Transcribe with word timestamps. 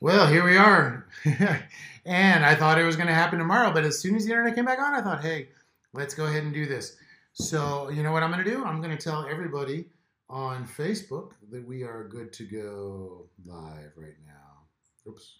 Well, 0.00 0.28
here 0.28 0.44
we 0.44 0.56
are. 0.56 1.08
and 2.04 2.44
I 2.44 2.54
thought 2.54 2.78
it 2.78 2.84
was 2.84 2.94
going 2.94 3.08
to 3.08 3.14
happen 3.14 3.40
tomorrow, 3.40 3.72
but 3.72 3.82
as 3.82 3.98
soon 3.98 4.14
as 4.14 4.24
the 4.24 4.30
internet 4.30 4.54
came 4.54 4.64
back 4.64 4.78
on, 4.78 4.94
I 4.94 5.02
thought, 5.02 5.22
hey, 5.22 5.48
let's 5.92 6.14
go 6.14 6.26
ahead 6.26 6.44
and 6.44 6.54
do 6.54 6.66
this. 6.66 6.96
So, 7.32 7.88
you 7.88 8.04
know 8.04 8.12
what 8.12 8.22
I'm 8.22 8.30
going 8.30 8.44
to 8.44 8.48
do? 8.48 8.64
I'm 8.64 8.80
going 8.80 8.96
to 8.96 9.02
tell 9.02 9.26
everybody 9.28 9.86
on 10.30 10.64
Facebook 10.68 11.32
that 11.50 11.66
we 11.66 11.82
are 11.82 12.06
good 12.06 12.32
to 12.34 12.44
go 12.44 13.26
live 13.44 13.90
right 13.96 14.14
now. 14.24 15.10
Oops. 15.10 15.38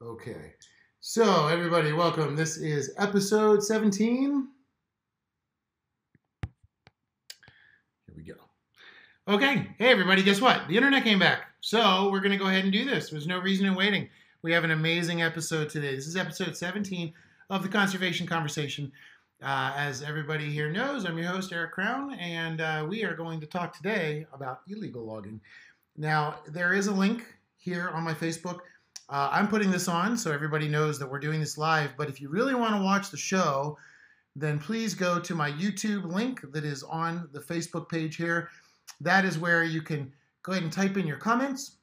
Okay. 0.00 0.54
So, 1.00 1.48
everybody, 1.48 1.92
welcome. 1.92 2.36
This 2.36 2.56
is 2.56 2.94
episode 2.98 3.64
17. 3.64 4.46
Here 8.06 8.14
we 8.16 8.22
go. 8.22 8.34
Okay. 9.26 9.74
Hey, 9.76 9.90
everybody, 9.90 10.22
guess 10.22 10.40
what? 10.40 10.68
The 10.68 10.76
internet 10.76 11.02
came 11.02 11.18
back. 11.18 11.51
So, 11.64 12.10
we're 12.10 12.18
going 12.18 12.32
to 12.32 12.38
go 12.38 12.48
ahead 12.48 12.64
and 12.64 12.72
do 12.72 12.84
this. 12.84 13.08
There's 13.08 13.28
no 13.28 13.38
reason 13.38 13.66
in 13.66 13.76
waiting. 13.76 14.08
We 14.42 14.50
have 14.50 14.64
an 14.64 14.72
amazing 14.72 15.22
episode 15.22 15.70
today. 15.70 15.94
This 15.94 16.08
is 16.08 16.16
episode 16.16 16.56
17 16.56 17.14
of 17.50 17.62
the 17.62 17.68
Conservation 17.68 18.26
Conversation. 18.26 18.90
Uh, 19.40 19.72
as 19.76 20.02
everybody 20.02 20.50
here 20.50 20.72
knows, 20.72 21.04
I'm 21.04 21.16
your 21.16 21.28
host, 21.28 21.52
Erik 21.52 21.70
Crown, 21.70 22.14
and 22.14 22.60
uh, 22.60 22.84
we 22.88 23.04
are 23.04 23.14
going 23.14 23.38
to 23.38 23.46
talk 23.46 23.76
today 23.76 24.26
about 24.32 24.62
illegal 24.66 25.04
logging. 25.04 25.40
Now, 25.96 26.40
there 26.48 26.72
is 26.72 26.88
a 26.88 26.92
link 26.92 27.24
here 27.58 27.90
on 27.90 28.02
my 28.02 28.12
Facebook. 28.12 28.58
Uh, 29.08 29.28
I'm 29.30 29.46
putting 29.46 29.70
this 29.70 29.86
on 29.86 30.16
so 30.16 30.32
everybody 30.32 30.66
knows 30.66 30.98
that 30.98 31.08
we're 31.08 31.20
doing 31.20 31.38
this 31.38 31.56
live, 31.56 31.90
but 31.96 32.08
if 32.08 32.20
you 32.20 32.28
really 32.28 32.56
want 32.56 32.74
to 32.74 32.82
watch 32.82 33.12
the 33.12 33.16
show, 33.16 33.78
then 34.34 34.58
please 34.58 34.94
go 34.94 35.20
to 35.20 35.34
my 35.36 35.52
YouTube 35.52 36.12
link 36.12 36.40
that 36.54 36.64
is 36.64 36.82
on 36.82 37.28
the 37.30 37.40
Facebook 37.40 37.88
page 37.88 38.16
here. 38.16 38.48
That 39.00 39.24
is 39.24 39.38
where 39.38 39.62
you 39.62 39.80
can 39.80 40.12
go 40.42 40.52
ahead 40.52 40.64
and 40.64 40.72
type 40.72 40.96
in 40.96 41.06
your 41.06 41.16
comments, 41.16 41.76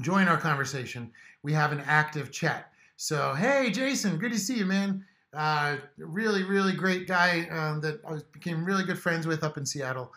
join 0.00 0.28
our 0.28 0.38
conversation. 0.38 1.10
We 1.42 1.52
have 1.52 1.72
an 1.72 1.82
active 1.86 2.32
chat. 2.32 2.72
So, 2.96 3.34
hey, 3.34 3.70
Jason, 3.70 4.18
good 4.18 4.32
to 4.32 4.38
see 4.38 4.56
you, 4.56 4.66
man. 4.66 5.04
Uh, 5.32 5.76
really, 5.98 6.44
really 6.44 6.72
great 6.72 7.08
guy 7.08 7.48
um, 7.50 7.80
that 7.80 8.00
I 8.08 8.18
became 8.32 8.64
really 8.64 8.84
good 8.84 8.98
friends 8.98 9.26
with 9.26 9.42
up 9.42 9.58
in 9.58 9.66
Seattle 9.66 10.12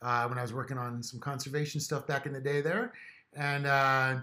uh, 0.00 0.26
when 0.26 0.38
I 0.38 0.42
was 0.42 0.52
working 0.52 0.78
on 0.78 1.02
some 1.02 1.20
conservation 1.20 1.80
stuff 1.80 2.06
back 2.06 2.26
in 2.26 2.32
the 2.32 2.40
day 2.40 2.62
there. 2.62 2.92
And 3.34 3.66
uh, 3.66 4.16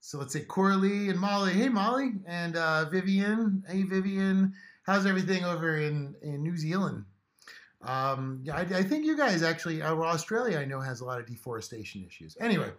so 0.00 0.18
let's 0.18 0.32
say 0.32 0.40
Coralie 0.40 1.10
and 1.10 1.18
Molly. 1.18 1.52
Hey, 1.52 1.68
Molly. 1.68 2.12
And 2.26 2.56
uh, 2.56 2.88
Vivian. 2.90 3.62
Hey, 3.68 3.82
Vivian. 3.82 4.54
How's 4.84 5.06
everything 5.06 5.44
over 5.44 5.76
in, 5.76 6.14
in 6.22 6.42
New 6.42 6.56
Zealand? 6.56 7.04
Um, 7.84 8.40
yeah, 8.42 8.56
I, 8.56 8.60
I, 8.60 8.82
think 8.82 9.04
you 9.04 9.16
guys 9.16 9.42
actually, 9.42 9.82
uh, 9.82 9.94
well, 9.94 10.08
Australia, 10.08 10.58
I 10.58 10.64
know, 10.64 10.80
has 10.80 11.00
a 11.00 11.04
lot 11.04 11.20
of 11.20 11.26
deforestation 11.26 12.04
issues. 12.06 12.36
Anyway, 12.40 12.70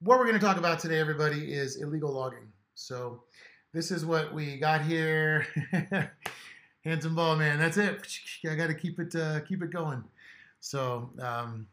what 0.00 0.18
we're 0.18 0.26
going 0.26 0.38
to 0.38 0.44
talk 0.44 0.56
about 0.56 0.78
today, 0.78 0.98
everybody, 0.98 1.52
is 1.52 1.76
illegal 1.76 2.10
logging. 2.12 2.48
So, 2.74 3.24
this 3.72 3.90
is 3.90 4.04
what 4.04 4.32
we 4.32 4.58
got 4.58 4.82
here. 4.82 5.46
Handsome 6.84 7.14
ball, 7.14 7.36
man. 7.36 7.58
That's 7.58 7.76
it. 7.76 8.06
I 8.50 8.54
got 8.54 8.68
to 8.68 8.74
keep 8.74 8.98
it 8.98 9.14
uh, 9.14 9.40
keep 9.40 9.62
it 9.62 9.70
going. 9.70 10.02
So, 10.60 11.10
um, 11.20 11.66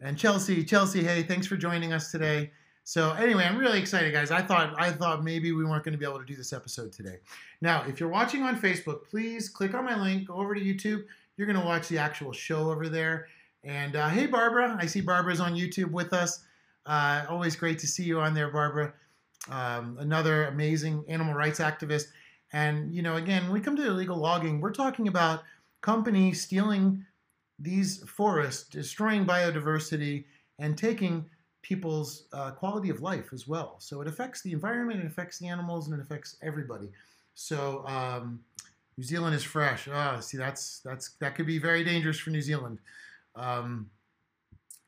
and 0.00 0.16
Chelsea, 0.16 0.64
Chelsea, 0.64 1.02
hey, 1.02 1.22
thanks 1.22 1.46
for 1.46 1.56
joining 1.56 1.92
us 1.92 2.10
today. 2.10 2.50
So 2.84 3.12
anyway, 3.12 3.44
I'm 3.44 3.58
really 3.58 3.78
excited, 3.78 4.12
guys. 4.12 4.30
I 4.30 4.42
thought 4.42 4.74
I 4.78 4.90
thought 4.90 5.22
maybe 5.22 5.52
we 5.52 5.64
weren't 5.64 5.84
going 5.84 5.92
to 5.92 5.98
be 5.98 6.04
able 6.04 6.18
to 6.18 6.24
do 6.24 6.34
this 6.34 6.52
episode 6.52 6.92
today. 6.92 7.18
Now, 7.60 7.84
if 7.86 8.00
you're 8.00 8.08
watching 8.08 8.42
on 8.42 8.60
Facebook, 8.60 9.04
please 9.08 9.48
click 9.48 9.74
on 9.74 9.84
my 9.84 10.00
link, 10.00 10.28
go 10.28 10.34
over 10.34 10.54
to 10.54 10.60
YouTube. 10.60 11.04
You're 11.40 11.46
going 11.46 11.58
to 11.58 11.64
watch 11.64 11.88
the 11.88 11.96
actual 11.96 12.32
show 12.32 12.70
over 12.70 12.90
there. 12.90 13.28
And 13.64 13.96
uh, 13.96 14.10
hey, 14.10 14.26
Barbara, 14.26 14.76
I 14.78 14.84
see 14.84 15.00
Barbara's 15.00 15.40
on 15.40 15.54
YouTube 15.54 15.90
with 15.90 16.12
us. 16.12 16.44
Uh, 16.84 17.24
always 17.30 17.56
great 17.56 17.78
to 17.78 17.86
see 17.86 18.02
you 18.02 18.20
on 18.20 18.34
there, 18.34 18.50
Barbara. 18.50 18.92
Um, 19.50 19.96
another 20.00 20.48
amazing 20.48 21.02
animal 21.08 21.32
rights 21.32 21.58
activist. 21.58 22.08
And 22.52 22.94
you 22.94 23.00
know, 23.00 23.16
again, 23.16 23.44
when 23.44 23.52
we 23.52 23.60
come 23.60 23.74
to 23.76 23.86
illegal 23.86 24.18
logging, 24.18 24.60
we're 24.60 24.70
talking 24.70 25.08
about 25.08 25.40
companies 25.80 26.42
stealing 26.42 27.06
these 27.58 28.02
forests, 28.06 28.68
destroying 28.68 29.24
biodiversity, 29.24 30.26
and 30.58 30.76
taking 30.76 31.24
people's 31.62 32.24
uh, 32.34 32.50
quality 32.50 32.90
of 32.90 33.00
life 33.00 33.32
as 33.32 33.48
well. 33.48 33.76
So 33.78 34.02
it 34.02 34.08
affects 34.08 34.42
the 34.42 34.52
environment, 34.52 35.00
it 35.00 35.06
affects 35.06 35.38
the 35.38 35.48
animals, 35.48 35.88
and 35.88 35.98
it 35.98 36.02
affects 36.02 36.36
everybody. 36.42 36.90
So 37.34 37.82
um, 37.86 38.40
New 39.00 39.06
Zealand 39.06 39.34
is 39.34 39.42
fresh. 39.42 39.88
Oh, 39.90 40.20
see, 40.20 40.36
that's 40.36 40.80
that's 40.80 41.12
that 41.20 41.34
could 41.34 41.46
be 41.46 41.56
very 41.56 41.82
dangerous 41.82 42.18
for 42.18 42.28
New 42.28 42.42
Zealand. 42.42 42.80
Um, 43.34 43.88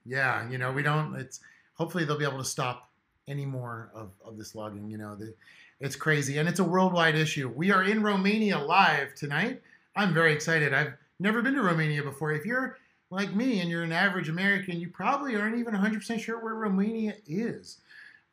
yeah, 0.05 0.47
you 0.51 0.59
know, 0.59 0.71
we 0.71 0.83
don't. 0.83 1.17
It's 1.17 1.41
hopefully 1.73 2.05
they'll 2.05 2.19
be 2.19 2.27
able 2.27 2.37
to 2.37 2.45
stop 2.45 2.91
any 3.27 3.47
more 3.47 3.91
of, 3.95 4.11
of 4.23 4.37
this 4.37 4.55
logging. 4.55 4.91
You 4.91 4.99
know, 4.99 5.15
the, 5.15 5.33
it's 5.81 5.97
crazy 5.97 6.37
and 6.37 6.47
it's 6.47 6.59
a 6.59 6.65
worldwide 6.65 7.15
issue. 7.15 7.49
We 7.57 7.71
are 7.71 7.85
in 7.85 8.03
Romania 8.03 8.59
live 8.59 9.15
tonight. 9.15 9.63
I'm 9.97 10.13
very 10.13 10.35
excited. 10.35 10.75
I've 10.75 10.93
never 11.19 11.41
been 11.41 11.55
to 11.55 11.63
Romania 11.63 12.03
before. 12.03 12.33
If 12.33 12.45
you're 12.45 12.77
like 13.09 13.35
me 13.35 13.61
and 13.61 13.71
you're 13.71 13.83
an 13.83 13.93
average 13.93 14.29
American, 14.29 14.79
you 14.79 14.91
probably 14.91 15.37
aren't 15.37 15.57
even 15.57 15.73
100% 15.73 16.21
sure 16.21 16.45
where 16.45 16.57
Romania 16.57 17.15
is. 17.27 17.79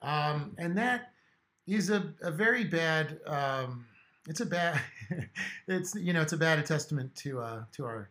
Um, 0.01 0.57
and 0.57 0.77
that 0.77 1.13
is 1.67 1.89
a, 1.89 2.13
a 2.21 2.31
very 2.31 2.65
bad, 2.65 3.21
um, 3.25 3.85
it's 4.29 4.39
a 4.39 4.45
bad, 4.45 4.79
it's, 5.67 5.95
you 5.95 6.13
know, 6.13 6.21
it's 6.21 6.33
a 6.33 6.37
bad 6.37 6.63
testament 6.65 7.13
to, 7.15 7.41
uh, 7.41 7.63
to 7.73 7.85
our, 7.85 8.09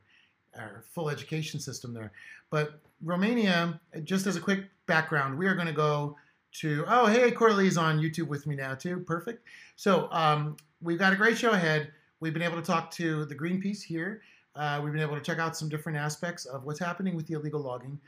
our 0.58 0.84
full 0.90 1.08
education 1.08 1.60
system 1.60 1.94
there. 1.94 2.12
But 2.50 2.80
Romania, 3.02 3.80
just 4.04 4.26
as 4.26 4.36
a 4.36 4.40
quick 4.40 4.64
background, 4.86 5.38
we 5.38 5.46
are 5.46 5.54
going 5.54 5.68
to 5.68 5.72
go 5.72 6.16
to 6.50 6.84
oh 6.88 7.06
hey 7.06 7.30
Coralie's 7.30 7.76
on 7.76 7.98
YouTube 8.00 8.28
with 8.28 8.46
me 8.46 8.56
now 8.56 8.74
too. 8.74 9.00
Perfect. 9.00 9.46
So 9.76 10.08
um, 10.10 10.56
we've 10.80 10.98
got 10.98 11.12
a 11.12 11.16
great 11.16 11.38
show 11.38 11.50
ahead. 11.50 11.92
We've 12.20 12.32
been 12.32 12.42
able 12.42 12.56
to 12.56 12.66
talk 12.66 12.90
to 12.92 13.24
the 13.26 13.34
Greenpeace 13.34 13.82
here. 13.82 14.22
Uh, 14.56 14.80
we've 14.82 14.92
been 14.92 15.02
able 15.02 15.14
to 15.14 15.20
check 15.20 15.38
out 15.38 15.56
some 15.56 15.68
different 15.68 15.98
aspects 15.98 16.46
of 16.46 16.64
what's 16.64 16.80
happening 16.80 17.14
with 17.14 17.26
the 17.26 17.34
illegal 17.34 17.60
logging. 17.60 18.00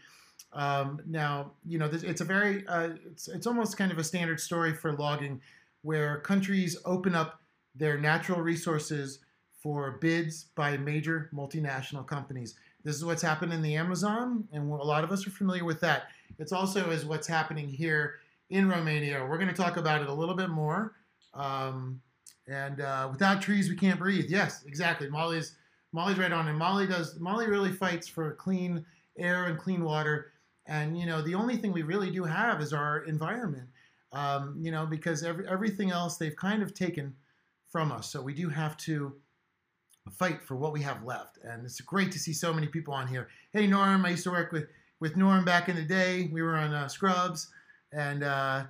Um, 0.53 1.00
now, 1.06 1.53
you 1.65 1.78
know, 1.78 1.87
this, 1.87 2.03
it's 2.03 2.22
a 2.22 2.25
very, 2.25 2.66
uh, 2.66 2.91
it's, 3.06 3.28
it's 3.28 3.47
almost 3.47 3.76
kind 3.76 3.93
of 3.93 3.99
a 3.99 4.04
standard 4.04 4.41
story 4.41 4.75
for 4.75 4.93
logging 4.94 5.41
where 5.82 6.19
countries 6.20 6.76
open 6.84 7.15
up 7.15 7.39
their 7.75 7.98
natural 7.98 8.41
resources 8.41 9.20
for 9.62 9.98
bids 10.00 10.47
by 10.54 10.76
major 10.76 11.31
multinational 11.34 12.06
companies. 12.06 12.54
This 12.82 12.97
is 12.97 13.04
what's 13.04 13.22
happened 13.22 13.53
in 13.53 13.60
the 13.60 13.76
Amazon, 13.76 14.48
and 14.53 14.70
a 14.70 14.75
lot 14.75 15.04
of 15.04 15.12
us 15.12 15.26
are 15.26 15.31
familiar 15.31 15.64
with 15.64 15.81
that. 15.81 16.04
It's 16.38 16.53
also 16.53 16.91
is 16.91 17.04
what's 17.04 17.26
happening 17.26 17.69
here 17.69 18.20
in 18.48 18.69
Romania. 18.69 19.25
We're 19.28 19.36
going 19.36 19.48
to 19.48 19.54
talk 19.54 19.76
about 19.76 20.00
it 20.00 20.08
a 20.08 20.14
little 20.14 20.34
bit 20.34 20.48
more. 20.48 20.94
Um, 21.34 22.00
and 22.48 22.81
uh, 22.81 23.08
without 23.12 23.42
trees, 23.42 23.69
we 23.69 23.76
can't 23.76 23.98
breathe. 23.98 24.26
Yes, 24.28 24.64
exactly. 24.66 25.08
Molly's 25.08 25.56
Molly's 25.92 26.19
right 26.19 26.32
on, 26.32 26.48
and 26.48 26.58
Molly 26.58 26.87
does. 26.87 27.19
Molly 27.19 27.48
really 27.48 27.72
fights 27.72 28.08
for 28.08 28.32
clean 28.34 28.84
air 29.19 29.47
and 29.47 29.58
clean 29.58 29.84
water. 29.84 30.32
And 30.66 30.98
you 30.98 31.06
know, 31.06 31.20
the 31.20 31.34
only 31.34 31.56
thing 31.56 31.72
we 31.72 31.82
really 31.82 32.10
do 32.10 32.25
have 32.25 32.60
is 32.60 32.72
our 32.72 33.00
environment. 33.04 33.69
Um, 34.12 34.56
you 34.60 34.72
know, 34.72 34.87
because 34.87 35.22
every, 35.22 35.47
everything 35.47 35.91
else 35.91 36.16
they've 36.16 36.34
kind 36.34 36.62
of 36.62 36.75
taken 36.75 37.14
from 37.70 37.92
us. 37.92 38.10
So 38.10 38.20
we 38.20 38.34
do 38.34 38.48
have 38.48 38.76
to 38.78 39.14
fight 40.10 40.42
for 40.42 40.56
what 40.56 40.72
we 40.72 40.82
have 40.82 41.04
left. 41.04 41.38
And 41.44 41.64
it's 41.64 41.81
great 41.81 42.10
to 42.12 42.19
see 42.19 42.32
so 42.32 42.53
many 42.53 42.66
people 42.66 42.92
on 42.92 43.06
here. 43.06 43.28
Hey, 43.53 43.66
Norm, 43.66 44.04
I 44.04 44.10
used 44.10 44.25
to 44.25 44.31
work 44.31 44.53
with 44.53 44.66
with 44.98 45.16
Norm 45.16 45.44
back 45.44 45.69
in 45.70 45.76
the 45.76 45.82
day. 45.82 46.28
We 46.31 46.42
were 46.42 46.56
on 46.56 46.75
uh, 46.75 46.88
Scrubs 46.88 47.48
and 47.92 48.22
uh, 48.22 48.64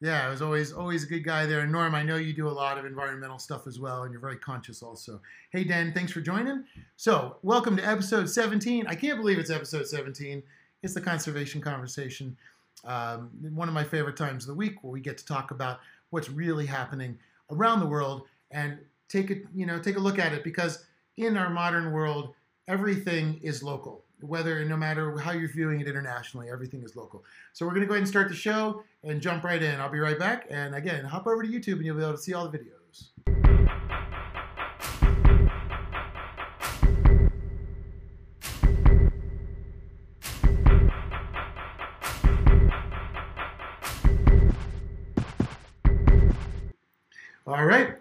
yeah, 0.00 0.26
it 0.26 0.30
was 0.30 0.42
always 0.42 0.72
always 0.72 1.04
a 1.04 1.06
good 1.06 1.24
guy 1.24 1.46
there. 1.46 1.60
And 1.60 1.72
Norm, 1.72 1.94
I 1.94 2.02
know 2.02 2.16
you 2.16 2.32
do 2.32 2.48
a 2.48 2.50
lot 2.50 2.78
of 2.78 2.84
environmental 2.84 3.38
stuff 3.38 3.66
as 3.66 3.78
well, 3.80 4.02
and 4.02 4.12
you're 4.12 4.20
very 4.20 4.36
conscious 4.36 4.82
also. 4.82 5.20
Hey, 5.50 5.64
Dan, 5.64 5.92
thanks 5.92 6.12
for 6.12 6.20
joining. 6.20 6.64
So, 6.96 7.36
welcome 7.42 7.76
to 7.76 7.86
episode 7.86 8.28
17. 8.28 8.86
I 8.86 8.94
can't 8.94 9.18
believe 9.18 9.38
it's 9.38 9.50
episode 9.50 9.86
17. 9.86 10.42
It's 10.82 10.94
the 10.94 11.00
conservation 11.00 11.60
conversation. 11.60 12.36
Um, 12.84 13.30
one 13.54 13.68
of 13.68 13.74
my 13.74 13.84
favorite 13.84 14.16
times 14.16 14.44
of 14.44 14.48
the 14.48 14.54
week 14.54 14.82
where 14.82 14.92
we 14.92 15.00
get 15.00 15.16
to 15.18 15.24
talk 15.24 15.52
about 15.52 15.80
what's 16.10 16.28
really 16.28 16.66
happening 16.66 17.18
around 17.50 17.80
the 17.80 17.86
world 17.86 18.24
and 18.50 18.78
take 19.08 19.30
it, 19.30 19.44
you 19.54 19.66
know, 19.66 19.78
take 19.78 19.96
a 19.96 20.00
look 20.00 20.18
at 20.18 20.32
it 20.32 20.44
because 20.44 20.84
in 21.16 21.36
our 21.36 21.50
modern 21.50 21.92
world, 21.92 22.34
everything 22.68 23.38
is 23.42 23.62
local 23.62 24.04
whether 24.26 24.64
no 24.64 24.76
matter 24.76 25.16
how 25.18 25.32
you're 25.32 25.48
viewing 25.48 25.80
it 25.80 25.88
internationally, 25.88 26.48
everything 26.50 26.82
is 26.82 26.96
local. 26.96 27.24
So 27.52 27.66
we're 27.66 27.72
going 27.72 27.82
to 27.82 27.86
go 27.86 27.94
ahead 27.94 28.02
and 28.02 28.08
start 28.08 28.28
the 28.28 28.34
show 28.34 28.82
and 29.02 29.20
jump 29.20 29.44
right 29.44 29.62
in. 29.62 29.80
I'll 29.80 29.90
be 29.90 29.98
right 29.98 30.18
back. 30.18 30.46
And 30.50 30.74
again, 30.74 31.04
hop 31.04 31.26
over 31.26 31.42
to 31.42 31.48
YouTube 31.48 31.74
and 31.74 31.84
you'll 31.84 31.96
be 31.96 32.02
able 32.02 32.12
to 32.12 32.18
see 32.18 32.34
all 32.34 32.48
the 32.48 32.58
videos. 32.58 33.43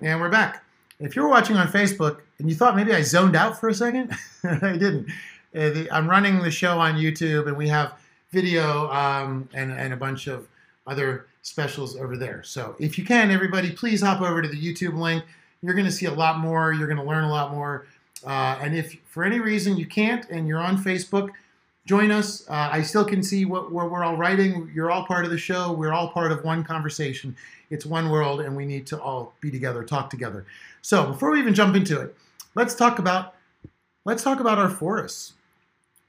And 0.03 0.19
we're 0.19 0.29
back. 0.29 0.63
If 0.99 1.15
you're 1.15 1.29
watching 1.29 1.55
on 1.55 1.67
Facebook 1.67 2.19
and 2.37 2.49
you 2.49 2.55
thought 2.55 2.75
maybe 2.75 2.93
I 2.93 3.01
zoned 3.01 3.35
out 3.35 3.59
for 3.59 3.69
a 3.69 3.73
second, 3.73 4.11
I 4.43 4.73
didn't. 4.73 5.07
Uh, 5.55 5.85
I'm 5.91 6.09
running 6.09 6.41
the 6.41 6.51
show 6.51 6.77
on 6.77 6.95
YouTube, 6.95 7.47
and 7.47 7.55
we 7.55 7.69
have 7.69 7.93
video 8.31 8.91
um, 8.91 9.47
and, 9.53 9.71
and 9.71 9.93
a 9.93 9.97
bunch 9.97 10.27
of 10.27 10.47
other 10.87 11.27
specials 11.41 11.95
over 11.95 12.17
there. 12.17 12.43
So 12.43 12.75
if 12.79 12.97
you 12.97 13.05
can, 13.05 13.31
everybody, 13.31 13.71
please 13.71 14.01
hop 14.01 14.21
over 14.21 14.41
to 14.41 14.47
the 14.47 14.57
YouTube 14.57 14.97
link. 14.97 15.23
You're 15.61 15.73
going 15.73 15.85
to 15.85 15.91
see 15.91 16.07
a 16.07 16.13
lot 16.13 16.39
more. 16.39 16.73
You're 16.73 16.87
going 16.87 16.99
to 16.99 17.03
learn 17.03 17.23
a 17.23 17.31
lot 17.31 17.51
more. 17.51 17.87
Uh, 18.25 18.57
and 18.61 18.75
if 18.75 18.97
for 19.05 19.23
any 19.23 19.39
reason 19.39 19.77
you 19.77 19.85
can't 19.85 20.29
and 20.29 20.47
you're 20.47 20.59
on 20.59 20.77
Facebook, 20.77 21.29
join 21.85 22.11
us. 22.11 22.47
Uh, 22.49 22.69
I 22.71 22.81
still 22.81 23.05
can 23.05 23.21
see 23.21 23.45
what, 23.45 23.71
what 23.71 23.91
we're 23.91 24.03
all 24.03 24.15
writing. 24.15 24.71
You're 24.73 24.91
all 24.91 25.05
part 25.05 25.25
of 25.25 25.31
the 25.31 25.37
show. 25.37 25.71
We're 25.71 25.93
all 25.93 26.09
part 26.09 26.31
of 26.31 26.43
one 26.43 26.63
conversation. 26.63 27.35
It's 27.69 27.85
one 27.85 28.09
world, 28.09 28.41
and 28.41 28.55
we 28.55 28.65
need 28.65 28.85
to 28.87 29.01
all 29.01 29.33
be 29.41 29.49
together, 29.51 29.83
talk 29.83 30.09
together. 30.09 30.45
So 30.81 31.07
before 31.07 31.31
we 31.31 31.39
even 31.39 31.53
jump 31.53 31.75
into 31.75 31.99
it, 31.99 32.15
let's 32.55 32.75
talk 32.75 32.99
about 32.99 33.35
let's 34.05 34.23
talk 34.23 34.39
about 34.39 34.59
our 34.59 34.69
forests. 34.69 35.33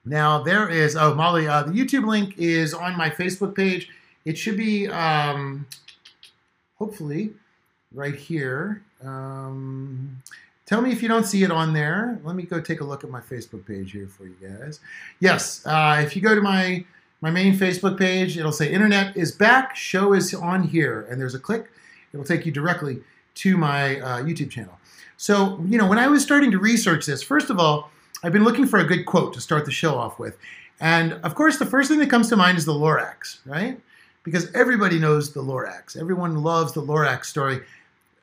Now 0.05 0.43
there 0.43 0.69
is 0.69 0.97
oh 0.97 1.15
Molly, 1.15 1.49
uh, 1.49 1.62
the 1.62 1.73
YouTube 1.73 2.06
link 2.06 2.35
is 2.37 2.75
on 2.75 2.97
my 2.97 3.09
Facebook 3.09 3.55
page. 3.55 3.88
It 4.25 4.37
should 4.37 4.56
be 4.56 4.88
um, 4.88 5.67
hopefully 6.77 7.32
right 7.93 8.15
here. 8.15 8.82
Um, 9.03 10.23
tell 10.66 10.81
me 10.81 10.90
if 10.90 11.02
you 11.02 11.08
don't 11.08 11.25
see 11.25 11.43
it 11.43 11.50
on 11.50 11.72
there. 11.72 12.20
Let 12.25 12.37
me 12.37 12.44
go 12.44 12.61
take 12.61 12.81
a 12.81 12.84
look 12.84 13.05
at 13.05 13.11
my 13.11 13.20
Facebook 13.20 13.66
page 13.66 13.93
here 13.93 14.08
for 14.08 14.25
you 14.25 14.37
guys. 14.40 14.81
Yes, 15.20 15.64
uh, 15.66 16.00
if 16.05 16.16
you 16.16 16.22
go 16.22 16.34
to 16.34 16.40
my 16.40 16.84
my 17.20 17.31
main 17.31 17.56
Facebook 17.56 17.99
page, 17.99 18.37
it'll 18.37 18.52
say 18.52 18.70
"Internet 18.70 19.16
is 19.16 19.32
back." 19.32 19.76
Show 19.76 20.12
is 20.12 20.34
on 20.34 20.64
here, 20.64 21.06
and 21.11 21.20
there's 21.20 21.34
a 21.34 21.38
click. 21.38 21.70
It'll 22.12 22.26
take 22.26 22.46
you 22.46 22.52
directly 22.52 23.00
to 23.37 23.56
my 23.56 24.00
uh, 24.00 24.22
YouTube 24.22 24.50
channel. 24.50 24.78
So 25.16 25.61
you 25.66 25.78
know, 25.78 25.87
when 25.87 25.99
I 25.99 26.06
was 26.08 26.22
starting 26.22 26.50
to 26.50 26.58
research 26.58 27.06
this, 27.06 27.22
first 27.22 27.50
of 27.50 27.58
all, 27.58 27.90
I've 28.22 28.32
been 28.32 28.44
looking 28.44 28.67
for 28.67 28.78
a 28.78 28.84
good 28.84 29.06
quote 29.06 29.34
to 29.34 29.40
start 29.40 29.64
the 29.64 29.72
show 29.72 29.96
off 29.96 30.19
with, 30.19 30.37
and 30.81 31.14
of 31.25 31.34
course, 31.34 31.58
the 31.58 31.67
first 31.67 31.88
thing 31.88 31.99
that 32.00 32.10
comes 32.10 32.28
to 32.31 32.37
mind 32.37 32.58
is 32.58 32.64
the 32.64 32.72
Lorax, 32.72 33.38
right? 33.46 33.81
Because 34.22 34.50
everybody 34.55 34.99
knows 34.99 35.34
the 35.34 35.43
Lorax. 35.43 36.00
Everyone 36.00 36.43
loves 36.43 36.72
the 36.72 36.81
Lorax 36.81 37.26
story. 37.26 37.60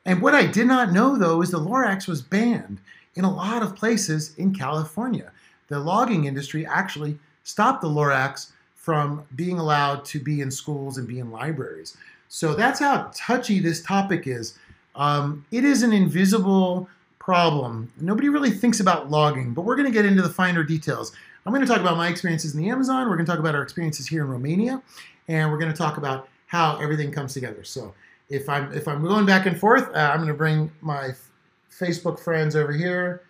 And 0.04 0.20
what 0.20 0.34
I 0.34 0.46
did 0.46 0.66
not 0.66 0.92
know, 0.92 1.16
though, 1.16 1.42
is 1.42 1.50
the 1.50 1.60
Lorax 1.60 2.08
was 2.08 2.22
banned 2.22 2.80
in 3.14 3.24
a 3.24 3.34
lot 3.34 3.62
of 3.62 3.76
places 3.76 4.34
in 4.36 4.54
California. 4.54 5.30
The 5.68 5.78
logging 5.78 6.24
industry 6.24 6.66
actually 6.66 7.18
stopped 7.44 7.82
the 7.82 7.88
Lorax 7.88 8.50
from 8.74 9.24
being 9.36 9.58
allowed 9.58 10.04
to 10.06 10.18
be 10.18 10.40
in 10.40 10.50
schools 10.50 10.98
and 10.98 11.06
be 11.06 11.20
in 11.20 11.30
libraries. 11.30 11.96
So 12.28 12.54
that's 12.54 12.80
how 12.80 13.10
touchy 13.14 13.60
this 13.60 13.82
topic 13.82 14.26
is. 14.26 14.58
Um, 14.96 15.44
it 15.50 15.64
is 15.64 15.82
an 15.82 15.92
invisible 15.92 16.88
problem. 17.18 17.92
Nobody 18.00 18.28
really 18.28 18.50
thinks 18.50 18.80
about 18.80 19.10
logging, 19.10 19.54
but 19.54 19.62
we're 19.62 19.76
going 19.76 19.86
to 19.86 19.92
get 19.92 20.04
into 20.04 20.22
the 20.22 20.28
finer 20.28 20.64
details. 20.64 21.12
I'm 21.46 21.52
going 21.52 21.64
to 21.64 21.72
talk 21.72 21.80
about 21.80 21.96
my 21.96 22.08
experiences 22.08 22.54
in 22.54 22.60
the 22.60 22.68
Amazon. 22.68 23.08
We're 23.08 23.16
going 23.16 23.26
to 23.26 23.30
talk 23.30 23.38
about 23.38 23.54
our 23.54 23.62
experiences 23.62 24.08
here 24.08 24.22
in 24.22 24.28
Romania, 24.28 24.82
and 25.28 25.50
we're 25.50 25.58
going 25.58 25.70
to 25.70 25.78
talk 25.78 25.96
about 25.96 26.28
how 26.46 26.78
everything 26.78 27.12
comes 27.12 27.32
together. 27.34 27.64
So 27.64 27.94
if 28.32 28.48
I'm 28.48 28.72
if 28.72 28.88
I'm 28.88 29.04
going 29.04 29.26
back 29.26 29.46
and 29.46 29.58
forth, 29.58 29.94
uh, 29.94 30.10
I'm 30.10 30.16
going 30.16 30.28
to 30.28 30.34
bring 30.34 30.72
my 30.80 31.08
f- 31.08 31.30
Facebook 31.70 32.18
friends 32.18 32.56
over 32.56 32.72
here 32.72 33.22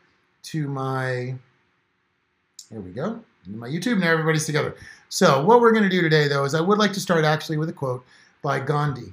to 0.45 0.69
my. 0.69 1.35
There 2.71 2.81
we 2.81 2.93
go. 2.93 3.21
My 3.47 3.69
YouTube 3.69 3.99
now 3.99 4.13
everybody's 4.13 4.47
together. 4.47 4.77
So 5.09 5.45
what 5.45 5.61
we're 5.61 5.73
going 5.73 5.83
to 5.83 5.91
do 5.91 6.01
today, 6.01 6.29
though, 6.29 6.45
is 6.45 6.55
I 6.55 6.61
would 6.61 6.79
like 6.79 6.93
to 6.93 7.01
start 7.01 7.25
actually 7.25 7.59
with 7.59 7.69
a 7.69 7.73
quote 7.73 8.05
by 8.43 8.61
Gandhi, 8.61 9.13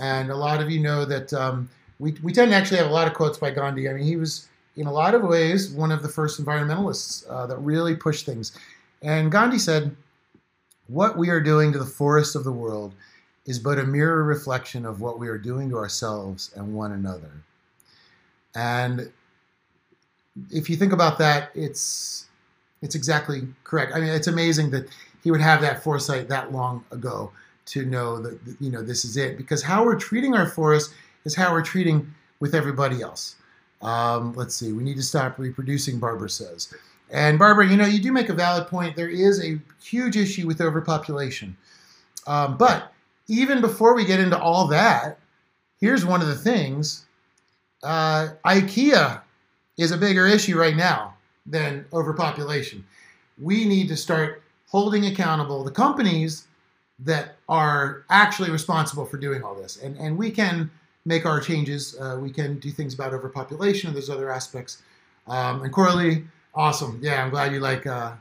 and 0.00 0.30
a 0.30 0.36
lot 0.36 0.60
of 0.60 0.70
you 0.70 0.80
know 0.80 1.04
that 1.04 1.32
um, 1.32 1.70
we 2.00 2.16
we 2.22 2.32
tend 2.32 2.50
to 2.50 2.56
actually 2.56 2.78
have 2.78 2.90
a 2.90 2.92
lot 2.92 3.06
of 3.06 3.14
quotes 3.14 3.38
by 3.38 3.52
Gandhi. 3.52 3.88
I 3.88 3.92
mean, 3.92 4.04
he 4.04 4.16
was 4.16 4.48
in 4.76 4.88
a 4.88 4.92
lot 4.92 5.14
of 5.14 5.22
ways 5.22 5.70
one 5.70 5.92
of 5.92 6.02
the 6.02 6.08
first 6.08 6.44
environmentalists 6.44 7.24
uh, 7.30 7.46
that 7.46 7.58
really 7.58 7.94
pushed 7.94 8.26
things. 8.26 8.58
And 9.02 9.30
Gandhi 9.30 9.60
said, 9.60 9.94
"What 10.88 11.16
we 11.16 11.30
are 11.30 11.40
doing 11.40 11.72
to 11.72 11.78
the 11.78 11.86
forests 11.86 12.34
of 12.34 12.42
the 12.42 12.52
world." 12.52 12.92
Is 13.48 13.58
but 13.58 13.78
a 13.78 13.84
mirror 13.84 14.24
reflection 14.24 14.84
of 14.84 15.00
what 15.00 15.18
we 15.18 15.26
are 15.26 15.38
doing 15.38 15.70
to 15.70 15.76
ourselves 15.78 16.52
and 16.54 16.74
one 16.74 16.92
another. 16.92 17.32
And 18.54 19.10
if 20.50 20.68
you 20.68 20.76
think 20.76 20.92
about 20.92 21.16
that, 21.18 21.50
it's 21.54 22.26
it's 22.82 22.94
exactly 22.94 23.48
correct. 23.64 23.92
I 23.94 24.00
mean, 24.00 24.10
it's 24.10 24.26
amazing 24.26 24.70
that 24.70 24.88
he 25.24 25.30
would 25.30 25.40
have 25.40 25.62
that 25.62 25.82
foresight 25.82 26.28
that 26.28 26.52
long 26.52 26.84
ago 26.92 27.32
to 27.66 27.86
know 27.86 28.20
that 28.20 28.38
you 28.60 28.70
know 28.70 28.82
this 28.82 29.06
is 29.06 29.16
it. 29.16 29.38
Because 29.38 29.62
how 29.62 29.82
we're 29.82 29.98
treating 29.98 30.34
our 30.34 30.46
forest 30.46 30.92
is 31.24 31.34
how 31.34 31.50
we're 31.50 31.62
treating 31.62 32.14
with 32.40 32.54
everybody 32.54 33.00
else. 33.00 33.36
Um, 33.80 34.34
let's 34.34 34.54
see. 34.54 34.72
We 34.72 34.84
need 34.84 34.96
to 34.96 35.02
stop 35.02 35.38
reproducing. 35.38 35.98
Barbara 35.98 36.28
says. 36.28 36.74
And 37.10 37.38
Barbara, 37.38 37.66
you 37.66 37.78
know, 37.78 37.86
you 37.86 38.00
do 38.00 38.12
make 38.12 38.28
a 38.28 38.34
valid 38.34 38.68
point. 38.68 38.94
There 38.94 39.08
is 39.08 39.42
a 39.42 39.58
huge 39.82 40.18
issue 40.18 40.46
with 40.46 40.60
overpopulation, 40.60 41.56
um, 42.26 42.58
but 42.58 42.92
even 43.28 43.60
before 43.60 43.94
we 43.94 44.04
get 44.04 44.20
into 44.20 44.38
all 44.38 44.66
that, 44.68 45.18
here's 45.80 46.04
one 46.04 46.20
of 46.20 46.28
the 46.28 46.34
things 46.34 47.04
uh, 47.82 48.28
IKEA 48.44 49.20
is 49.76 49.92
a 49.92 49.96
bigger 49.96 50.26
issue 50.26 50.58
right 50.58 50.74
now 50.74 51.14
than 51.46 51.84
overpopulation. 51.92 52.84
We 53.40 53.64
need 53.64 53.88
to 53.88 53.96
start 53.96 54.42
holding 54.66 55.06
accountable 55.06 55.62
the 55.62 55.70
companies 55.70 56.46
that 56.98 57.36
are 57.48 58.04
actually 58.10 58.50
responsible 58.50 59.06
for 59.06 59.18
doing 59.18 59.42
all 59.42 59.54
this. 59.54 59.76
And, 59.76 59.96
and 59.98 60.18
we 60.18 60.30
can 60.30 60.70
make 61.04 61.24
our 61.24 61.40
changes. 61.40 61.96
Uh, 61.98 62.18
we 62.20 62.30
can 62.30 62.58
do 62.58 62.70
things 62.70 62.94
about 62.94 63.14
overpopulation 63.14 63.88
and 63.88 63.96
those 63.96 64.10
other 64.10 64.30
aspects. 64.30 64.82
Um, 65.28 65.62
and 65.62 65.72
Corley, 65.72 66.24
awesome. 66.54 66.98
Yeah, 67.00 67.22
I'm 67.22 67.30
glad 67.30 67.52
you 67.52 67.60
like 67.60 67.86
uh, 67.86 68.12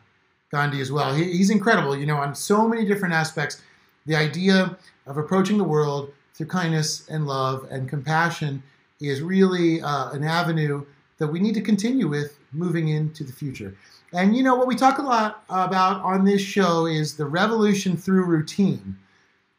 Gandhi 0.52 0.80
as 0.80 0.92
well. 0.92 1.14
He, 1.14 1.24
he's 1.24 1.50
incredible, 1.50 1.98
you 1.98 2.06
know, 2.06 2.18
on 2.18 2.36
so 2.36 2.68
many 2.68 2.86
different 2.86 3.16
aspects. 3.16 3.62
The 4.08 4.16
idea 4.16 4.78
of 5.06 5.18
approaching 5.18 5.58
the 5.58 5.64
world 5.64 6.12
through 6.34 6.48
kindness 6.48 7.08
and 7.10 7.28
love 7.28 7.68
and 7.70 7.90
compassion 7.90 8.64
is 9.02 9.22
really 9.22 9.82
uh, 9.82 10.12
an 10.12 10.24
avenue 10.24 10.86
that 11.18 11.28
we 11.28 11.40
need 11.40 11.54
to 11.56 11.62
continue 11.62 12.08
with 12.08 12.40
moving 12.54 12.88
into 12.88 13.24
the 13.24 13.34
future. 13.34 13.76
And 14.14 14.36
you 14.36 14.44
know 14.44 14.56
what 14.56 14.68
we 14.68 14.76
talk 14.76 14.98
a 15.00 15.02
lot 15.02 15.44
about 15.50 16.02
on 16.04 16.24
this 16.24 16.42
show 16.42 16.86
is 16.86 17.18
the 17.18 17.26
revolution 17.26 17.98
through 17.98 18.24
routine, 18.24 18.98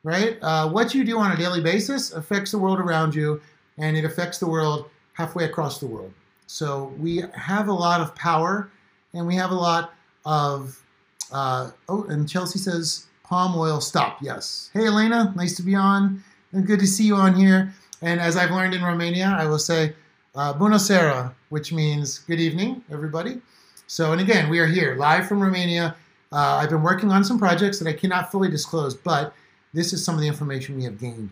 right? 0.02 0.38
Uh, 0.40 0.70
what 0.70 0.94
you 0.94 1.04
do 1.04 1.18
on 1.18 1.32
a 1.32 1.36
daily 1.36 1.60
basis 1.60 2.12
affects 2.12 2.50
the 2.50 2.58
world 2.58 2.80
around 2.80 3.14
you, 3.14 3.42
and 3.76 3.96
it 3.96 4.06
affects 4.06 4.38
the 4.38 4.46
world 4.48 4.88
halfway 5.12 5.44
across 5.44 5.78
the 5.78 5.86
world. 5.86 6.12
So 6.46 6.94
we 6.98 7.22
have 7.34 7.68
a 7.68 7.72
lot 7.72 8.00
of 8.00 8.14
power, 8.14 8.70
and 9.12 9.26
we 9.26 9.34
have 9.34 9.50
a 9.50 9.54
lot 9.54 9.92
of. 10.24 10.82
Uh, 11.30 11.72
oh, 11.90 12.04
and 12.04 12.26
Chelsea 12.26 12.58
says 12.58 13.07
palm 13.28 13.54
oil 13.56 13.80
stop. 13.80 14.18
Yes. 14.22 14.70
Hey, 14.72 14.86
Elena, 14.86 15.32
nice 15.36 15.54
to 15.56 15.62
be 15.62 15.74
on. 15.74 16.24
Good 16.64 16.80
to 16.80 16.86
see 16.86 17.04
you 17.04 17.14
on 17.14 17.34
here. 17.34 17.74
And 18.00 18.20
as 18.20 18.36
I've 18.36 18.50
learned 18.50 18.74
in 18.74 18.82
Romania, 18.82 19.36
I 19.38 19.44
will 19.46 19.58
say 19.58 19.92
uh, 20.34 20.54
bună 20.54 20.78
seara, 20.78 21.34
which 21.50 21.70
means 21.72 22.20
good 22.20 22.40
evening, 22.40 22.82
everybody. 22.90 23.40
So, 23.86 24.12
and 24.12 24.20
again, 24.20 24.48
we 24.48 24.60
are 24.60 24.66
here 24.66 24.96
live 24.96 25.28
from 25.28 25.42
Romania. 25.42 25.94
Uh, 26.32 26.60
I've 26.62 26.70
been 26.70 26.82
working 26.82 27.10
on 27.10 27.22
some 27.22 27.38
projects 27.38 27.78
that 27.78 27.88
I 27.88 27.92
cannot 27.92 28.30
fully 28.30 28.48
disclose, 28.48 28.94
but 28.94 29.34
this 29.74 29.92
is 29.92 30.02
some 30.02 30.14
of 30.14 30.20
the 30.22 30.26
information 30.26 30.76
we 30.76 30.84
have 30.84 30.98
gained 30.98 31.30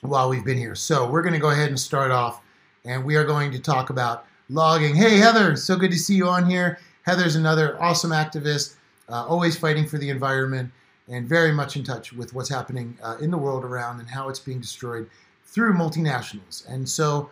while 0.00 0.28
we've 0.28 0.44
been 0.44 0.58
here. 0.58 0.74
So, 0.74 1.08
we're 1.08 1.22
going 1.22 1.34
to 1.34 1.40
go 1.40 1.50
ahead 1.50 1.68
and 1.68 1.78
start 1.78 2.10
off, 2.10 2.40
and 2.84 3.04
we 3.04 3.14
are 3.14 3.24
going 3.24 3.52
to 3.52 3.60
talk 3.60 3.90
about 3.90 4.24
logging. 4.48 4.96
Hey, 4.96 5.18
Heather, 5.18 5.54
so 5.54 5.76
good 5.76 5.92
to 5.92 5.98
see 5.98 6.16
you 6.16 6.28
on 6.28 6.48
here. 6.50 6.78
Heather's 7.02 7.36
another 7.36 7.80
awesome 7.80 8.10
activist 8.10 8.76
uh, 9.08 9.26
always 9.26 9.58
fighting 9.58 9.86
for 9.86 9.98
the 9.98 10.10
environment, 10.10 10.70
and 11.08 11.28
very 11.28 11.52
much 11.52 11.76
in 11.76 11.84
touch 11.84 12.12
with 12.12 12.34
what's 12.34 12.48
happening 12.48 12.96
uh, 13.02 13.16
in 13.20 13.30
the 13.30 13.38
world 13.38 13.64
around 13.64 14.00
and 14.00 14.08
how 14.08 14.28
it's 14.28 14.38
being 14.38 14.60
destroyed 14.60 15.08
through 15.44 15.74
multinationals. 15.74 16.66
And 16.68 16.88
so, 16.88 17.30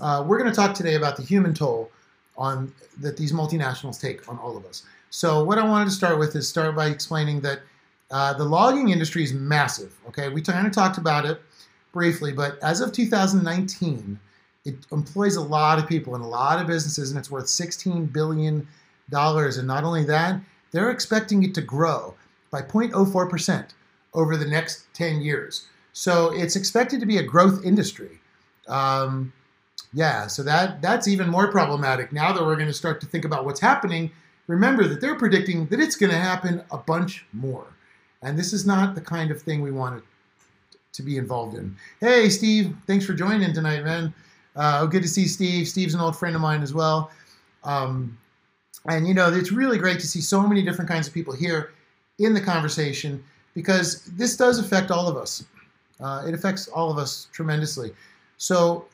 uh, 0.00 0.24
we're 0.26 0.38
going 0.38 0.50
to 0.50 0.56
talk 0.56 0.74
today 0.74 0.94
about 0.94 1.16
the 1.16 1.22
human 1.22 1.52
toll 1.52 1.90
on 2.36 2.72
that 3.00 3.16
these 3.16 3.32
multinationals 3.32 4.00
take 4.00 4.28
on 4.28 4.38
all 4.38 4.56
of 4.56 4.64
us. 4.64 4.84
So, 5.10 5.42
what 5.44 5.58
I 5.58 5.66
wanted 5.66 5.86
to 5.86 5.90
start 5.90 6.18
with 6.18 6.36
is 6.36 6.48
start 6.48 6.76
by 6.76 6.86
explaining 6.86 7.40
that 7.40 7.60
uh, 8.10 8.32
the 8.34 8.44
logging 8.44 8.88
industry 8.90 9.24
is 9.24 9.32
massive. 9.32 9.94
Okay, 10.08 10.28
we 10.28 10.40
kind 10.40 10.66
of 10.66 10.72
talked 10.72 10.98
about 10.98 11.26
it 11.26 11.40
briefly, 11.92 12.32
but 12.32 12.62
as 12.62 12.80
of 12.80 12.92
2019, 12.92 14.18
it 14.64 14.76
employs 14.92 15.36
a 15.36 15.40
lot 15.40 15.78
of 15.78 15.88
people 15.88 16.14
and 16.14 16.22
a 16.22 16.26
lot 16.26 16.60
of 16.60 16.66
businesses, 16.66 17.10
and 17.10 17.18
it's 17.18 17.30
worth 17.30 17.48
16 17.48 18.06
billion 18.06 18.66
dollars. 19.10 19.56
And 19.56 19.66
not 19.66 19.84
only 19.84 20.04
that, 20.04 20.40
they're 20.70 20.90
expecting 20.90 21.42
it 21.42 21.54
to 21.54 21.62
grow 21.62 22.14
by 22.50 22.62
0.04% 22.62 23.68
over 24.14 24.36
the 24.36 24.46
next 24.46 24.86
10 24.94 25.20
years. 25.20 25.66
So 25.92 26.32
it's 26.32 26.56
expected 26.56 27.00
to 27.00 27.06
be 27.06 27.18
a 27.18 27.22
growth 27.22 27.64
industry. 27.64 28.20
Um, 28.68 29.32
yeah, 29.92 30.26
so 30.26 30.42
that 30.42 30.82
that's 30.82 31.08
even 31.08 31.28
more 31.28 31.50
problematic. 31.50 32.12
Now 32.12 32.32
that 32.32 32.42
we're 32.42 32.56
going 32.56 32.68
to 32.68 32.74
start 32.74 33.00
to 33.00 33.06
think 33.06 33.24
about 33.24 33.44
what's 33.44 33.60
happening, 33.60 34.10
remember 34.46 34.86
that 34.86 35.00
they're 35.00 35.16
predicting 35.16 35.66
that 35.66 35.80
it's 35.80 35.96
going 35.96 36.12
to 36.12 36.18
happen 36.18 36.62
a 36.70 36.78
bunch 36.78 37.24
more. 37.32 37.66
And 38.22 38.38
this 38.38 38.52
is 38.52 38.66
not 38.66 38.94
the 38.94 39.00
kind 39.00 39.30
of 39.30 39.40
thing 39.40 39.62
we 39.62 39.70
want 39.70 40.02
to 40.92 41.02
be 41.02 41.16
involved 41.16 41.56
in. 41.56 41.76
Hey, 42.00 42.28
Steve, 42.28 42.74
thanks 42.86 43.06
for 43.06 43.14
joining 43.14 43.52
tonight, 43.52 43.84
man. 43.84 44.12
Uh, 44.56 44.86
good 44.86 45.02
to 45.02 45.08
see 45.08 45.26
Steve. 45.26 45.68
Steve's 45.68 45.94
an 45.94 46.00
old 46.00 46.18
friend 46.18 46.34
of 46.34 46.42
mine 46.42 46.62
as 46.62 46.74
well. 46.74 47.10
Um, 47.64 48.18
and 48.86 49.06
you 49.06 49.14
know, 49.14 49.32
it's 49.32 49.52
really 49.52 49.78
great 49.78 50.00
to 50.00 50.06
see 50.06 50.20
so 50.20 50.46
many 50.46 50.62
different 50.62 50.90
kinds 50.90 51.06
of 51.06 51.14
people 51.14 51.34
here 51.34 51.72
in 52.18 52.34
the 52.34 52.40
conversation. 52.40 53.22
because 53.54 54.04
this 54.16 54.36
does 54.36 54.60
affect 54.60 54.92
all 54.92 55.08
of 55.08 55.16
us. 55.16 55.44
Uh, 56.00 56.22
it 56.28 56.32
affects 56.32 56.68
all 56.68 56.92
of 56.92 56.98
us 56.98 57.26
tremendously. 57.32 57.90
So, 58.36 58.84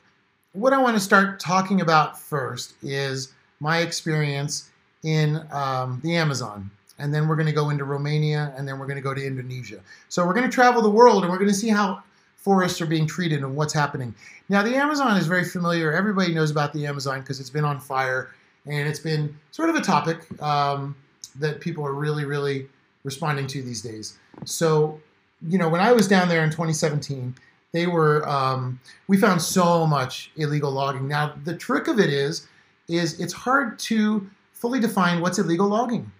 what 0.53 0.73
I 0.73 0.81
want 0.81 0.95
to 0.95 0.99
start 0.99 1.39
talking 1.39 1.81
about 1.81 2.17
first 2.19 2.73
is 2.81 3.33
my 3.59 3.79
experience 3.79 4.71
in 5.03 5.45
um, 5.51 5.99
the 6.03 6.15
Amazon. 6.15 6.71
And 6.97 7.13
then 7.13 7.27
we're 7.27 7.35
going 7.35 7.45
to 7.47 7.53
go 7.53 7.69
into 7.69 7.83
Romania 7.83 8.53
and 8.57 8.67
then 8.67 8.79
we're 8.79 8.87
going 8.87 8.95
to 8.95 9.03
go 9.03 9.13
to 9.13 9.23
Indonesia. 9.23 9.81
So, 10.09 10.25
we're 10.25 10.33
going 10.33 10.49
to 10.49 10.55
travel 10.55 10.81
the 10.81 10.89
world 10.89 11.23
and 11.23 11.31
we're 11.31 11.37
going 11.37 11.49
to 11.49 11.53
see 11.53 11.69
how 11.69 12.01
forests 12.35 12.81
are 12.81 12.87
being 12.87 13.05
treated 13.05 13.43
and 13.43 13.55
what's 13.55 13.73
happening. 13.73 14.15
Now, 14.49 14.63
the 14.63 14.75
Amazon 14.75 15.17
is 15.17 15.27
very 15.27 15.43
familiar. 15.43 15.93
Everybody 15.93 16.33
knows 16.33 16.49
about 16.49 16.73
the 16.73 16.87
Amazon 16.87 17.19
because 17.19 17.39
it's 17.39 17.51
been 17.51 17.65
on 17.65 17.79
fire 17.79 18.33
and 18.65 18.87
it's 18.87 18.99
been 18.99 19.37
sort 19.51 19.69
of 19.69 19.75
a 19.75 19.81
topic 19.81 20.41
um, 20.41 20.95
that 21.39 21.59
people 21.59 21.85
are 21.85 21.93
really, 21.93 22.25
really 22.25 22.67
responding 23.03 23.47
to 23.47 23.61
these 23.61 23.81
days. 23.81 24.17
So, 24.45 24.99
you 25.47 25.57
know, 25.57 25.69
when 25.69 25.81
I 25.81 25.91
was 25.91 26.07
down 26.07 26.27
there 26.27 26.43
in 26.43 26.49
2017, 26.49 27.35
they 27.71 27.87
were 27.87 28.27
um, 28.27 28.79
we 29.07 29.17
found 29.17 29.41
so 29.41 29.85
much 29.85 30.31
illegal 30.37 30.71
logging. 30.71 31.07
Now, 31.07 31.35
the 31.43 31.55
trick 31.55 31.87
of 31.87 31.99
it 31.99 32.09
is, 32.09 32.47
is 32.87 33.19
it's 33.19 33.33
hard 33.33 33.77
to 33.79 34.29
fully 34.53 34.79
define 34.79 35.21
what's 35.21 35.39
illegal 35.39 35.67
logging. 35.67 36.11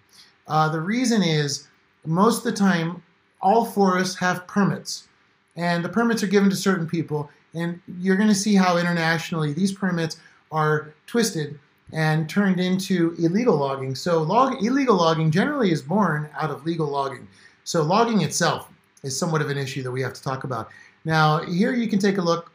Uh, 0.47 0.69
the 0.69 0.81
reason 0.81 1.23
is 1.23 1.67
most 2.05 2.39
of 2.39 2.43
the 2.43 2.51
time, 2.51 3.01
all 3.41 3.65
forests 3.65 4.15
have 4.17 4.45
permits, 4.47 5.07
and 5.55 5.83
the 5.83 5.89
permits 5.89 6.23
are 6.23 6.27
given 6.27 6.49
to 6.49 6.55
certain 6.55 6.87
people. 6.87 7.29
And 7.53 7.79
you're 7.99 8.17
going 8.17 8.29
to 8.29 8.35
see 8.35 8.55
how 8.55 8.77
internationally 8.77 9.53
these 9.53 9.71
permits 9.71 10.17
are 10.51 10.93
twisted 11.07 11.57
and 11.93 12.29
turned 12.29 12.59
into 12.59 13.15
illegal 13.19 13.55
logging. 13.55 13.95
So 13.95 14.21
log, 14.21 14.63
illegal 14.63 14.95
logging 14.95 15.31
generally 15.31 15.71
is 15.71 15.81
born 15.81 16.29
out 16.39 16.49
of 16.49 16.65
legal 16.65 16.87
logging. 16.87 17.27
So 17.63 17.83
logging 17.83 18.21
itself 18.21 18.69
is 19.03 19.17
somewhat 19.17 19.41
of 19.41 19.49
an 19.49 19.57
issue 19.57 19.83
that 19.83 19.91
we 19.91 20.01
have 20.01 20.13
to 20.13 20.23
talk 20.23 20.43
about. 20.43 20.69
Now 21.05 21.43
here 21.43 21.73
you 21.73 21.87
can 21.87 21.99
take 21.99 22.17
a 22.17 22.21
look 22.21 22.51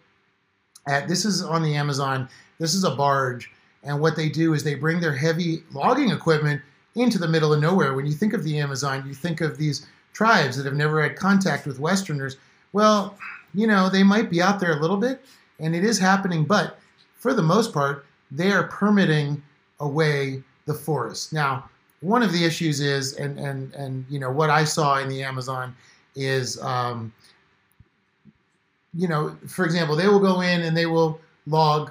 at, 0.89 1.07
this 1.07 1.25
is 1.25 1.43
on 1.43 1.63
the 1.63 1.75
Amazon, 1.75 2.29
this 2.59 2.75
is 2.75 2.85
a 2.85 2.95
barge, 2.95 3.51
and 3.85 4.01
what 4.01 4.17
they 4.17 4.29
do 4.29 4.53
is 4.53 4.63
they 4.63 4.75
bring 4.75 5.01
their 5.01 5.15
heavy 5.15 5.63
logging 5.73 6.11
equipment 6.11 6.61
into 6.97 7.19
the 7.19 7.29
middle 7.29 7.53
of 7.53 7.61
nowhere. 7.61 7.95
When 7.95 8.07
you 8.07 8.13
think 8.13 8.33
of 8.33 8.45
the 8.45 8.59
Amazon, 8.59 9.05
you 9.07 9.15
think 9.15 9.41
of 9.41 9.57
these 9.57 9.87
tribes 10.13 10.57
that 10.57 10.67
have 10.67 10.75
never 10.75 11.01
had 11.03 11.17
contact 11.17 11.67
with 11.67 11.79
Westerners. 11.79 12.37
Well, 12.73 13.17
you 13.55 13.67
know, 13.67 13.89
they 13.89 14.03
might 14.03 14.29
be 14.29 14.43
out 14.43 14.61
there 14.61 14.77
a 14.77 14.81
little 14.81 14.97
bit, 14.97 15.25
and 15.61 15.75
it 15.75 15.85
is 15.85 15.99
happening, 15.99 16.45
but 16.45 16.79
for 17.15 17.33
the 17.33 17.43
most 17.43 17.73
part, 17.73 18.07
they 18.31 18.53
are 18.53 18.65
permitting 18.65 19.43
away 19.81 20.43
the 20.67 20.75
forest. 20.75 21.33
Now, 21.33 21.69
one 22.01 22.23
of 22.23 22.33
the 22.33 22.45
issues 22.45 22.81
is, 22.81 23.15
and 23.15 23.39
and 23.39 23.75
and 23.75 24.05
you 24.09 24.19
know 24.19 24.31
what 24.31 24.51
I 24.51 24.65
saw 24.65 24.99
in 24.99 25.09
the 25.09 25.23
Amazon 25.23 25.75
is, 26.17 26.61
um, 26.63 27.13
you 28.95 29.09
know, 29.09 29.37
for 29.47 29.65
example, 29.65 29.97
they 29.97 30.09
will 30.09 30.21
go 30.21 30.41
in 30.41 30.63
and 30.63 30.77
they 30.77 30.87
will 30.87 31.21
log, 31.47 31.91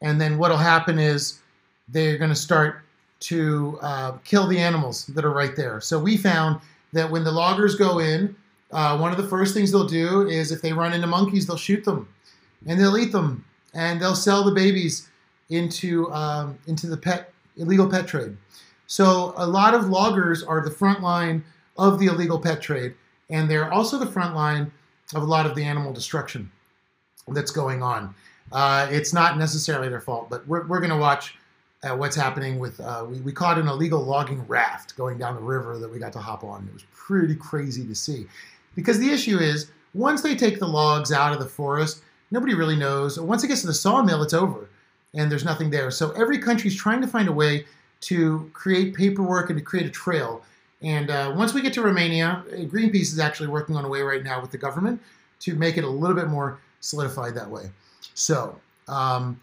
and 0.00 0.20
then 0.20 0.38
what'll 0.38 0.56
happen 0.56 0.98
is 0.98 1.40
they're 1.88 2.18
going 2.18 2.30
to 2.30 2.36
start 2.36 2.80
to 3.20 3.78
uh, 3.82 4.12
kill 4.24 4.46
the 4.48 4.58
animals 4.58 5.06
that 5.06 5.24
are 5.24 5.30
right 5.30 5.54
there. 5.54 5.80
So 5.80 5.98
we 5.98 6.16
found 6.16 6.60
that 6.92 7.08
when 7.08 7.22
the 7.22 7.30
loggers 7.30 7.76
go 7.76 8.00
in, 8.00 8.34
uh, 8.72 8.98
one 8.98 9.12
of 9.12 9.16
the 9.16 9.28
first 9.28 9.54
things 9.54 9.70
they'll 9.70 9.86
do 9.86 10.26
is 10.26 10.50
if 10.50 10.60
they 10.60 10.72
run 10.72 10.92
into 10.92 11.06
monkeys, 11.06 11.46
they'll 11.46 11.56
shoot 11.56 11.84
them, 11.84 12.08
and 12.66 12.80
they'll 12.80 12.98
eat 12.98 13.12
them, 13.12 13.44
and 13.74 14.00
they'll 14.00 14.16
sell 14.16 14.42
the 14.42 14.50
babies 14.50 15.08
into 15.52 16.10
um, 16.12 16.58
into 16.66 16.86
the 16.86 16.96
pet 16.96 17.32
illegal 17.56 17.88
pet 17.88 18.06
trade. 18.06 18.36
So 18.86 19.34
a 19.36 19.46
lot 19.46 19.74
of 19.74 19.88
loggers 19.88 20.42
are 20.42 20.62
the 20.62 20.70
front 20.70 21.02
line 21.02 21.44
of 21.78 21.98
the 21.98 22.06
illegal 22.06 22.38
pet 22.38 22.60
trade, 22.60 22.94
and 23.30 23.50
they're 23.50 23.72
also 23.72 23.98
the 23.98 24.06
front 24.06 24.34
line 24.34 24.72
of 25.14 25.22
a 25.22 25.26
lot 25.26 25.46
of 25.46 25.54
the 25.54 25.62
animal 25.62 25.92
destruction 25.92 26.50
that's 27.28 27.50
going 27.50 27.82
on. 27.82 28.14
Uh, 28.50 28.86
it's 28.90 29.12
not 29.12 29.38
necessarily 29.38 29.88
their 29.88 30.00
fault, 30.00 30.28
but 30.28 30.46
we're, 30.46 30.66
we're 30.66 30.80
going 30.80 30.90
to 30.90 30.96
watch 30.96 31.36
uh, 31.82 31.96
what's 31.96 32.16
happening 32.16 32.58
with. 32.58 32.80
Uh, 32.80 33.06
we, 33.08 33.20
we 33.20 33.32
caught 33.32 33.58
an 33.58 33.68
illegal 33.68 34.02
logging 34.02 34.46
raft 34.46 34.96
going 34.96 35.16
down 35.16 35.34
the 35.34 35.40
river 35.40 35.78
that 35.78 35.90
we 35.90 35.98
got 35.98 36.12
to 36.12 36.18
hop 36.18 36.44
on. 36.44 36.66
It 36.68 36.74
was 36.74 36.84
pretty 36.94 37.34
crazy 37.34 37.86
to 37.86 37.94
see. 37.94 38.26
Because 38.74 38.98
the 38.98 39.10
issue 39.10 39.38
is, 39.38 39.70
once 39.94 40.22
they 40.22 40.34
take 40.34 40.58
the 40.58 40.66
logs 40.66 41.12
out 41.12 41.32
of 41.32 41.38
the 41.38 41.48
forest, 41.48 42.02
nobody 42.30 42.54
really 42.54 42.76
knows. 42.76 43.18
Once 43.18 43.44
it 43.44 43.48
gets 43.48 43.62
to 43.62 43.66
the 43.66 43.74
sawmill, 43.74 44.22
it's 44.22 44.34
over 44.34 44.68
and 45.14 45.30
there's 45.30 45.44
nothing 45.44 45.70
there. 45.70 45.90
So 45.90 46.10
every 46.12 46.38
country 46.38 46.68
is 46.68 46.76
trying 46.76 47.00
to 47.02 47.06
find 47.06 47.28
a 47.28 47.32
way 47.32 47.66
to 48.02 48.50
create 48.52 48.94
paperwork 48.94 49.50
and 49.50 49.58
to 49.58 49.64
create 49.64 49.86
a 49.86 49.90
trail. 49.90 50.42
And 50.82 51.10
uh, 51.10 51.32
once 51.36 51.54
we 51.54 51.62
get 51.62 51.72
to 51.74 51.82
Romania, 51.82 52.44
Greenpeace 52.50 53.12
is 53.12 53.18
actually 53.18 53.48
working 53.48 53.76
on 53.76 53.84
a 53.84 53.88
way 53.88 54.02
right 54.02 54.22
now 54.22 54.40
with 54.40 54.50
the 54.50 54.58
government 54.58 55.00
to 55.40 55.54
make 55.54 55.76
it 55.76 55.84
a 55.84 55.88
little 55.88 56.16
bit 56.16 56.28
more 56.28 56.58
solidified 56.80 57.34
that 57.34 57.48
way. 57.48 57.70
So 58.14 58.58
um, 58.88 59.40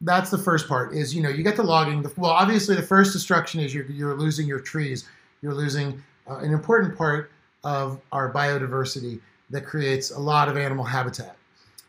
that's 0.00 0.30
the 0.30 0.38
first 0.38 0.68
part. 0.68 0.94
Is 0.94 1.14
you 1.14 1.22
know 1.22 1.30
you 1.30 1.42
get 1.42 1.56
the 1.56 1.62
logging. 1.62 2.04
Well, 2.16 2.30
obviously 2.30 2.76
the 2.76 2.82
first 2.82 3.12
destruction 3.12 3.60
is 3.60 3.74
you're, 3.74 3.86
you're 3.86 4.14
losing 4.14 4.46
your 4.46 4.60
trees. 4.60 5.08
You're 5.40 5.54
losing 5.54 6.02
uh, 6.28 6.36
an 6.36 6.52
important 6.52 6.96
part 6.96 7.30
of 7.64 8.00
our 8.12 8.32
biodiversity 8.32 9.20
that 9.50 9.64
creates 9.64 10.10
a 10.10 10.18
lot 10.18 10.48
of 10.48 10.56
animal 10.56 10.84
habitat. 10.84 11.36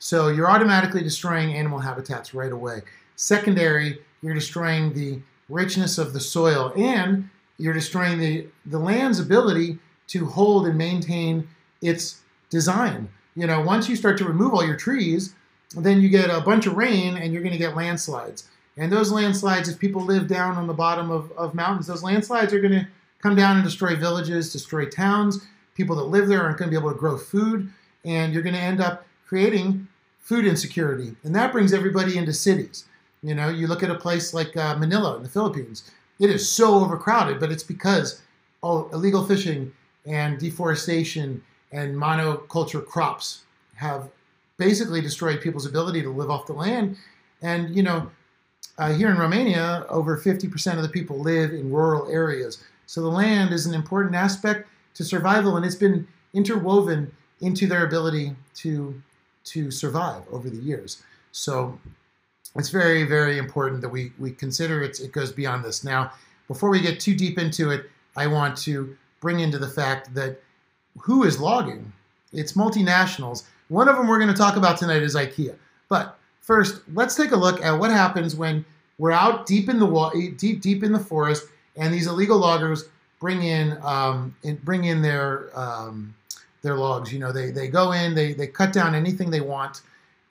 So 0.05 0.27
you're 0.27 0.47
automatically 0.47 1.01
destroying 1.01 1.55
animal 1.55 1.79
habitats 1.79 2.35
right 2.35 2.51
away. 2.51 2.83
Secondary, 3.15 3.97
you're 4.21 4.35
destroying 4.35 4.93
the 4.93 5.19
richness 5.49 5.97
of 5.97 6.13
the 6.13 6.19
soil 6.19 6.71
and 6.77 7.27
you're 7.57 7.73
destroying 7.73 8.19
the, 8.19 8.45
the 8.67 8.77
land's 8.77 9.19
ability 9.19 9.79
to 10.09 10.27
hold 10.27 10.67
and 10.67 10.77
maintain 10.77 11.47
its 11.81 12.21
design. 12.51 13.09
You 13.35 13.47
know, 13.47 13.61
once 13.61 13.89
you 13.89 13.95
start 13.95 14.19
to 14.19 14.25
remove 14.25 14.53
all 14.53 14.63
your 14.63 14.75
trees, 14.75 15.33
then 15.75 16.01
you 16.01 16.09
get 16.09 16.29
a 16.29 16.39
bunch 16.39 16.67
of 16.67 16.77
rain 16.77 17.17
and 17.17 17.33
you're 17.33 17.41
going 17.41 17.53
to 17.53 17.57
get 17.57 17.75
landslides. 17.75 18.47
And 18.77 18.91
those 18.91 19.11
landslides, 19.11 19.69
if 19.69 19.79
people 19.79 20.03
live 20.03 20.27
down 20.27 20.55
on 20.55 20.67
the 20.67 20.73
bottom 20.75 21.09
of, 21.09 21.31
of 21.31 21.55
mountains, 21.55 21.87
those 21.87 22.03
landslides 22.03 22.53
are 22.53 22.61
going 22.61 22.73
to 22.73 22.87
come 23.23 23.35
down 23.35 23.55
and 23.55 23.65
destroy 23.65 23.95
villages, 23.95 24.53
destroy 24.53 24.85
towns. 24.85 25.47
People 25.73 25.95
that 25.95 26.03
live 26.03 26.27
there 26.27 26.43
aren't 26.43 26.59
going 26.59 26.69
to 26.69 26.77
be 26.77 26.79
able 26.79 26.93
to 26.93 26.99
grow 26.99 27.17
food. 27.17 27.73
And 28.03 28.33
you're 28.33 28.43
going 28.43 28.53
to 28.53 28.61
end 28.61 28.81
up 28.81 29.07
creating 29.27 29.87
food 30.25 30.45
insecurity, 30.45 31.15
and 31.23 31.33
that 31.35 31.53
brings 31.53 31.71
everybody 31.71 32.17
into 32.17 32.33
cities. 32.33 32.85
You 33.21 33.35
know, 33.35 33.47
you 33.47 33.67
look 33.67 33.83
at 33.83 33.91
a 33.91 33.95
place 33.95 34.33
like 34.33 34.57
uh, 34.57 34.75
Manila 34.75 35.15
in 35.15 35.23
the 35.23 35.29
Philippines; 35.29 35.89
it 36.19 36.29
is 36.29 36.49
so 36.49 36.79
overcrowded, 36.79 37.39
but 37.39 37.51
it's 37.51 37.63
because 37.63 38.21
oh, 38.63 38.89
illegal 38.91 39.25
fishing 39.25 39.71
and 40.05 40.39
deforestation 40.39 41.41
and 41.71 41.95
monoculture 41.95 42.85
crops 42.85 43.43
have 43.75 44.09
basically 44.57 44.99
destroyed 44.99 45.41
people's 45.41 45.65
ability 45.65 46.01
to 46.01 46.09
live 46.09 46.31
off 46.31 46.47
the 46.47 46.53
land. 46.53 46.97
And 47.41 47.75
you 47.75 47.83
know, 47.83 48.09
uh, 48.79 48.93
here 48.93 49.11
in 49.11 49.17
Romania, 49.17 49.85
over 49.89 50.17
50% 50.17 50.75
of 50.75 50.81
the 50.81 50.89
people 50.89 51.19
live 51.19 51.51
in 51.51 51.71
rural 51.71 52.09
areas, 52.09 52.63
so 52.87 53.01
the 53.01 53.07
land 53.07 53.53
is 53.53 53.67
an 53.67 53.75
important 53.75 54.15
aspect 54.15 54.67
to 54.95 55.03
survival, 55.03 55.55
and 55.55 55.65
it's 55.65 55.75
been 55.75 56.07
interwoven 56.33 57.11
into 57.41 57.67
their 57.67 57.85
ability 57.85 58.35
to 58.55 58.99
to 59.45 59.71
survive 59.71 60.23
over 60.31 60.49
the 60.49 60.57
years. 60.57 61.03
So 61.31 61.79
it's 62.55 62.69
very, 62.69 63.03
very 63.03 63.37
important 63.37 63.81
that 63.81 63.89
we, 63.89 64.11
we 64.17 64.31
consider 64.31 64.81
it, 64.81 64.99
it 64.99 65.11
goes 65.11 65.31
beyond 65.31 65.63
this. 65.63 65.83
Now, 65.83 66.11
before 66.47 66.69
we 66.69 66.81
get 66.81 66.99
too 66.99 67.15
deep 67.15 67.37
into 67.37 67.71
it, 67.71 67.89
I 68.15 68.27
want 68.27 68.57
to 68.59 68.95
bring 69.19 69.39
into 69.39 69.57
the 69.57 69.67
fact 69.67 70.13
that 70.13 70.41
who 70.97 71.23
is 71.23 71.39
logging? 71.39 71.91
It's 72.31 72.53
multinationals. 72.53 73.43
One 73.67 73.87
of 73.87 73.97
them 73.97 74.07
we're 74.07 74.19
going 74.19 74.31
to 74.31 74.37
talk 74.37 74.55
about 74.55 74.77
tonight 74.77 75.01
is 75.01 75.15
IKEA. 75.15 75.55
But 75.89 76.17
first, 76.41 76.81
let's 76.93 77.15
take 77.15 77.31
a 77.31 77.35
look 77.35 77.61
at 77.63 77.77
what 77.77 77.91
happens 77.91 78.35
when 78.35 78.63
we're 78.97 79.11
out 79.11 79.45
deep 79.45 79.67
in 79.67 79.79
the 79.79 79.85
wall, 79.85 80.11
deep, 80.37 80.61
deep 80.61 80.83
in 80.83 80.93
the 80.93 80.99
forest, 80.99 81.47
and 81.75 81.93
these 81.93 82.07
illegal 82.07 82.37
loggers 82.37 82.85
bring 83.19 83.43
in, 83.43 83.77
um, 83.83 84.35
bring 84.63 84.85
in 84.85 85.01
their 85.01 85.49
um, 85.57 86.13
their 86.65 86.75
logs. 86.75 87.13
You 87.13 87.19
know, 87.19 87.31
they, 87.31 87.51
they 87.51 87.69
go 87.69 87.93
in, 87.93 88.13
they, 88.13 88.33
they 88.33 88.47
cut 88.47 88.73
down 88.73 88.93
anything 88.93 89.29
they 89.29 89.39
want, 89.39 89.83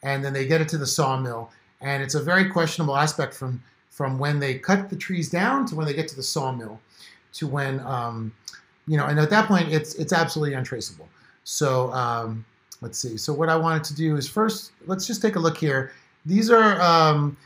and 0.03 0.23
then 0.23 0.35
they 0.35 0.47
get 0.47 0.61
it 0.61 0.69
to 0.69 0.79
the 0.79 0.87
sawmill. 0.87 1.51
And 1.81 2.03
it's 2.03 2.15
a 2.15 2.23
very 2.23 2.51
questionable 2.51 2.97
aspect 2.97 3.33
from, 3.33 3.63
from 3.89 4.19
when 4.19 4.39
they 4.39 4.59
cut 4.59 4.91
the 4.91 4.97
trees 4.97 5.31
down 5.31 5.65
to 5.67 5.75
when 5.75 5.87
they 5.87 5.95
get 5.95 6.09
to 6.09 6.17
the 6.17 6.23
sawmill 6.23 6.81
to 7.35 7.47
when, 7.47 7.81
um, 7.81 8.33
you 8.87 8.97
know, 8.97 9.07
and 9.07 9.19
at 9.19 9.31
that 9.31 9.49
point, 9.49 9.73
it's, 9.73 9.95
it's 9.95 10.13
absolutely 10.13 10.55
untraceable. 10.55 11.09
So 11.45 11.93
um, 11.93 12.45
let's 12.81 12.99
see. 12.99 13.17
So 13.17 13.33
what 13.33 13.49
I 13.49 13.57
wanted 13.57 13.85
to 13.85 13.95
do 13.95 14.17
is 14.17 14.29
first, 14.29 14.73
let's 14.87 15.07
just 15.07 15.23
take 15.23 15.37
a 15.37 15.41
look 15.41 15.57
here. 15.57 15.93
These 16.27 16.51
are 16.51 16.81
um, 16.81 17.37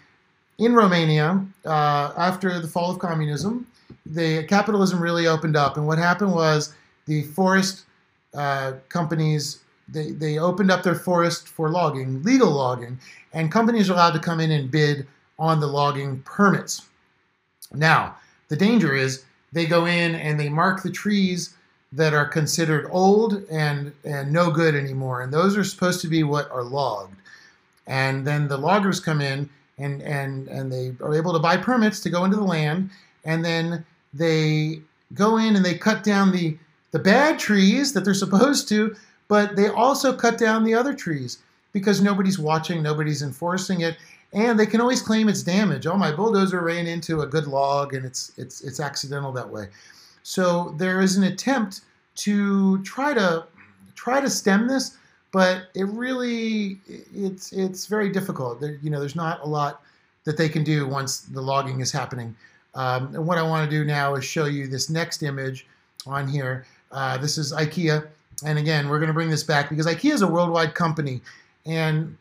in 0.58 0.74
Romania 0.74 1.44
uh, 1.64 2.12
after 2.16 2.60
the 2.60 2.68
fall 2.68 2.90
of 2.90 2.98
communism. 2.98 3.66
The 4.06 4.44
capitalism 4.44 5.00
really 5.02 5.26
opened 5.26 5.56
up, 5.56 5.76
and 5.76 5.86
what 5.86 5.98
happened 5.98 6.32
was 6.32 6.74
the 7.06 7.22
forest 7.22 7.84
uh, 8.38 8.74
companies 8.88 9.60
they, 9.88 10.12
they 10.12 10.38
opened 10.38 10.70
up 10.70 10.82
their 10.82 10.94
forest 10.94 11.48
for 11.48 11.70
logging, 11.70 12.22
legal 12.22 12.50
logging, 12.50 12.98
and 13.32 13.50
companies 13.50 13.88
are 13.88 13.94
allowed 13.94 14.12
to 14.12 14.18
come 14.18 14.38
in 14.38 14.50
and 14.50 14.70
bid 14.70 15.06
on 15.38 15.60
the 15.60 15.66
logging 15.66 16.20
permits. 16.22 16.82
Now, 17.72 18.16
the 18.48 18.56
danger 18.56 18.94
is 18.94 19.24
they 19.52 19.66
go 19.66 19.86
in 19.86 20.14
and 20.14 20.38
they 20.38 20.48
mark 20.48 20.82
the 20.82 20.90
trees 20.90 21.54
that 21.92 22.12
are 22.12 22.26
considered 22.26 22.86
old 22.90 23.44
and 23.50 23.92
and 24.04 24.32
no 24.32 24.50
good 24.50 24.74
anymore, 24.74 25.22
and 25.22 25.32
those 25.32 25.56
are 25.56 25.64
supposed 25.64 26.00
to 26.02 26.08
be 26.08 26.22
what 26.22 26.50
are 26.50 26.62
logged. 26.62 27.16
And 27.86 28.26
then 28.26 28.46
the 28.46 28.58
loggers 28.58 29.00
come 29.00 29.20
in 29.20 29.48
and 29.78 30.02
and 30.02 30.48
and 30.48 30.70
they 30.70 30.92
are 31.02 31.14
able 31.14 31.32
to 31.32 31.38
buy 31.38 31.56
permits 31.56 32.00
to 32.00 32.10
go 32.10 32.24
into 32.24 32.36
the 32.36 32.44
land, 32.44 32.90
and 33.24 33.44
then 33.44 33.84
they 34.12 34.80
go 35.14 35.38
in 35.38 35.56
and 35.56 35.64
they 35.64 35.78
cut 35.78 36.04
down 36.04 36.30
the 36.30 36.56
the 36.90 36.98
bad 36.98 37.38
trees 37.38 37.92
that 37.92 38.04
they're 38.04 38.14
supposed 38.14 38.68
to, 38.68 38.96
but 39.28 39.56
they 39.56 39.68
also 39.68 40.12
cut 40.12 40.38
down 40.38 40.64
the 40.64 40.74
other 40.74 40.94
trees 40.94 41.38
because 41.72 42.00
nobody's 42.00 42.38
watching, 42.38 42.82
nobody's 42.82 43.22
enforcing 43.22 43.82
it, 43.82 43.96
and 44.32 44.58
they 44.58 44.66
can 44.66 44.80
always 44.80 45.02
claim 45.02 45.28
it's 45.28 45.42
damage. 45.42 45.86
Oh, 45.86 45.96
my 45.96 46.12
bulldozer 46.12 46.60
ran 46.60 46.86
into 46.86 47.20
a 47.20 47.26
good 47.26 47.46
log, 47.46 47.94
and 47.94 48.04
it's 48.04 48.32
it's 48.36 48.62
it's 48.62 48.80
accidental 48.80 49.32
that 49.32 49.48
way. 49.48 49.68
So 50.22 50.74
there 50.78 51.00
is 51.00 51.16
an 51.16 51.24
attempt 51.24 51.82
to 52.16 52.82
try 52.82 53.14
to 53.14 53.46
try 53.94 54.20
to 54.20 54.30
stem 54.30 54.68
this, 54.68 54.96
but 55.32 55.68
it 55.74 55.84
really 55.84 56.80
it's 57.14 57.52
it's 57.52 57.86
very 57.86 58.10
difficult. 58.10 58.60
There, 58.60 58.78
you 58.82 58.90
know, 58.90 59.00
there's 59.00 59.16
not 59.16 59.40
a 59.42 59.46
lot 59.46 59.82
that 60.24 60.36
they 60.36 60.48
can 60.48 60.64
do 60.64 60.86
once 60.86 61.20
the 61.20 61.40
logging 61.40 61.80
is 61.80 61.92
happening. 61.92 62.36
Um, 62.74 63.14
and 63.14 63.26
what 63.26 63.38
I 63.38 63.42
want 63.42 63.68
to 63.68 63.76
do 63.76 63.84
now 63.84 64.14
is 64.14 64.24
show 64.24 64.44
you 64.44 64.66
this 64.68 64.90
next 64.90 65.22
image 65.22 65.66
on 66.06 66.28
here. 66.28 66.66
Uh, 66.90 67.18
this 67.18 67.38
is 67.38 67.52
IKEA, 67.52 68.06
and 68.44 68.58
again, 68.58 68.88
we're 68.88 68.98
going 68.98 69.08
to 69.08 69.14
bring 69.14 69.30
this 69.30 69.44
back 69.44 69.68
because 69.68 69.86
IKEA 69.86 70.12
is 70.12 70.22
a 70.22 70.28
worldwide 70.28 70.74
company, 70.74 71.20
and 71.66 72.16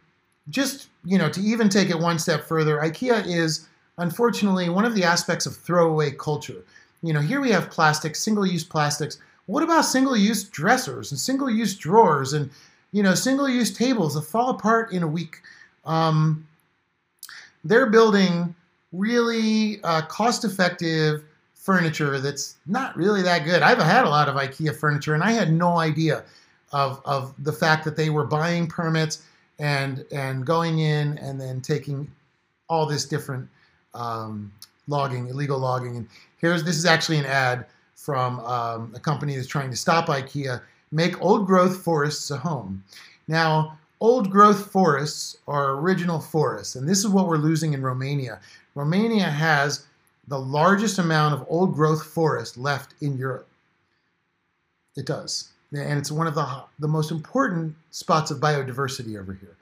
just 0.49 0.87
you 1.07 1.17
know, 1.17 1.29
to 1.29 1.39
even 1.41 1.69
take 1.69 1.89
it 1.89 1.97
one 1.97 2.19
step 2.19 2.43
further, 2.43 2.79
IKEA 2.79 3.25
is 3.25 3.67
unfortunately 3.97 4.69
one 4.69 4.85
of 4.85 4.93
the 4.93 5.03
aspects 5.03 5.45
of 5.45 5.55
throwaway 5.55 6.11
culture. 6.11 6.63
You 7.01 7.13
know, 7.13 7.21
here 7.21 7.39
we 7.39 7.51
have 7.51 7.69
plastics, 7.69 8.19
single-use 8.19 8.63
plastics. 8.63 9.19
What 9.45 9.63
about 9.63 9.85
single-use 9.85 10.43
dressers 10.45 11.11
and 11.11 11.19
single-use 11.19 11.75
drawers 11.75 12.33
and 12.33 12.49
you 12.91 13.03
know, 13.03 13.15
single-use 13.15 13.75
tables 13.75 14.15
that 14.15 14.23
fall 14.23 14.49
apart 14.49 14.91
in 14.91 15.03
a 15.03 15.07
week? 15.07 15.37
Um, 15.85 16.47
they're 17.63 17.85
building 17.85 18.55
really 18.91 19.81
uh, 19.83 20.01
cost-effective 20.03 21.23
furniture 21.67 22.17
that's 22.21 22.55
not 22.65 22.95
really 22.95 23.21
that 23.21 23.43
good. 23.43 23.61
I've 23.61 23.77
had 23.77 24.05
a 24.05 24.09
lot 24.09 24.29
of 24.29 24.35
IKEA 24.35 24.73
furniture, 24.73 25.13
and 25.15 25.21
I 25.21 25.31
had 25.31 25.51
no 25.51 25.79
idea 25.79 26.23
of, 26.71 27.01
of 27.03 27.33
the 27.43 27.51
fact 27.51 27.83
that 27.83 27.97
they 27.97 28.09
were 28.09 28.23
buying 28.23 28.67
permits 28.67 29.23
and 29.59 30.05
and 30.13 30.45
going 30.45 30.79
in 30.79 31.17
and 31.17 31.41
then 31.41 31.59
taking 31.59 32.09
all 32.69 32.85
this 32.85 33.03
different 33.03 33.49
um, 33.93 34.49
logging, 34.87 35.27
illegal 35.27 35.59
logging. 35.59 35.97
And 35.97 36.07
here's 36.37 36.63
this 36.63 36.77
is 36.77 36.85
actually 36.85 37.17
an 37.17 37.25
ad 37.25 37.65
from 37.95 38.39
um, 38.39 38.93
a 38.95 38.99
company 39.01 39.35
that's 39.35 39.47
trying 39.47 39.69
to 39.69 39.75
stop 39.75 40.07
IKEA. 40.07 40.61
Make 40.93 41.21
old 41.21 41.45
growth 41.45 41.83
forests 41.83 42.31
a 42.31 42.37
home. 42.37 42.81
Now, 43.27 43.77
old 43.99 44.31
growth 44.31 44.71
forests 44.71 45.39
are 45.49 45.71
original 45.71 46.21
forests, 46.21 46.75
and 46.75 46.87
this 46.87 46.99
is 46.99 47.09
what 47.09 47.27
we're 47.27 47.35
losing 47.35 47.73
in 47.73 47.81
Romania. 47.81 48.39
Romania 48.73 49.25
has 49.25 49.86
the 50.27 50.39
largest 50.39 50.99
amount 50.99 51.33
of 51.33 51.45
old 51.49 51.73
growth 51.73 52.03
forest 52.03 52.57
left 52.57 52.93
in 53.01 53.17
Europe. 53.17 53.47
It 54.95 55.05
does. 55.05 55.49
And 55.73 55.99
it's 55.99 56.11
one 56.11 56.27
of 56.27 56.35
the, 56.35 56.63
the 56.79 56.87
most 56.87 57.11
important 57.11 57.75
spots 57.91 58.31
of 58.31 58.39
biodiversity 58.39 59.19
over 59.19 59.33
here. 59.33 59.55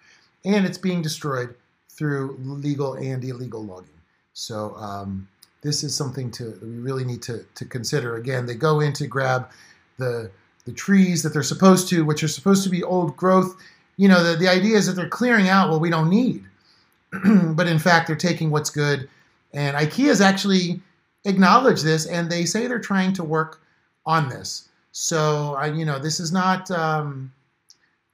And 0.43 0.65
it's 0.65 0.77
being 0.77 1.01
destroyed 1.01 1.55
through 1.89 2.37
legal 2.39 2.93
and 2.93 3.23
illegal 3.23 3.63
logging. 3.63 3.89
So 4.33 4.75
um, 4.75 5.27
this 5.61 5.83
is 5.83 5.95
something 5.95 6.29
to 6.31 6.45
that 6.45 6.61
we 6.61 6.77
really 6.77 7.05
need 7.05 7.21
to, 7.23 7.45
to 7.55 7.65
consider. 7.65 8.17
Again, 8.17 8.45
they 8.45 8.55
go 8.55 8.79
in 8.81 8.93
to 8.93 9.07
grab 9.07 9.49
the, 9.97 10.29
the 10.65 10.73
trees 10.73 11.23
that 11.23 11.29
they're 11.29 11.43
supposed 11.43 11.89
to, 11.89 12.05
which 12.05 12.23
are 12.23 12.27
supposed 12.27 12.63
to 12.63 12.69
be 12.69 12.83
old 12.83 13.17
growth. 13.17 13.55
You 13.97 14.09
know, 14.09 14.23
the, 14.23 14.35
the 14.35 14.47
idea 14.47 14.77
is 14.77 14.87
that 14.87 14.93
they're 14.93 15.09
clearing 15.09 15.47
out 15.47 15.69
what 15.69 15.81
we 15.81 15.89
don't 15.89 16.09
need. 16.09 16.43
but 17.55 17.67
in 17.67 17.79
fact, 17.79 18.07
they're 18.07 18.15
taking 18.15 18.51
what's 18.51 18.69
good 18.69 19.09
and 19.55 19.75
IKEA 19.77 20.07
has 20.07 20.21
actually 20.21 20.81
acknowledged 21.23 21.83
this, 21.83 22.05
and 22.05 22.29
they 22.29 22.45
say 22.45 22.67
they're 22.67 22.77
trying 22.77 23.13
to 23.13 23.23
work 23.23 23.61
on 24.05 24.29
this. 24.29 24.69
So, 24.91 25.55
I, 25.55 25.67
you 25.67 25.85
know, 25.85 25.97
this 25.97 26.19
is 26.19 26.31
not 26.31 26.69
um, 26.71 27.31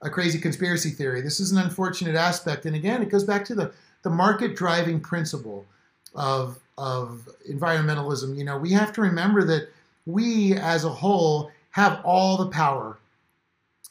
a 0.00 0.08
crazy 0.08 0.38
conspiracy 0.38 0.90
theory. 0.90 1.20
This 1.20 1.40
is 1.40 1.52
an 1.52 1.58
unfortunate 1.58 2.16
aspect. 2.16 2.64
And 2.64 2.74
again, 2.74 3.02
it 3.02 3.10
goes 3.10 3.24
back 3.24 3.44
to 3.46 3.54
the, 3.54 3.72
the 4.02 4.10
market 4.10 4.56
driving 4.56 5.00
principle 5.00 5.66
of, 6.14 6.58
of 6.78 7.28
environmentalism. 7.50 8.36
You 8.36 8.44
know, 8.44 8.56
we 8.56 8.72
have 8.72 8.92
to 8.94 9.00
remember 9.00 9.44
that 9.44 9.68
we 10.06 10.54
as 10.54 10.84
a 10.84 10.90
whole 10.90 11.50
have 11.70 12.00
all 12.04 12.36
the 12.36 12.50
power. 12.50 12.98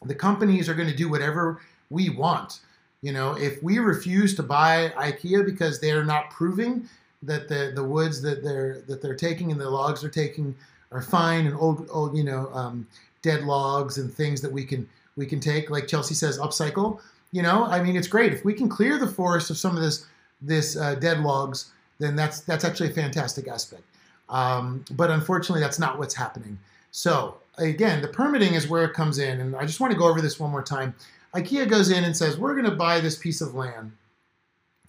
The 0.04 0.16
companies 0.16 0.68
are 0.68 0.74
going 0.74 0.90
to 0.90 0.96
do 0.96 1.10
whatever 1.10 1.62
we 1.90 2.10
want. 2.10 2.60
You 3.02 3.14
know, 3.14 3.38
if 3.38 3.62
we 3.64 3.80
refuse 3.80 4.36
to 4.36 4.44
buy 4.44 4.94
IKEA 4.96 5.46
because 5.46 5.80
they're 5.80 6.06
not 6.06 6.30
proving 6.30 6.88
that 7.24 7.48
the 7.48 7.72
the 7.76 7.84
woods 7.84 8.22
that 8.22 8.44
they're 8.44 8.82
that 8.88 9.02
they're 9.02 9.16
taking 9.16 9.52
and 9.52 9.60
the 9.60 9.70
logs 9.70 10.02
they're 10.02 10.10
taking 10.10 10.56
are 10.92 11.02
fine 11.02 11.46
and 11.46 11.56
old 11.56 11.88
old 11.92 12.16
you 12.18 12.24
know 12.24 12.50
um, 12.54 12.88
dead 13.22 13.44
logs 13.44 13.98
and 13.98 14.14
things 14.14 14.42
that 14.42 14.52
we 14.52 14.66
can 14.66 14.88
we 15.16 15.26
can 15.26 15.40
take 15.40 15.70
like 15.70 15.88
Chelsea 15.88 16.14
says 16.14 16.40
upcycle. 16.40 17.00
You 17.32 17.42
know, 17.42 17.66
I 17.66 17.82
mean, 17.82 17.96
it's 17.96 18.08
great 18.08 18.34
if 18.34 18.44
we 18.44 18.54
can 18.54 18.68
clear 18.68 18.98
the 18.98 19.08
forest 19.08 19.50
of 19.50 19.58
some 19.58 19.76
of 19.76 19.82
this 19.82 20.06
this 20.42 20.76
uh, 20.76 20.96
dead 20.96 21.20
logs. 21.20 21.72
Then 22.00 22.16
that's 22.16 22.42
that's 22.42 22.66
actually 22.66 22.90
a 22.90 22.94
fantastic 22.94 23.48
aspect. 23.48 23.84
Um, 24.30 24.84
but 24.92 25.12
unfortunately, 25.12 25.62
that's 25.62 25.80
not 25.80 26.00
what's 26.00 26.16
happening. 26.16 26.58
So 26.92 27.38
again, 27.58 28.02
the 28.02 28.08
permitting 28.08 28.54
is 28.54 28.68
where 28.68 28.84
it 28.86 28.94
comes 28.94 29.20
in, 29.20 29.40
and 29.40 29.56
I 29.56 29.66
just 29.66 29.80
want 29.80 29.94
to 29.94 30.00
go 30.00 30.08
over 30.08 30.22
this 30.22 30.40
one 30.40 30.52
more 30.52 30.64
time. 30.64 30.96
IKEA 31.36 31.70
goes 31.70 31.92
in 31.92 32.04
and 32.04 32.16
says 32.16 32.38
we're 32.38 32.54
going 32.54 32.66
to 32.66 32.76
buy 32.76 33.00
this 33.00 33.18
piece 33.18 33.40
of 33.40 33.56
land 33.56 33.92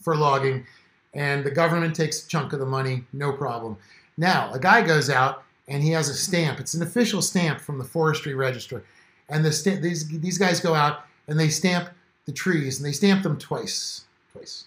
for 0.01 0.17
logging 0.17 0.67
and 1.15 1.45
the 1.45 1.51
government 1.51 1.95
takes 1.95 2.25
a 2.25 2.29
chunk 2.29 2.53
of 2.53 2.59
the 2.59 2.67
money, 2.67 3.05
no 3.13 3.33
problem. 3.33 3.77
Now, 4.17 4.53
a 4.53 4.59
guy 4.59 4.83
goes 4.83 5.11
out 5.11 5.45
and 5.69 5.83
he 5.83 5.91
has 5.91 6.09
a 6.09 6.15
stamp. 6.15 6.61
It's 6.61 6.75
an 6.75 6.83
official 6.83 7.23
stamp 7.23 7.61
from 7.61 7.79
the 7.79 7.85
Forestry 7.85 8.35
Register. 8.35 8.85
And 9.29 9.45
the 9.45 9.53
sta- 9.53 9.81
these, 9.81 10.09
these 10.09 10.39
guys 10.39 10.61
go 10.61 10.75
out 10.75 11.05
and 11.29 11.39
they 11.39 11.49
stamp 11.49 11.91
the 12.27 12.33
trees, 12.33 12.79
and 12.79 12.87
they 12.87 12.93
stamp 12.93 13.23
them 13.23 13.39
twice. 13.39 14.05
Twice. 14.33 14.65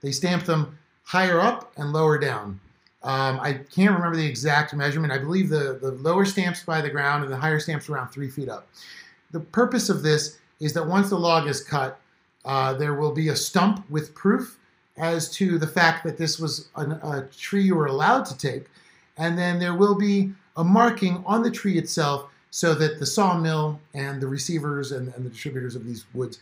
They 0.00 0.12
stamp 0.12 0.44
them 0.44 0.78
higher 1.04 1.40
up 1.40 1.72
and 1.76 1.92
lower 1.92 2.18
down. 2.18 2.60
Um, 3.02 3.40
I 3.40 3.54
can't 3.54 3.94
remember 3.94 4.16
the 4.16 4.26
exact 4.26 4.74
measurement. 4.74 5.12
I 5.12 5.18
believe 5.18 5.48
the, 5.48 5.78
the 5.80 5.92
lower 5.92 6.24
stamps 6.24 6.62
by 6.62 6.80
the 6.80 6.90
ground 6.90 7.24
and 7.24 7.32
the 7.32 7.36
higher 7.36 7.58
stamps 7.58 7.88
around 7.88 8.08
three 8.08 8.28
feet 8.30 8.48
up. 8.48 8.68
The 9.32 9.40
purpose 9.40 9.88
of 9.88 10.02
this 10.02 10.38
is 10.60 10.72
that 10.74 10.86
once 10.86 11.10
the 11.10 11.18
log 11.18 11.48
is 11.48 11.62
cut, 11.62 11.98
uh, 12.44 12.74
there 12.74 12.94
will 12.94 13.12
be 13.12 13.28
a 13.28 13.36
stump 13.36 13.88
with 13.90 14.14
proof 14.14 14.58
as 14.96 15.30
to 15.30 15.58
the 15.58 15.66
fact 15.66 16.04
that 16.04 16.18
this 16.18 16.38
was 16.38 16.68
an, 16.76 16.92
a 16.92 17.28
tree 17.36 17.62
you 17.62 17.74
were 17.74 17.86
allowed 17.86 18.24
to 18.26 18.36
take. 18.36 18.66
And 19.16 19.38
then 19.38 19.58
there 19.58 19.74
will 19.74 19.94
be 19.94 20.32
a 20.56 20.64
marking 20.64 21.22
on 21.26 21.42
the 21.42 21.50
tree 21.50 21.78
itself 21.78 22.28
so 22.50 22.74
that 22.74 22.98
the 22.98 23.06
sawmill 23.06 23.80
and 23.94 24.20
the 24.20 24.26
receivers 24.26 24.92
and, 24.92 25.12
and 25.14 25.24
the 25.24 25.30
distributors 25.30 25.74
of 25.74 25.86
these 25.86 26.04
woods 26.12 26.40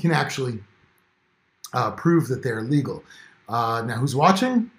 can 0.00 0.12
actually 0.12 0.60
uh, 1.72 1.90
prove 1.92 2.28
that 2.28 2.42
they're 2.42 2.62
legal. 2.62 3.02
Uh, 3.48 3.82
now, 3.86 3.96
who's 3.96 4.14
watching? 4.14 4.70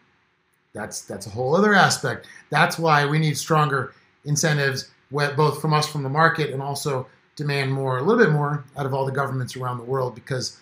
That's 0.74 1.02
that's 1.02 1.28
a 1.28 1.30
whole 1.30 1.56
other 1.56 1.74
aspect. 1.74 2.28
That's 2.50 2.78
why 2.78 3.06
we 3.06 3.20
need 3.20 3.38
stronger 3.38 3.94
incentives, 4.26 4.92
both 5.12 5.62
from 5.62 5.74
us 5.74 5.88
from 5.88 6.04
the 6.04 6.10
market 6.10 6.52
and 6.52 6.62
also 6.62 7.08
demand 7.36 7.72
more, 7.72 7.98
a 7.98 8.02
little 8.02 8.24
bit 8.24 8.32
more, 8.32 8.64
out 8.78 8.86
of 8.86 8.94
all 8.94 9.06
the 9.06 9.12
governments 9.12 9.56
around 9.56 9.78
the 9.78 9.84
world 9.84 10.16
because 10.16 10.60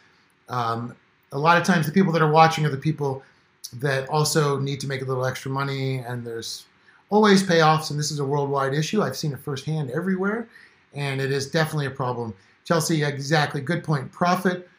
um, 0.49 0.95
a 1.36 1.39
lot 1.39 1.58
of 1.58 1.63
times 1.63 1.86
the 1.86 1.91
people 1.91 2.13
that 2.13 2.21
are 2.21 2.32
watching 2.32 2.65
are 2.65 2.69
the 2.69 2.78
people 2.78 3.21
that 3.74 4.08
also 4.10 4.58
need 4.58 4.80
to 4.80 4.88
make 4.88 5.02
a 5.02 5.06
little 5.06 5.26
extra 5.26 5.52
money 5.52 5.98
and 5.98 6.26
there's 6.26 6.65
always 7.10 7.43
payoffs 7.43 7.91
and 7.91 8.00
this 8.00 8.10
is 8.10 8.19
a 8.19 8.26
worldwide 8.26 8.74
issue. 8.74 9.02
I've 9.02 9.17
seen 9.17 9.34
it 9.34 9.39
firsthand 9.39 9.91
everywhere 9.91 10.48
and 10.93 11.19
it 11.19 11.32
is 11.32 11.52
definitely 11.52 11.88
a 11.88 11.91
problem. 11.91 12.34
Chelsea 12.63 13.04
exactly 13.04 13.62
good 13.62 13.84
point. 13.84 14.12
Profit 14.12 14.69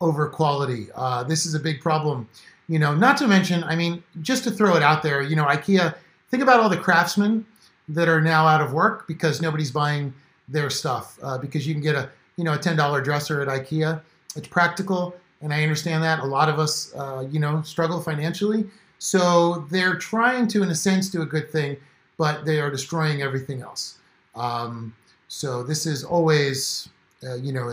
over 0.00 0.28
quality. 0.28 0.86
Uh, 0.94 1.24
this 1.24 1.46
is 1.46 1.54
a 1.54 1.60
big 1.60 1.80
problem. 1.80 2.28
You 2.68 2.78
know 2.78 2.94
not 2.94 3.18
to 3.18 3.28
mention 3.28 3.62
i 3.64 3.76
mean 3.76 4.02
just 4.22 4.42
to 4.44 4.50
throw 4.50 4.74
it 4.74 4.82
out 4.82 5.02
there 5.02 5.20
you 5.20 5.36
know 5.36 5.44
ikea 5.44 5.94
think 6.30 6.42
about 6.42 6.60
all 6.60 6.70
the 6.70 6.78
craftsmen 6.78 7.44
that 7.90 8.08
are 8.08 8.22
now 8.22 8.46
out 8.46 8.62
of 8.62 8.72
work 8.72 9.06
because 9.06 9.42
nobody's 9.42 9.70
buying 9.70 10.14
their 10.48 10.70
stuff 10.70 11.18
uh, 11.22 11.36
because 11.36 11.66
you 11.66 11.74
can 11.74 11.82
get 11.82 11.94
a 11.94 12.08
you 12.36 12.44
know 12.44 12.54
a 12.54 12.58
$10 12.58 13.04
dresser 13.04 13.42
at 13.42 13.48
ikea. 13.48 14.00
It's 14.36 14.48
practical 14.48 15.14
and 15.40 15.52
I 15.52 15.62
understand 15.62 16.02
that 16.02 16.20
a 16.20 16.24
lot 16.24 16.48
of 16.48 16.58
us, 16.58 16.94
uh, 16.94 17.26
you 17.30 17.40
know, 17.40 17.62
struggle 17.62 18.00
financially. 18.00 18.66
So 18.98 19.66
they're 19.70 19.96
trying 19.96 20.48
to, 20.48 20.62
in 20.62 20.70
a 20.70 20.74
sense, 20.74 21.10
do 21.10 21.22
a 21.22 21.26
good 21.26 21.50
thing, 21.50 21.76
but 22.16 22.44
they 22.44 22.60
are 22.60 22.70
destroying 22.70 23.22
everything 23.22 23.60
else. 23.60 23.98
Um, 24.34 24.94
so 25.28 25.62
this 25.62 25.86
is 25.86 26.04
always, 26.04 26.88
uh, 27.22 27.34
you 27.34 27.52
know, 27.52 27.70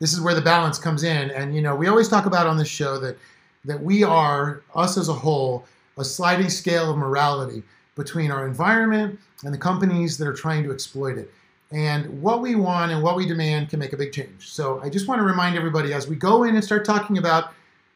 this 0.00 0.12
is 0.12 0.20
where 0.20 0.34
the 0.34 0.42
balance 0.42 0.78
comes 0.78 1.04
in. 1.04 1.30
And 1.30 1.54
you 1.54 1.62
know, 1.62 1.76
we 1.76 1.86
always 1.88 2.08
talk 2.08 2.26
about 2.26 2.46
on 2.46 2.56
this 2.56 2.68
show 2.68 2.98
that 2.98 3.16
that 3.64 3.80
we 3.80 4.02
are 4.02 4.62
us 4.74 4.98
as 4.98 5.08
a 5.08 5.12
whole 5.12 5.64
a 5.98 6.04
sliding 6.04 6.48
scale 6.50 6.90
of 6.90 6.96
morality. 6.96 7.62
between 7.94 8.30
our 8.30 8.46
environment 8.46 9.18
and 9.44 9.52
the 9.52 9.58
companies 9.58 10.16
that 10.18 10.26
are 10.26 10.32
trying 10.32 10.64
to 10.64 10.72
exploit 10.72 11.18
it. 11.18 11.30
And 11.72 12.22
what 12.22 12.42
we 12.42 12.54
want 12.54 12.92
and 12.92 13.02
what 13.02 13.16
we 13.16 13.26
demand 13.26 13.70
can 13.70 13.78
make 13.78 13.94
a 13.94 13.96
big 13.96 14.12
change. 14.12 14.50
So 14.50 14.80
I 14.82 14.90
just 14.90 15.08
want 15.08 15.20
to 15.20 15.24
remind 15.24 15.56
everybody 15.56 15.94
as 15.94 16.06
we 16.06 16.16
go 16.16 16.44
in 16.44 16.54
and 16.54 16.62
start 16.62 16.84
talking 16.84 17.16
about 17.16 17.52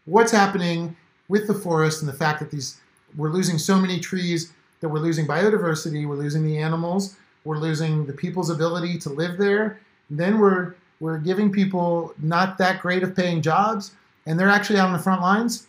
what's 0.06 0.32
happening 0.32 0.96
with 1.28 1.46
the 1.46 1.54
forest 1.54 2.00
and 2.00 2.08
the 2.08 2.16
fact 2.16 2.40
that 2.40 2.50
these 2.50 2.80
we're 3.16 3.30
losing 3.30 3.58
so 3.58 3.78
many 3.78 4.00
trees 4.00 4.52
that 4.80 4.88
we're 4.88 4.98
losing 4.98 5.26
biodiversity, 5.26 6.06
we're 6.06 6.16
losing 6.16 6.44
the 6.44 6.58
animals, 6.58 7.16
we're 7.44 7.58
losing 7.58 8.06
the 8.06 8.12
people's 8.12 8.50
ability 8.50 8.98
to 8.98 9.10
live 9.10 9.36
there. 9.38 9.80
Then 10.10 10.38
we're 10.38 10.74
we're 11.00 11.18
giving 11.18 11.52
people 11.52 12.14
not 12.18 12.56
that 12.58 12.80
great 12.80 13.02
of 13.02 13.14
paying 13.14 13.42
jobs, 13.42 13.92
and 14.24 14.40
they're 14.40 14.48
actually 14.48 14.78
out 14.78 14.86
on 14.86 14.94
the 14.94 14.98
front 14.98 15.20
lines. 15.20 15.66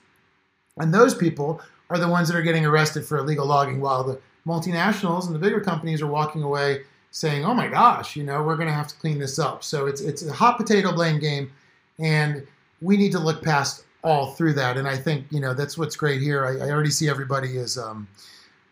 And 0.78 0.94
those 0.94 1.14
people 1.14 1.62
are 1.90 1.98
the 1.98 2.08
ones 2.08 2.30
that 2.30 2.38
are 2.38 2.42
getting 2.42 2.66
arrested 2.66 3.06
for 3.06 3.18
illegal 3.18 3.46
logging, 3.46 3.82
while 3.82 4.04
the 4.04 4.20
multinationals 4.46 5.26
and 5.26 5.36
the 5.36 5.40
bigger 5.40 5.60
companies 5.60 6.02
are 6.02 6.08
walking 6.08 6.44
away 6.44 6.84
saying, 7.18 7.44
"Oh 7.46 7.54
my 7.54 7.68
gosh, 7.68 8.16
you 8.16 8.24
know, 8.24 8.44
we're 8.44 8.56
going 8.56 8.68
to 8.68 8.74
have 8.74 8.88
to 8.88 8.96
clean 8.96 9.18
this 9.20 9.40
up." 9.40 9.64
So 9.64 9.88
it's 9.88 10.02
it's 10.02 10.24
a 10.24 10.32
hot 10.32 10.58
potato 10.58 10.92
blame 10.92 11.20
game, 11.20 11.52
and 12.00 12.46
we 12.82 12.96
need 12.96 13.12
to 13.14 13.20
look 13.20 13.44
past 13.44 13.86
all 14.04 14.34
through 14.34 14.54
that. 14.54 14.78
And 14.78 14.88
I 14.88 14.96
think 14.96 15.26
you 15.32 15.40
know 15.40 15.54
that's 15.54 15.78
what's 15.78 15.96
great 15.96 16.22
here. 16.22 16.46
I, 16.46 16.68
I 16.68 16.70
already 16.70 16.92
see 16.92 17.10
everybody 17.10 17.58
is. 17.58 17.78
Um, 17.78 18.08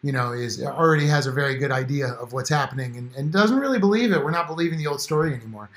you 0.03 0.11
know, 0.11 0.33
is 0.33 0.61
already 0.61 1.07
has 1.07 1.25
a 1.25 1.31
very 1.31 1.55
good 1.55 1.71
idea 1.71 2.09
of 2.21 2.31
what's 2.31 2.49
happening 2.49 2.95
and, 2.95 3.11
and 3.15 3.31
doesn't 3.31 3.57
really 3.57 3.79
believe 3.79 4.11
it. 4.11 4.23
We're 4.23 4.29
not 4.29 4.45
believing 4.45 4.77
the 4.77 4.85
old 4.85 5.01
story 5.01 5.33
anymore. 5.33 5.67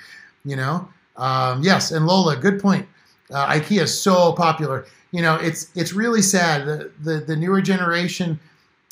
You 0.45 0.57
know, 0.57 0.87
um, 1.17 1.63
yes, 1.63 1.93
and 1.93 2.07
Lola, 2.07 2.37
good 2.37 2.61
point. 2.61 2.87
Uh, 3.31 3.47
IKEA 3.47 3.85
is 3.85 3.99
so 3.99 4.33
popular. 4.35 4.85
You 5.13 5.23
know, 5.23 5.37
it's 5.37 5.71
it's 5.75 5.95
really 5.95 6.21
sad. 6.21 6.67
The, 6.67 6.91
the 7.01 7.21
the 7.21 7.37
newer 7.37 7.63
generation 7.63 8.39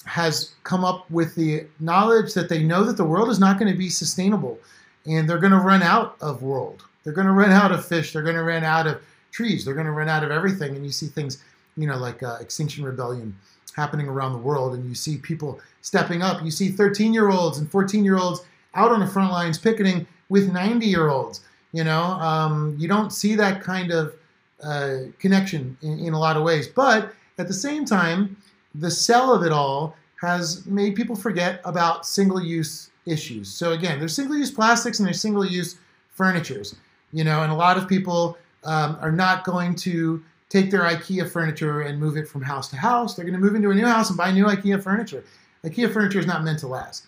has 0.07 0.55
come 0.62 0.85
up 0.85 1.11
with 1.11 1.35
the 1.35 1.66
knowledge 1.81 2.33
that 2.35 2.49
they 2.49 2.62
know 2.62 2.85
that 2.85 2.97
the 2.97 3.05
world 3.05 3.29
is 3.29 3.38
not 3.38 3.59
going 3.59 3.71
to 3.71 3.77
be 3.77 3.88
sustainable 3.88 4.59
and 5.07 5.29
they're 5.29 5.38
going 5.38 5.53
to 5.53 5.59
run 5.59 5.83
out 5.83 6.16
of 6.21 6.42
world. 6.42 6.85
They're 7.05 7.12
going 7.12 7.27
to 7.27 7.33
run 7.33 7.51
out 7.51 7.73
of 7.73 7.85
fish. 7.85 8.12
They're 8.12 8.23
going 8.23 8.37
to 8.37 8.42
run 8.42 8.64
out 8.64 8.87
of 8.87 9.01
trees. 9.31 9.64
They're 9.64 9.75
going 9.75 9.87
to 9.87 9.92
run 9.92 10.09
out 10.09 10.25
of 10.25 10.31
everything. 10.31 10.75
And 10.75 10.85
you 10.85 10.90
see 10.90 11.07
things, 11.07 11.42
you 11.77 11.87
know, 11.87 11.97
like 11.97 12.23
uh, 12.23 12.38
Extinction 12.40 12.85
Rebellion 12.85 13.37
happening 13.75 14.09
around 14.09 14.33
the 14.33 14.38
world. 14.38 14.75
And 14.75 14.88
you 14.88 14.95
see 14.95 15.19
people 15.19 15.61
stepping 15.83 16.23
up. 16.23 16.42
You 16.45 16.51
see 16.51 16.69
13 16.69 17.12
year 17.12 17.31
olds 17.31 17.59
and 17.59 17.71
14 17.71 18.05
year 18.05 18.19
olds 18.19 18.45
out 18.75 18.90
on 18.90 19.01
the 19.01 19.07
front 19.07 19.31
lines 19.31 19.59
picketing 19.59 20.07
with 20.29 20.53
90 20.53 20.87
year 20.87 21.09
olds. 21.09 21.42
You 21.73 21.85
know, 21.85 22.03
um, 22.03 22.77
you 22.79 22.88
don't 22.88 23.12
see 23.12 23.35
that 23.35 23.62
kind 23.62 23.92
of 23.92 24.14
uh, 24.62 24.99
connection 25.19 25.77
in, 25.83 25.99
in 25.99 26.12
a 26.14 26.19
lot 26.19 26.37
of 26.37 26.42
ways. 26.42 26.66
But 26.66 27.12
at 27.38 27.49
the 27.49 27.55
same 27.55 27.85
time, 27.85 28.37
the 28.79 28.91
sell 28.91 29.35
of 29.35 29.43
it 29.43 29.53
all 29.53 29.97
has 30.21 30.65
made 30.67 30.95
people 30.95 31.15
forget 31.15 31.61
about 31.65 32.07
single-use 32.07 32.91
issues. 33.05 33.53
So 33.53 33.73
again, 33.73 33.99
there's 33.99 34.15
single-use 34.15 34.51
plastics 34.51 34.99
and 34.99 35.07
there's 35.07 35.21
single-use 35.21 35.77
furnitures. 36.12 36.77
You 37.12 37.25
know, 37.25 37.43
and 37.43 37.53
a 37.53 37.55
lot 37.55 37.79
of 37.79 37.89
people 37.89 38.37
um, 38.65 38.99
are 39.01 39.12
not 39.12 39.45
going 39.45 39.75
to 39.77 40.23
take 40.49 40.71
their 40.71 40.83
IKEA 40.83 41.29
furniture 41.31 41.83
and 41.83 41.99
move 41.99 42.17
it 42.17 42.29
from 42.29 42.43
house 42.43 42.69
to 42.71 42.77
house. 42.77 43.15
They're 43.15 43.25
going 43.25 43.39
to 43.39 43.41
move 43.41 43.55
into 43.55 43.71
a 43.71 43.75
new 43.75 43.87
house 43.87 44.11
and 44.11 44.17
buy 44.17 44.31
new 44.33 44.47
IKEA 44.47 44.83
furniture. 44.83 45.25
IKEA 45.65 45.93
furniture 45.93 46.19
is 46.19 46.27
not 46.27 46.45
meant 46.45 46.59
to 46.61 46.67
last. 46.67 47.07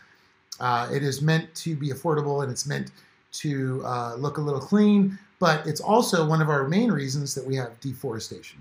Uh, 0.61 0.89
it 0.93 1.03
is 1.03 1.23
meant 1.23 1.53
to 1.55 1.77
be 1.77 1.91
affordable 1.91 2.43
and 2.43 2.51
it's 2.51 2.67
meant 2.67 2.91
to 3.31 3.83
uh, 3.85 4.15
look 4.17 4.39
a 4.39 4.41
little 4.41 4.61
clean, 4.61 5.19
but 5.39 5.67
it's 5.67 5.81
also 5.81 6.27
one 6.27 6.43
of 6.43 6.49
our 6.49 6.67
main 6.67 6.91
reasons 6.91 7.35
that 7.35 7.45
we 7.45 7.55
have 7.55 7.79
deforestation. 7.81 8.61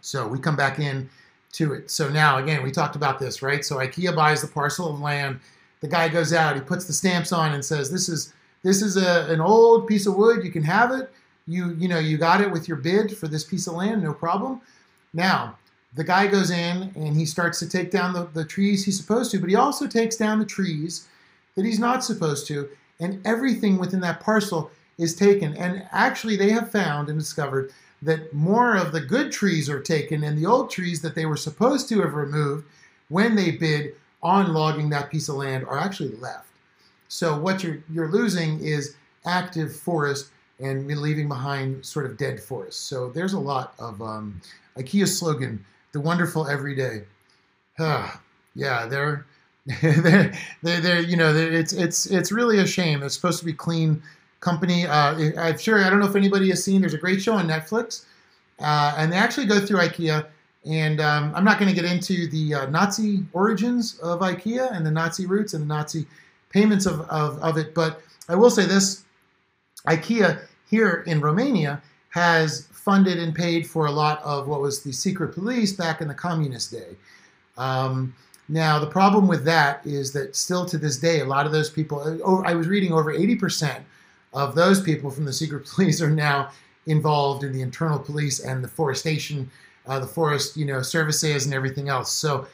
So 0.00 0.26
we 0.26 0.38
come 0.38 0.56
back 0.56 0.78
in 0.78 1.08
to 1.52 1.74
it. 1.74 1.90
So 1.90 2.08
now, 2.08 2.38
again, 2.38 2.62
we 2.62 2.70
talked 2.70 2.96
about 2.96 3.18
this, 3.18 3.42
right? 3.42 3.64
So 3.64 3.76
IKEA 3.76 4.14
buys 4.14 4.42
the 4.42 4.48
parcel 4.48 4.92
of 4.92 5.00
land. 5.00 5.40
The 5.80 5.88
guy 5.88 6.08
goes 6.08 6.32
out, 6.32 6.54
he 6.54 6.60
puts 6.62 6.84
the 6.84 6.92
stamps 6.92 7.32
on, 7.32 7.52
and 7.52 7.64
says, 7.64 7.90
"This 7.90 8.08
is 8.08 8.32
this 8.62 8.82
is 8.82 8.96
a, 8.96 9.26
an 9.30 9.40
old 9.40 9.86
piece 9.86 10.06
of 10.06 10.16
wood. 10.16 10.44
You 10.44 10.50
can 10.50 10.62
have 10.62 10.92
it. 10.92 11.12
You 11.46 11.74
you 11.78 11.88
know 11.88 11.98
you 11.98 12.18
got 12.18 12.40
it 12.40 12.50
with 12.50 12.68
your 12.68 12.76
bid 12.76 13.16
for 13.16 13.28
this 13.28 13.44
piece 13.44 13.66
of 13.66 13.74
land, 13.74 14.02
no 14.02 14.14
problem." 14.14 14.60
Now 15.12 15.56
the 15.94 16.04
guy 16.04 16.26
goes 16.26 16.50
in 16.50 16.90
and 16.94 17.16
he 17.16 17.26
starts 17.26 17.58
to 17.58 17.68
take 17.68 17.90
down 17.90 18.14
the, 18.14 18.24
the 18.32 18.44
trees 18.44 18.84
he's 18.84 18.98
supposed 18.98 19.30
to, 19.30 19.38
but 19.38 19.50
he 19.50 19.56
also 19.56 19.86
takes 19.86 20.16
down 20.16 20.38
the 20.38 20.44
trees 20.44 21.06
that 21.54 21.66
he's 21.66 21.78
not 21.78 22.02
supposed 22.02 22.46
to, 22.46 22.68
and 22.98 23.24
everything 23.26 23.78
within 23.78 24.00
that 24.00 24.20
parcel 24.20 24.70
is 24.98 25.14
taken. 25.14 25.54
And 25.56 25.86
actually, 25.92 26.36
they 26.36 26.50
have 26.50 26.70
found 26.70 27.08
and 27.08 27.18
discovered 27.18 27.72
that 28.02 28.32
more 28.34 28.76
of 28.76 28.92
the 28.92 29.00
good 29.00 29.30
trees 29.30 29.70
are 29.70 29.80
taken 29.80 30.24
and 30.24 30.36
the 30.36 30.46
old 30.46 30.70
trees 30.70 31.00
that 31.02 31.14
they 31.14 31.24
were 31.24 31.36
supposed 31.36 31.88
to 31.88 32.00
have 32.00 32.14
removed 32.14 32.66
when 33.08 33.36
they 33.36 33.52
bid 33.52 33.94
on 34.22 34.52
logging 34.52 34.90
that 34.90 35.10
piece 35.10 35.28
of 35.28 35.36
land 35.36 35.64
are 35.64 35.78
actually 35.78 36.14
left. 36.16 36.48
So 37.08 37.38
what 37.38 37.62
you're 37.62 37.82
you're 37.90 38.10
losing 38.10 38.60
is 38.60 38.96
active 39.24 39.74
forest 39.74 40.30
and 40.58 40.86
leaving 40.86 41.28
behind 41.28 41.84
sort 41.84 42.06
of 42.06 42.16
dead 42.16 42.40
forest. 42.40 42.88
So 42.88 43.10
there's 43.10 43.32
a 43.32 43.38
lot 43.38 43.74
of 43.78 44.00
um, 44.00 44.40
slogan, 45.04 45.64
"The 45.92 46.00
wonderful 46.00 46.48
everyday." 46.48 47.04
Ah, 47.78 48.20
yeah, 48.54 48.86
they're 48.86 49.26
they're, 49.82 50.32
they're, 50.62 50.80
they're 50.80 51.00
you 51.00 51.16
know 51.16 51.34
it's 51.34 51.72
it's 51.72 52.06
it's 52.06 52.32
really 52.32 52.58
a 52.58 52.66
shame. 52.66 53.02
It's 53.02 53.14
supposed 53.14 53.40
to 53.40 53.44
be 53.44 53.52
clean 53.52 54.02
company. 54.42 54.86
Uh, 54.86 55.32
I'm 55.38 55.56
sure 55.56 55.82
I 55.82 55.88
don't 55.88 56.00
know 56.00 56.06
if 56.06 56.16
anybody 56.16 56.50
has 56.50 56.62
seen. 56.62 56.82
There's 56.82 56.92
a 56.92 56.98
great 56.98 57.22
show 57.22 57.32
on 57.32 57.48
Netflix, 57.48 58.04
uh, 58.58 58.94
and 58.98 59.10
they 59.10 59.16
actually 59.16 59.46
go 59.46 59.64
through 59.64 59.78
IKEA. 59.78 60.26
And 60.64 61.00
um, 61.00 61.32
I'm 61.34 61.44
not 61.44 61.58
going 61.58 61.74
to 61.74 61.74
get 61.74 61.90
into 61.90 62.28
the 62.28 62.54
uh, 62.54 62.66
Nazi 62.66 63.24
origins 63.32 63.98
of 64.00 64.20
IKEA 64.20 64.76
and 64.76 64.84
the 64.84 64.90
Nazi 64.90 65.26
roots 65.26 65.54
and 65.54 65.62
the 65.62 65.74
Nazi 65.74 66.06
payments 66.50 66.86
of, 66.86 67.00
of, 67.02 67.38
of 67.38 67.56
it, 67.56 67.74
but 67.74 68.02
I 68.28 68.34
will 68.34 68.50
say 68.50 68.66
this: 68.66 69.04
IKEA 69.88 70.42
here 70.68 71.02
in 71.06 71.20
Romania 71.20 71.80
has 72.10 72.68
funded 72.72 73.18
and 73.18 73.34
paid 73.34 73.66
for 73.66 73.86
a 73.86 73.90
lot 73.90 74.22
of 74.22 74.46
what 74.46 74.60
was 74.60 74.82
the 74.82 74.92
secret 74.92 75.34
police 75.34 75.72
back 75.72 76.00
in 76.00 76.08
the 76.08 76.14
communist 76.14 76.70
day. 76.70 76.96
Um, 77.56 78.14
now, 78.48 78.78
the 78.78 78.86
problem 78.86 79.28
with 79.28 79.44
that 79.44 79.86
is 79.86 80.12
that 80.12 80.36
still 80.36 80.66
to 80.66 80.76
this 80.76 80.98
day, 80.98 81.20
a 81.20 81.24
lot 81.24 81.46
of 81.46 81.52
those 81.52 81.70
people, 81.70 82.20
oh, 82.24 82.42
I 82.44 82.54
was 82.54 82.66
reading 82.68 82.92
over 82.92 83.14
80% 83.14 83.82
of 84.32 84.54
those 84.54 84.80
people 84.80 85.10
from 85.10 85.24
the 85.24 85.32
secret 85.32 85.66
police 85.74 86.00
are 86.00 86.10
now 86.10 86.50
involved 86.86 87.44
in 87.44 87.52
the 87.52 87.62
internal 87.62 87.98
police 87.98 88.40
and 88.40 88.62
the 88.62 88.68
forestation, 88.68 89.50
uh, 89.86 89.98
the 89.98 90.06
forest, 90.06 90.56
you 90.56 90.64
know, 90.64 90.82
services 90.82 91.44
and 91.44 91.54
everything 91.54 91.88
else. 91.88 92.10
So, 92.10 92.46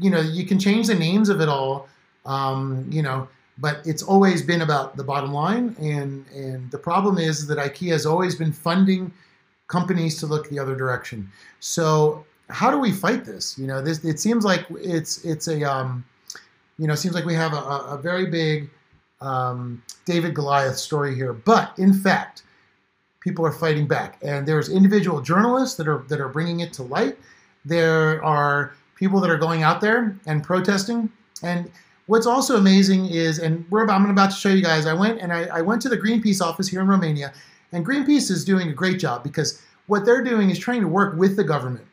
you 0.00 0.10
know, 0.10 0.20
you 0.20 0.46
can 0.46 0.58
change 0.58 0.88
the 0.88 0.94
names 0.94 1.28
of 1.28 1.40
it 1.40 1.48
all, 1.48 1.88
um, 2.24 2.86
you 2.90 3.02
know, 3.02 3.28
but 3.58 3.80
it's 3.86 4.02
always 4.02 4.42
been 4.42 4.62
about 4.62 4.96
the 4.96 5.04
bottom 5.04 5.32
line. 5.32 5.76
And 5.78 6.26
and 6.34 6.70
the 6.70 6.78
problem 6.78 7.18
is 7.18 7.46
that 7.46 7.58
IKEA 7.58 7.92
has 7.92 8.06
always 8.06 8.34
been 8.34 8.52
funding 8.52 9.12
companies 9.68 10.18
to 10.20 10.26
look 10.26 10.48
the 10.48 10.58
other 10.58 10.76
direction. 10.76 11.30
So 11.60 12.24
how 12.48 12.70
do 12.70 12.78
we 12.78 12.92
fight 12.92 13.24
this? 13.24 13.58
You 13.58 13.66
know, 13.66 13.80
this 13.80 14.04
it 14.04 14.20
seems 14.20 14.44
like 14.44 14.66
it's 14.70 15.24
it's 15.24 15.48
a 15.48 15.62
um, 15.64 16.04
you 16.78 16.86
know, 16.86 16.94
seems 16.94 17.14
like 17.14 17.24
we 17.24 17.34
have 17.34 17.52
a, 17.52 17.56
a 17.56 17.98
very 18.00 18.26
big 18.26 18.70
um, 19.26 19.82
David 20.04 20.34
Goliath 20.34 20.76
story 20.76 21.14
here. 21.14 21.32
But 21.32 21.76
in 21.78 21.92
fact, 21.92 22.44
people 23.20 23.44
are 23.44 23.52
fighting 23.52 23.86
back, 23.86 24.18
and 24.22 24.46
there's 24.46 24.68
individual 24.68 25.20
journalists 25.20 25.76
that 25.76 25.88
are 25.88 26.04
that 26.08 26.20
are 26.20 26.28
bringing 26.28 26.60
it 26.60 26.72
to 26.74 26.82
light. 26.82 27.18
There 27.64 28.24
are 28.24 28.74
people 28.94 29.20
that 29.20 29.30
are 29.30 29.36
going 29.36 29.62
out 29.62 29.80
there 29.80 30.16
and 30.26 30.42
protesting. 30.42 31.10
And 31.42 31.70
what's 32.06 32.26
also 32.26 32.56
amazing 32.56 33.06
is, 33.06 33.38
and 33.38 33.66
we're 33.70 33.84
about, 33.84 34.00
I'm 34.00 34.10
about 34.10 34.30
to 34.30 34.36
show 34.36 34.48
you 34.48 34.62
guys. 34.62 34.86
I 34.86 34.94
went 34.94 35.20
and 35.20 35.32
I, 35.32 35.44
I 35.46 35.60
went 35.60 35.82
to 35.82 35.88
the 35.88 35.98
Greenpeace 35.98 36.40
office 36.40 36.68
here 36.68 36.80
in 36.80 36.88
Romania, 36.88 37.32
and 37.72 37.84
Greenpeace 37.84 38.30
is 38.30 38.44
doing 38.44 38.68
a 38.68 38.72
great 38.72 38.98
job 38.98 39.22
because 39.22 39.62
what 39.86 40.04
they're 40.04 40.24
doing 40.24 40.50
is 40.50 40.58
trying 40.58 40.80
to 40.80 40.88
work 40.88 41.16
with 41.16 41.36
the 41.36 41.44
government 41.44 41.86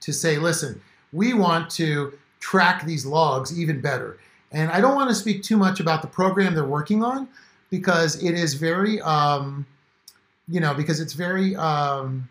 to 0.00 0.12
say, 0.12 0.38
listen, 0.38 0.80
we 1.12 1.34
want 1.34 1.68
to 1.70 2.16
track 2.40 2.84
these 2.84 3.04
logs 3.04 3.58
even 3.58 3.80
better. 3.80 4.18
And 4.52 4.70
I 4.70 4.80
don't 4.80 4.94
want 4.94 5.08
to 5.10 5.14
speak 5.14 5.42
too 5.42 5.56
much 5.56 5.80
about 5.80 6.02
the 6.02 6.08
program 6.08 6.54
they're 6.54 6.64
working 6.64 7.02
on 7.02 7.28
because 7.70 8.22
it 8.22 8.34
is 8.34 8.54
very, 8.54 9.00
um, 9.02 9.66
you 10.48 10.60
know, 10.60 10.72
because 10.72 11.00
it's 11.00 11.12
very, 11.12 11.56
um, 11.56 12.28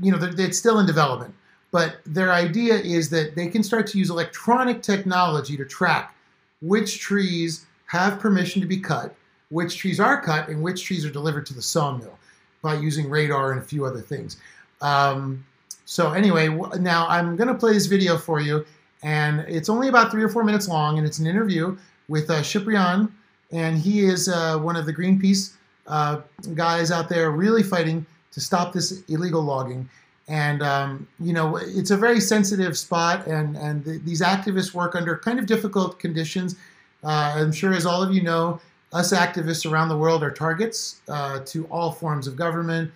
you 0.00 0.12
know, 0.12 0.18
it's 0.20 0.58
still 0.58 0.78
in 0.78 0.86
development. 0.86 1.34
But 1.70 1.96
their 2.06 2.32
idea 2.32 2.74
is 2.74 3.10
that 3.10 3.34
they 3.34 3.48
can 3.48 3.62
start 3.64 3.86
to 3.88 3.98
use 3.98 4.08
electronic 4.08 4.82
technology 4.82 5.56
to 5.56 5.64
track 5.64 6.14
which 6.62 7.00
trees 7.00 7.66
have 7.86 8.18
permission 8.18 8.60
to 8.62 8.66
be 8.66 8.78
cut, 8.78 9.14
which 9.50 9.76
trees 9.76 10.00
are 10.00 10.20
cut, 10.20 10.48
and 10.48 10.62
which 10.62 10.84
trees 10.84 11.04
are 11.04 11.10
delivered 11.10 11.44
to 11.46 11.54
the 11.54 11.60
sawmill 11.60 12.18
by 12.62 12.74
using 12.74 13.10
radar 13.10 13.52
and 13.52 13.60
a 13.60 13.64
few 13.64 13.84
other 13.84 14.00
things. 14.00 14.38
Um, 14.80 15.44
so 15.84 16.12
anyway, 16.12 16.48
now 16.78 17.06
I'm 17.08 17.36
going 17.36 17.48
to 17.48 17.54
play 17.54 17.74
this 17.74 17.86
video 17.86 18.16
for 18.16 18.40
you 18.40 18.64
and 19.04 19.40
it's 19.40 19.68
only 19.68 19.88
about 19.88 20.10
three 20.10 20.24
or 20.24 20.30
four 20.30 20.42
minutes 20.42 20.66
long, 20.66 20.96
and 20.98 21.06
it's 21.06 21.18
an 21.18 21.26
interview 21.26 21.76
with 22.08 22.30
uh, 22.30 22.42
Ciprian, 22.42 23.14
and 23.52 23.78
he 23.78 24.00
is 24.00 24.28
uh, 24.28 24.58
one 24.58 24.76
of 24.76 24.86
the 24.86 24.94
Greenpeace 24.94 25.52
uh, 25.86 26.22
guys 26.54 26.90
out 26.90 27.10
there 27.10 27.30
really 27.30 27.62
fighting 27.62 28.04
to 28.32 28.40
stop 28.40 28.72
this 28.72 29.02
illegal 29.08 29.42
logging. 29.42 29.88
And 30.26 30.62
um, 30.62 31.06
you 31.20 31.34
know, 31.34 31.56
it's 31.56 31.90
a 31.90 31.98
very 31.98 32.18
sensitive 32.18 32.78
spot, 32.78 33.26
and 33.26 33.56
and 33.58 33.84
the, 33.84 33.98
these 33.98 34.22
activists 34.22 34.72
work 34.72 34.94
under 34.94 35.18
kind 35.18 35.38
of 35.38 35.44
difficult 35.44 35.98
conditions. 35.98 36.56
Uh, 37.04 37.34
I'm 37.36 37.52
sure, 37.52 37.74
as 37.74 37.84
all 37.84 38.02
of 38.02 38.14
you 38.14 38.22
know, 38.22 38.58
us 38.94 39.12
activists 39.12 39.70
around 39.70 39.90
the 39.90 39.98
world 39.98 40.22
are 40.22 40.30
targets 40.30 41.02
uh, 41.08 41.40
to 41.40 41.66
all 41.66 41.92
forms 41.92 42.26
of 42.26 42.36
government. 42.36 42.90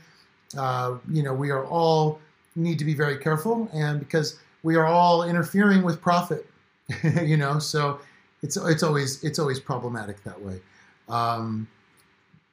Uh, 0.57 0.97
you 1.13 1.23
know, 1.23 1.35
we 1.35 1.51
are 1.51 1.67
all 1.67 2.19
need 2.57 2.79
to 2.79 2.87
be 2.87 2.95
very 2.95 3.19
careful, 3.19 3.69
and 3.75 4.01
because 4.01 4.39
we 4.69 4.77
are 4.77 4.85
all 4.85 5.23
interfering 5.23 5.83
with 5.83 5.99
profit, 5.99 6.47
you 7.25 7.39
know, 7.39 7.59
so 7.59 7.99
it's 8.43 8.59
it's 8.59 8.83
always 8.83 9.25
it's 9.25 9.39
always 9.39 9.59
problematic 9.59 10.23
that 10.25 10.39
way. 10.43 10.61
Um, 11.09 11.67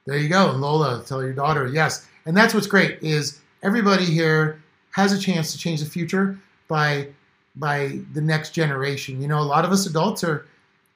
there 0.06 0.16
you 0.16 0.30
go, 0.30 0.50
Lola. 0.52 1.04
Tell 1.06 1.22
your 1.22 1.34
daughter 1.34 1.66
yes, 1.66 2.08
and 2.24 2.34
that's 2.34 2.54
what's 2.54 2.66
great 2.66 3.02
is 3.02 3.42
everybody 3.62 4.06
here 4.06 4.62
has 4.92 5.12
a 5.12 5.18
chance 5.18 5.52
to 5.52 5.58
change 5.58 5.80
the 5.80 5.90
future 5.90 6.38
by 6.68 7.08
by 7.54 8.00
the 8.14 8.22
next 8.22 8.54
generation. 8.54 9.20
You 9.20 9.28
know, 9.28 9.40
a 9.40 9.50
lot 9.54 9.66
of 9.66 9.70
us 9.70 9.84
adults 9.84 10.24
are 10.24 10.46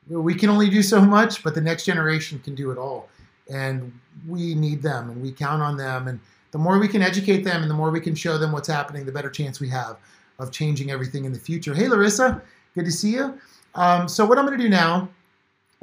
we 0.08 0.34
can 0.34 0.48
only 0.48 0.70
do 0.70 0.82
so 0.82 1.02
much, 1.02 1.44
but 1.44 1.54
the 1.54 1.60
next 1.60 1.84
generation 1.84 2.38
can 2.38 2.54
do 2.54 2.70
it 2.70 2.78
all, 2.78 3.10
and 3.52 3.92
we 4.26 4.54
need 4.54 4.80
them, 4.80 5.10
and 5.10 5.20
we 5.20 5.32
count 5.32 5.60
on 5.60 5.76
them, 5.76 6.08
and 6.08 6.18
the 6.52 6.58
more 6.58 6.78
we 6.78 6.88
can 6.88 7.02
educate 7.02 7.44
them, 7.44 7.60
and 7.60 7.70
the 7.70 7.74
more 7.74 7.90
we 7.90 8.00
can 8.00 8.14
show 8.14 8.38
them 8.38 8.52
what's 8.52 8.68
happening, 8.68 9.04
the 9.04 9.12
better 9.12 9.28
chance 9.28 9.60
we 9.60 9.68
have 9.68 9.98
of 10.40 10.50
changing 10.50 10.90
everything 10.90 11.24
in 11.24 11.32
the 11.32 11.38
future. 11.38 11.74
Hey, 11.74 11.88
Larissa, 11.88 12.42
good 12.74 12.84
to 12.84 12.92
see 12.92 13.12
you. 13.12 13.38
Um, 13.74 14.08
so 14.08 14.24
what 14.24 14.38
I'm 14.38 14.46
going 14.46 14.58
to 14.58 14.64
do 14.64 14.70
now 14.70 15.08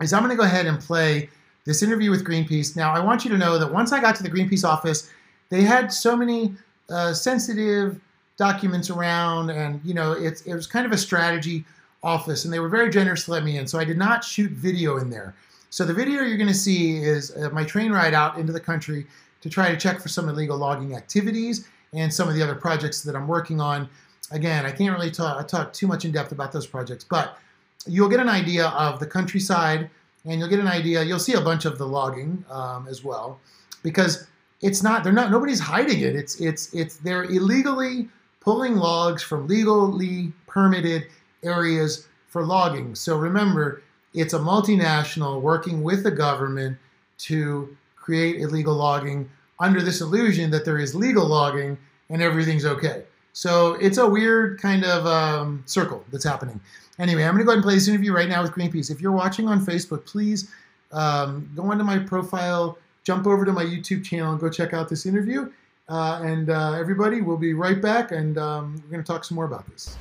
is 0.01 0.13
I'm 0.13 0.23
going 0.23 0.31
to 0.31 0.37
go 0.37 0.43
ahead 0.43 0.65
and 0.65 0.79
play 0.79 1.29
this 1.65 1.83
interview 1.83 2.11
with 2.11 2.25
Greenpeace. 2.25 2.75
Now, 2.75 2.93
I 2.93 2.99
want 2.99 3.23
you 3.23 3.31
to 3.31 3.37
know 3.37 3.57
that 3.57 3.71
once 3.71 3.91
I 3.91 4.01
got 4.01 4.15
to 4.17 4.23
the 4.23 4.29
Greenpeace 4.29 4.67
office, 4.67 5.11
they 5.49 5.61
had 5.61 5.91
so 5.91 6.15
many 6.15 6.53
uh, 6.89 7.13
sensitive 7.13 7.99
documents 8.37 8.89
around, 8.89 9.49
and 9.49 9.81
you 9.83 9.93
know, 9.93 10.11
it's, 10.13 10.41
it 10.41 10.53
was 10.53 10.67
kind 10.67 10.85
of 10.85 10.91
a 10.91 10.97
strategy 10.97 11.65
office, 12.03 12.45
and 12.45 12.53
they 12.53 12.59
were 12.59 12.69
very 12.69 12.89
generous 12.89 13.25
to 13.25 13.31
let 13.31 13.43
me 13.43 13.57
in. 13.57 13.67
So 13.67 13.79
I 13.79 13.83
did 13.83 13.97
not 13.97 14.23
shoot 14.23 14.51
video 14.51 14.97
in 14.97 15.09
there. 15.09 15.35
So 15.69 15.85
the 15.85 15.93
video 15.93 16.21
you're 16.21 16.37
going 16.37 16.47
to 16.47 16.53
see 16.53 16.97
is 16.97 17.35
uh, 17.35 17.49
my 17.51 17.63
train 17.63 17.91
ride 17.91 18.13
out 18.13 18.37
into 18.37 18.53
the 18.53 18.59
country 18.59 19.05
to 19.41 19.49
try 19.49 19.69
to 19.69 19.77
check 19.77 19.99
for 19.99 20.07
some 20.07 20.29
illegal 20.29 20.57
logging 20.57 20.95
activities 20.95 21.67
and 21.93 22.13
some 22.13 22.27
of 22.27 22.35
the 22.35 22.41
other 22.41 22.55
projects 22.55 23.01
that 23.03 23.15
I'm 23.15 23.27
working 23.27 23.59
on. 23.59 23.89
Again, 24.31 24.65
I 24.65 24.71
can't 24.71 24.95
really 24.95 25.11
talk, 25.11 25.47
talk 25.47 25.73
too 25.73 25.87
much 25.87 26.05
in 26.05 26.11
depth 26.11 26.31
about 26.31 26.51
those 26.51 26.67
projects, 26.67 27.03
but 27.03 27.37
you'll 27.85 28.09
get 28.09 28.19
an 28.19 28.29
idea 28.29 28.67
of 28.69 28.99
the 28.99 29.05
countryside 29.05 29.89
and 30.25 30.39
you'll 30.39 30.49
get 30.49 30.59
an 30.59 30.67
idea. 30.67 31.03
You'll 31.03 31.19
see 31.19 31.33
a 31.33 31.41
bunch 31.41 31.65
of 31.65 31.77
the 31.77 31.87
logging 31.87 32.43
um, 32.49 32.87
as 32.89 33.03
well, 33.03 33.39
because 33.83 34.27
it's 34.61 34.83
not. 34.83 35.03
They're 35.03 35.13
not. 35.13 35.31
Nobody's 35.31 35.59
hiding 35.59 36.01
it. 36.01 36.15
It's 36.15 36.41
it's 36.41 36.73
it's 36.73 36.97
they're 36.97 37.23
illegally 37.23 38.09
pulling 38.41 38.75
logs 38.75 39.23
from 39.23 39.47
legally 39.47 40.33
permitted 40.47 41.07
areas 41.43 42.07
for 42.27 42.45
logging. 42.45 42.95
So 42.95 43.17
remember, 43.17 43.83
it's 44.13 44.33
a 44.33 44.39
multinational 44.39 45.41
working 45.41 45.83
with 45.83 46.03
the 46.03 46.11
government 46.11 46.77
to 47.19 47.75
create 47.95 48.41
illegal 48.41 48.75
logging 48.75 49.29
under 49.59 49.81
this 49.81 50.01
illusion 50.01 50.51
that 50.51 50.65
there 50.65 50.77
is 50.77 50.95
legal 50.95 51.25
logging 51.25 51.77
and 52.09 52.21
everything's 52.21 52.65
okay. 52.65 53.03
So 53.37 53.75
it's 53.75 53.99
a 53.99 54.09
weird 54.09 54.59
kind 54.59 54.83
of 54.83 55.05
um, 55.05 55.61
circle 55.67 56.03
that's 56.11 56.23
happening. 56.23 56.59
Anyway, 56.97 57.21
I'm 57.23 57.35
going 57.35 57.41
to 57.41 57.45
go 57.45 57.51
ahead 57.51 57.57
and 57.57 57.63
play 57.63 57.75
this 57.75 57.87
interview 57.87 58.11
right 58.11 58.27
now 58.27 58.41
with 58.41 58.49
Greenpeace. 58.49 58.89
If 58.89 58.99
you're 58.99 59.11
watching 59.11 59.47
on 59.47 59.63
Facebook, 59.63 60.07
please 60.07 60.49
um, 60.91 61.47
go 61.55 61.61
onto 61.69 61.83
my 61.83 61.99
profile, 61.99 62.79
jump 63.03 63.27
over 63.27 63.45
to 63.45 63.53
my 63.53 63.63
YouTube 63.63 64.03
channel, 64.03 64.31
and 64.31 64.41
go 64.41 64.49
check 64.49 64.73
out 64.73 64.89
this 64.89 65.05
interview. 65.05 65.51
Uh, 65.87 66.19
and 66.23 66.49
uh, 66.49 66.71
everybody, 66.71 67.21
we'll 67.21 67.37
be 67.37 67.53
right 67.53 67.79
back, 67.79 68.11
and 68.11 68.39
um, 68.39 68.81
we're 68.83 68.89
going 68.89 69.03
to 69.03 69.07
talk 69.07 69.23
some 69.23 69.35
more 69.35 69.45
about 69.45 69.69
this. 69.69 69.95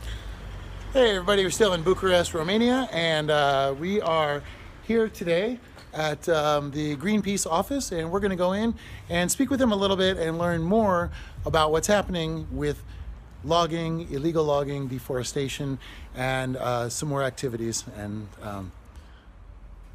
Hey, 0.94 1.10
everybody, 1.10 1.44
we're 1.44 1.50
still 1.50 1.74
in 1.74 1.82
Bucharest, 1.82 2.32
Romania, 2.32 2.88
and 2.90 3.30
uh, 3.30 3.74
we 3.78 4.00
are 4.00 4.42
here 4.84 5.10
today 5.10 5.60
at 5.92 6.26
um, 6.30 6.70
the 6.70 6.96
Greenpeace 6.96 7.46
office, 7.46 7.92
and 7.92 8.10
we're 8.10 8.20
going 8.20 8.30
to 8.30 8.36
go 8.36 8.52
in 8.52 8.74
and 9.10 9.30
speak 9.30 9.50
with 9.50 9.60
them 9.60 9.72
a 9.72 9.76
little 9.76 9.98
bit 9.98 10.16
and 10.16 10.38
learn 10.38 10.62
more 10.62 11.10
about 11.44 11.70
what's 11.70 11.86
happening 11.86 12.46
with 12.50 12.82
logging, 13.46 14.10
illegal 14.12 14.44
logging, 14.44 14.88
deforestation, 14.88 15.78
and 16.14 16.56
uh, 16.56 16.88
some 16.88 17.08
more 17.08 17.22
activities. 17.22 17.84
And 17.96 18.28
um... 18.42 18.72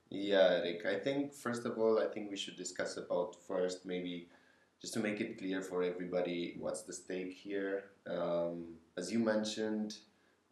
yeah. 0.10 0.62
I 0.90 0.96
think 0.96 1.34
first 1.34 1.66
of 1.66 1.78
all, 1.78 2.00
I 2.00 2.08
think 2.08 2.32
we 2.32 2.38
should 2.38 2.58
discuss 2.58 2.98
about 2.98 3.36
first 3.48 3.86
maybe 3.86 4.28
just 4.82 4.94
to 4.96 5.00
make 5.00 5.22
it 5.22 5.38
clear 5.38 5.62
for 5.62 5.84
everybody 5.84 6.56
what's 6.60 6.82
the 6.84 6.94
stake 6.94 7.34
here. 7.34 7.84
Um, 8.08 8.66
as 8.98 9.12
you 9.12 9.20
mentioned, 9.20 9.96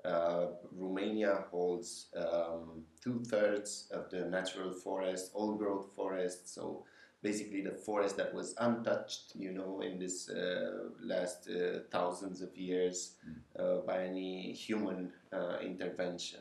uh, 0.05 0.45
Romania 0.71 1.45
holds 1.51 2.07
um, 2.15 2.83
two 3.03 3.19
thirds 3.25 3.89
of 3.91 4.09
the 4.09 4.21
natural 4.25 4.71
forest, 4.71 5.31
old 5.33 5.57
growth 5.57 5.87
forest. 5.95 6.53
So 6.53 6.85
basically 7.21 7.61
the 7.61 7.71
forest 7.71 8.17
that 8.17 8.33
was 8.33 8.55
untouched, 8.59 9.33
you 9.35 9.51
know, 9.51 9.81
in 9.81 9.99
this 9.99 10.29
uh, 10.29 10.89
last 11.01 11.49
uh, 11.49 11.79
thousands 11.91 12.41
of 12.41 12.55
years 12.55 13.15
uh, 13.57 13.77
by 13.85 14.03
any 14.03 14.53
human 14.53 15.11
uh, 15.33 15.57
intervention. 15.61 16.39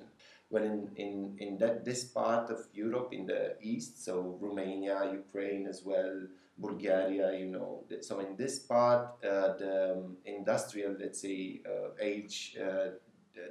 Well, 0.50 0.62
in, 0.62 0.88
in, 0.96 1.36
in 1.38 1.58
that 1.58 1.84
this 1.84 2.04
part 2.04 2.50
of 2.50 2.60
Europe, 2.72 3.10
in 3.12 3.26
the 3.26 3.56
east, 3.60 4.04
so 4.04 4.38
Romania, 4.40 5.10
Ukraine 5.12 5.66
as 5.66 5.82
well, 5.84 6.26
Bulgaria, 6.56 7.36
you 7.38 7.46
know, 7.46 7.84
so 8.00 8.20
in 8.20 8.36
this 8.36 8.58
part, 8.60 9.22
uh, 9.24 9.54
the 9.58 9.94
um, 9.96 10.16
industrial, 10.24 10.96
let's 10.98 11.20
say, 11.20 11.60
uh, 11.66 11.90
age 12.00 12.56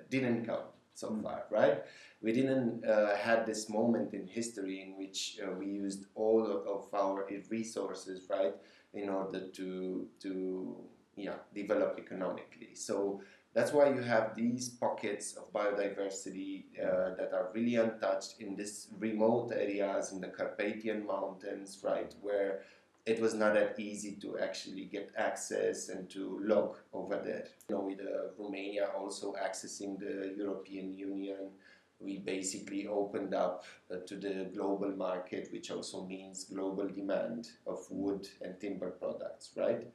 didn't 0.10 0.46
come 0.46 0.66
so 0.98 1.12
mm. 1.12 1.22
far, 1.22 1.44
right? 1.52 1.84
We 2.22 2.32
didn't 2.34 2.84
uh, 2.84 3.16
had 3.16 3.46
this 3.46 3.70
moment 3.70 4.14
in 4.14 4.26
history 4.26 4.82
in 4.82 4.98
which 4.98 5.38
uh, 5.44 5.52
we 5.52 5.68
used 5.68 6.06
all 6.16 6.44
of, 6.44 6.66
of, 6.66 6.94
our 6.94 7.30
resources, 7.50 8.28
right, 8.30 8.56
in 8.94 9.08
order 9.10 9.42
to 9.60 10.08
to 10.24 10.76
yeah 11.16 11.40
develop 11.54 12.00
economically. 12.00 12.74
So 12.74 13.22
that's 13.54 13.72
why 13.72 13.90
you 13.90 14.02
have 14.02 14.36
these 14.36 14.70
pockets 14.70 15.36
of 15.38 15.54
biodiversity 15.54 16.66
uh, 16.80 17.16
that 17.20 17.32
are 17.34 17.50
really 17.54 17.76
untouched 17.76 18.36
in 18.40 18.56
these 18.56 18.88
remote 19.00 19.52
areas 19.52 20.12
in 20.12 20.20
the 20.20 20.28
Carpathian 20.28 21.06
Mountains, 21.06 21.80
right, 21.84 22.12
where 22.22 22.62
it 23.08 23.22
was 23.22 23.34
not 23.34 23.54
that 23.54 23.80
easy 23.80 24.18
to 24.22 24.38
actually 24.38 24.84
get 24.84 25.12
access 25.18 25.88
and 25.88 26.10
to 26.10 26.40
log 26.44 26.76
over 26.94 27.22
there. 27.24 27.46
You 27.70 27.76
know, 27.76 27.82
with 27.82 28.02
uh, 28.02 28.34
Romania 28.38 28.90
also 28.98 29.34
accessing 29.34 29.98
the 29.98 30.36
European 30.38 30.94
Union, 30.94 31.52
we 32.00 32.20
basically 32.20 32.86
opened 32.86 33.34
up 33.34 33.64
uh, 33.90 33.96
to 34.06 34.16
the 34.18 34.52
global 34.54 34.92
market, 34.92 35.48
which 35.54 35.72
also 35.72 36.06
means 36.06 36.44
global 36.44 36.88
demand 36.88 37.48
of 37.66 37.80
wood 37.90 38.28
and 38.42 38.60
timber 38.60 38.92
products, 38.92 39.52
right? 39.56 39.88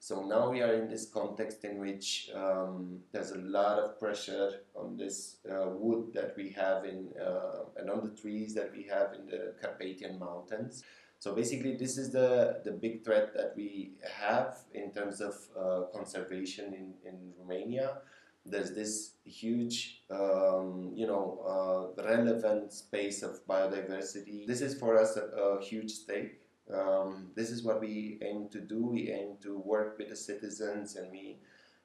So 0.00 0.24
now 0.24 0.50
we 0.50 0.62
are 0.62 0.74
in 0.74 0.88
this 0.88 1.06
context 1.06 1.64
in 1.64 1.78
which 1.80 2.30
um, 2.32 3.00
there's 3.10 3.32
a 3.32 3.38
lot 3.38 3.78
of 3.80 3.98
pressure 3.98 4.60
on 4.76 4.96
this 4.96 5.38
uh, 5.50 5.70
wood 5.70 6.12
that 6.12 6.34
we 6.36 6.50
have 6.50 6.84
in 6.84 7.08
uh, 7.20 7.64
and 7.76 7.90
on 7.90 8.04
the 8.04 8.20
trees 8.20 8.54
that 8.54 8.70
we 8.76 8.84
have 8.84 9.14
in 9.14 9.26
the 9.26 9.54
Carpathian 9.60 10.18
Mountains. 10.18 10.84
So 11.18 11.34
basically, 11.34 11.76
this 11.76 11.98
is 11.98 12.12
the, 12.12 12.60
the 12.64 12.70
big 12.70 13.04
threat 13.04 13.34
that 13.34 13.54
we 13.56 13.92
have 14.20 14.58
in 14.72 14.92
terms 14.92 15.20
of 15.20 15.34
uh, 15.58 15.82
conservation 15.92 16.72
in, 16.74 16.94
in 17.04 17.32
Romania. 17.38 17.98
There's 18.46 18.72
this 18.72 19.14
huge, 19.24 20.04
um, 20.10 20.92
you 20.94 21.06
know, 21.06 21.92
uh, 21.98 22.02
relevant 22.02 22.72
space 22.72 23.22
of 23.22 23.44
biodiversity. 23.46 24.46
This 24.46 24.60
is 24.60 24.78
for 24.78 24.96
us 24.96 25.16
a, 25.16 25.22
a 25.22 25.62
huge 25.62 25.90
stake. 25.90 26.40
Um, 26.72 27.30
this 27.34 27.50
is 27.50 27.64
what 27.64 27.80
we 27.80 28.18
aim 28.22 28.48
to 28.50 28.60
do. 28.60 28.86
We 28.86 29.10
aim 29.10 29.38
to 29.42 29.58
work 29.58 29.98
with 29.98 30.10
the 30.10 30.16
citizens 30.16 30.96
and 30.96 31.10
we 31.10 31.38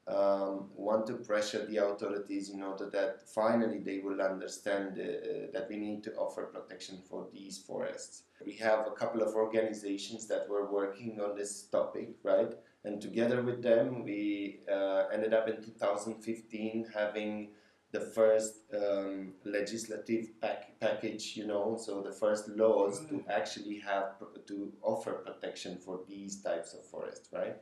um, 0.07 0.69
want 0.75 1.07
to 1.07 1.13
pressure 1.13 1.65
the 1.65 1.77
authorities 1.77 2.49
in 2.49 2.61
order 2.61 2.89
that 2.89 3.21
finally 3.29 3.79
they 3.79 3.99
will 3.99 4.21
understand 4.21 4.99
uh, 4.99 5.47
that 5.53 5.67
we 5.69 5.77
need 5.77 6.03
to 6.03 6.13
offer 6.15 6.43
protection 6.43 6.99
for 7.09 7.27
these 7.33 7.57
forests. 7.59 8.23
We 8.45 8.53
have 8.57 8.85
a 8.85 8.91
couple 8.91 9.21
of 9.21 9.33
organizations 9.33 10.27
that 10.27 10.49
were 10.49 10.69
working 10.69 11.21
on 11.21 11.37
this 11.37 11.63
topic, 11.63 12.15
right? 12.23 12.53
And 12.83 13.01
together 13.01 13.41
with 13.41 13.63
them, 13.63 14.03
we 14.03 14.59
uh, 14.69 15.05
ended 15.13 15.33
up 15.33 15.47
in 15.47 15.63
2015 15.63 16.87
having 16.93 17.51
the 17.93 18.01
first 18.01 18.55
um, 18.75 19.33
legislative 19.45 20.41
pack 20.41 20.79
package, 20.81 21.37
you 21.37 21.45
know, 21.45 21.77
so 21.79 22.01
the 22.01 22.11
first 22.11 22.49
laws 22.49 22.99
to 23.05 23.13
mm-hmm. 23.13 23.29
actually 23.29 23.77
have 23.79 24.15
to 24.47 24.73
offer 24.81 25.13
protection 25.13 25.77
for 25.77 26.01
these 26.09 26.41
types 26.41 26.73
of 26.73 26.83
forests, 26.87 27.29
right? 27.31 27.55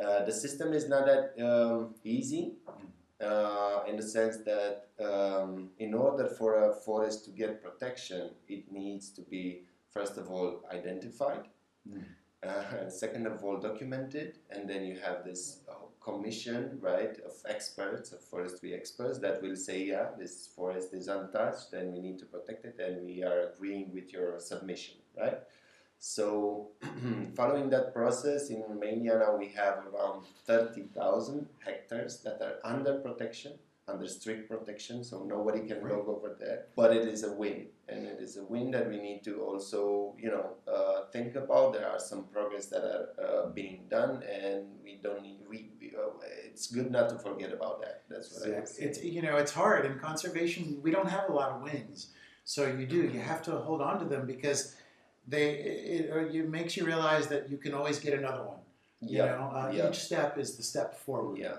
Uh, 0.00 0.24
the 0.24 0.32
system 0.32 0.72
is 0.72 0.88
not 0.88 1.04
that 1.04 1.34
um, 1.44 1.94
easy 2.04 2.54
uh, 3.20 3.80
in 3.86 3.96
the 3.96 4.02
sense 4.02 4.38
that 4.38 4.88
um, 5.00 5.70
in 5.78 5.92
order 5.92 6.26
for 6.26 6.70
a 6.70 6.72
forest 6.72 7.24
to 7.24 7.30
get 7.30 7.62
protection, 7.62 8.30
it 8.48 8.72
needs 8.72 9.10
to 9.10 9.20
be, 9.22 9.62
first 9.92 10.16
of 10.16 10.30
all, 10.30 10.64
identified, 10.72 11.48
mm. 11.88 12.02
uh, 12.42 12.88
second 13.02 13.26
of 13.26 13.44
all, 13.44 13.58
documented, 13.58 14.38
and 14.50 14.68
then 14.68 14.84
you 14.84 14.98
have 15.04 15.24
this 15.24 15.60
commission, 16.00 16.78
right, 16.80 17.18
of 17.26 17.34
experts, 17.46 18.12
of 18.12 18.20
forestry 18.22 18.74
experts 18.74 19.18
that 19.18 19.42
will 19.42 19.56
say, 19.56 19.84
yeah, 19.84 20.06
this 20.18 20.48
forest 20.56 20.94
is 20.94 21.08
untouched 21.08 21.72
and 21.74 21.92
we 21.92 22.00
need 22.00 22.18
to 22.18 22.24
protect 22.24 22.64
it 22.64 22.76
and 22.78 23.04
we 23.04 23.22
are 23.22 23.50
agreeing 23.52 23.92
with 23.92 24.12
your 24.12 24.40
submission, 24.40 24.94
right? 25.18 25.40
So, 26.02 26.70
following 27.36 27.68
that 27.70 27.92
process, 27.94 28.48
in 28.48 28.62
Romania 28.66 29.18
now 29.18 29.36
we 29.36 29.48
have 29.48 29.84
around 29.86 30.24
30,000 30.46 31.46
hectares 31.62 32.22
that 32.22 32.40
are 32.40 32.56
under 32.64 32.94
protection, 33.00 33.58
under 33.86 34.08
strict 34.08 34.48
protection, 34.48 35.04
so 35.04 35.24
nobody 35.24 35.66
can 35.68 35.82
Right. 35.82 35.92
log 35.92 36.08
over 36.08 36.34
there. 36.40 36.68
But 36.74 36.96
it 36.96 37.06
is 37.06 37.22
a 37.24 37.32
win, 37.34 37.66
and 37.86 38.06
it 38.06 38.18
is 38.18 38.38
a 38.38 38.44
win 38.44 38.70
that 38.70 38.88
we 38.88 38.96
need 38.96 39.22
to 39.24 39.42
also, 39.42 40.16
you 40.18 40.30
know, 40.30 40.54
uh, 40.66 41.04
think 41.12 41.34
about. 41.34 41.74
There 41.74 41.86
are 41.86 41.98
some 42.00 42.24
progress 42.28 42.66
that 42.68 42.82
are 42.82 43.06
uh, 43.22 43.50
being 43.50 43.84
done, 43.90 44.22
and 44.22 44.68
we 44.82 45.00
don't 45.02 45.22
need. 45.22 45.40
We, 45.50 45.68
we 45.78 45.92
uh, 45.94 46.12
it's 46.46 46.68
good 46.68 46.90
not 46.90 47.10
to 47.10 47.18
forget 47.18 47.52
about 47.52 47.82
that. 47.82 48.04
That's 48.08 48.32
what 48.32 48.68
say. 48.68 48.84
It's 48.86 49.04
you 49.04 49.20
know 49.20 49.36
it's 49.36 49.52
hard 49.52 49.84
in 49.84 49.98
conservation. 49.98 50.80
We 50.82 50.92
don't 50.92 51.10
have 51.10 51.28
a 51.28 51.32
lot 51.32 51.50
of 51.50 51.62
wins, 51.62 52.12
so 52.44 52.66
you 52.66 52.86
do 52.86 52.96
you 52.96 53.20
have 53.20 53.42
to 53.42 53.50
hold 53.68 53.82
on 53.82 53.98
to 53.98 54.06
them 54.06 54.26
because 54.26 54.76
they 55.30 55.46
it, 55.52 56.10
it, 56.10 56.34
it 56.34 56.48
makes 56.48 56.76
you 56.76 56.84
realize 56.84 57.28
that 57.28 57.48
you 57.48 57.56
can 57.56 57.72
always 57.74 57.98
get 57.98 58.18
another 58.18 58.44
one. 58.44 58.58
You 59.00 59.18
yeah. 59.18 59.36
know, 59.36 59.50
uh, 59.54 59.70
yeah. 59.72 59.88
each 59.88 60.00
step 60.08 60.36
is 60.36 60.56
the 60.56 60.62
step 60.62 60.94
forward. 60.94 61.38
Yeah. 61.38 61.56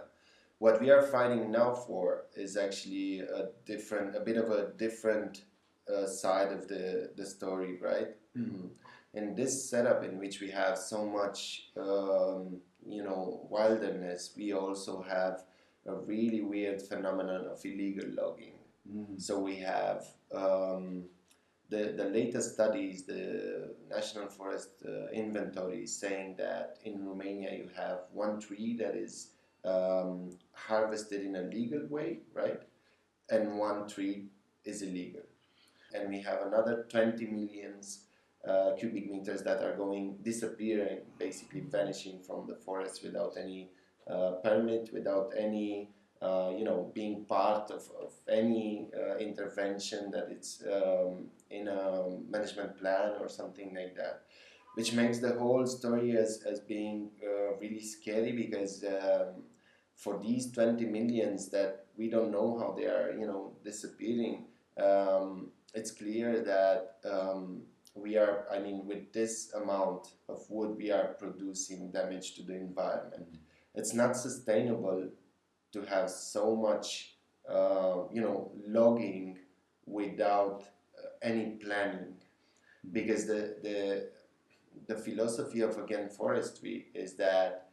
What 0.59 0.79
we 0.79 0.91
are 0.91 1.01
fighting 1.01 1.51
now 1.51 1.73
for 1.73 2.25
is 2.35 2.55
actually 2.55 3.21
a 3.21 3.49
different, 3.65 4.15
a 4.15 4.19
bit 4.19 4.37
of 4.37 4.51
a 4.51 4.73
different 4.77 5.45
uh, 5.91 6.05
side 6.05 6.51
of 6.51 6.67
the, 6.67 7.11
the 7.17 7.25
story, 7.25 7.79
right? 7.81 8.09
Mhm. 8.37 8.69
In 9.13 9.35
this 9.35 9.69
setup 9.69 10.03
in 10.03 10.19
which 10.19 10.39
we 10.39 10.51
have 10.51 10.77
so 10.77 11.05
much, 11.05 11.71
um, 11.75 12.61
you 12.85 13.03
know, 13.03 13.47
wilderness, 13.49 14.33
we 14.37 14.53
also 14.53 15.01
have 15.01 15.43
a 15.87 15.95
really 15.95 16.41
weird 16.41 16.79
phenomenon 16.81 17.47
of 17.47 17.65
illegal 17.65 18.09
logging. 18.09 18.59
Mhm. 18.87 19.19
So 19.19 19.39
we 19.39 19.55
have 19.57 20.05
um, 20.31 21.09
the, 21.71 21.93
the 21.95 22.03
latest 22.03 22.53
studies, 22.53 23.03
the 23.03 23.73
National 23.89 24.27
Forest 24.27 24.83
uh, 24.85 25.07
Inventory, 25.11 25.83
is 25.83 25.97
saying 25.97 26.35
that 26.37 26.77
in 26.83 27.07
Romania 27.07 27.51
you 27.53 27.69
have 27.75 27.99
one 28.11 28.41
tree 28.41 28.75
that 28.77 28.93
is 28.95 29.29
um, 29.63 30.31
harvested 30.51 31.23
in 31.23 31.37
a 31.37 31.43
legal 31.43 31.87
way, 31.89 32.19
right? 32.33 32.61
And 33.29 33.57
one 33.57 33.87
tree 33.87 34.25
is 34.65 34.81
illegal. 34.81 35.21
And 35.93 36.09
we 36.09 36.21
have 36.21 36.41
another 36.45 36.85
20 36.89 37.25
millions 37.27 38.01
uh, 38.45 38.71
cubic 38.77 39.09
meters 39.09 39.41
that 39.43 39.63
are 39.63 39.75
going 39.75 40.17
disappearing, 40.23 40.99
basically 41.17 41.61
vanishing 41.61 42.19
from 42.19 42.47
the 42.47 42.55
forest 42.55 43.01
without 43.01 43.37
any 43.39 43.69
uh, 44.09 44.31
permit, 44.43 44.89
without 44.91 45.31
any 45.37 45.89
uh, 46.21 46.51
you 46.55 46.63
know, 46.63 46.91
being 46.93 47.25
part 47.25 47.71
of, 47.71 47.83
of 47.99 48.13
any 48.29 48.89
uh, 48.95 49.17
intervention 49.17 50.11
that 50.11 50.27
it's 50.29 50.63
um, 50.71 51.25
in 51.49 51.67
a 51.67 52.03
management 52.29 52.77
plan 52.77 53.13
or 53.19 53.27
something 53.27 53.73
like 53.73 53.95
that, 53.95 54.21
which 54.75 54.93
makes 54.93 55.19
the 55.19 55.33
whole 55.33 55.65
story 55.65 56.15
as, 56.15 56.43
as 56.49 56.59
being 56.59 57.09
uh, 57.23 57.55
really 57.59 57.81
scary 57.81 58.33
because 58.33 58.83
um, 58.83 59.43
for 59.95 60.19
these 60.19 60.51
20 60.51 60.85
millions 60.85 61.49
that 61.49 61.85
we 61.97 62.09
don't 62.09 62.31
know 62.31 62.57
how 62.59 62.73
they 62.77 62.85
are, 62.85 63.15
you 63.19 63.25
know, 63.25 63.53
disappearing, 63.63 64.45
um, 64.81 65.47
it's 65.73 65.91
clear 65.91 66.43
that 66.43 66.97
um, 67.09 67.61
we 67.95 68.17
are, 68.17 68.45
I 68.51 68.59
mean, 68.59 68.85
with 68.85 69.11
this 69.11 69.53
amount 69.53 70.07
of 70.29 70.45
wood, 70.49 70.77
we 70.77 70.91
are 70.91 71.15
producing 71.19 71.91
damage 71.91 72.35
to 72.35 72.43
the 72.43 72.55
environment. 72.55 73.37
It's 73.75 73.93
not 73.93 74.15
sustainable 74.15 75.09
to 75.71 75.81
have 75.83 76.09
so 76.09 76.55
much, 76.55 77.15
uh, 77.49 78.03
you 78.11 78.21
know, 78.21 78.51
logging 78.67 79.39
without 79.85 80.63
uh, 80.97 81.07
any 81.21 81.57
planning, 81.63 82.15
because 82.91 83.25
the 83.25 83.55
the 83.61 84.09
the 84.87 84.95
philosophy 84.95 85.61
of 85.61 85.77
again 85.77 86.09
forestry 86.09 86.87
is 86.93 87.15
that 87.15 87.69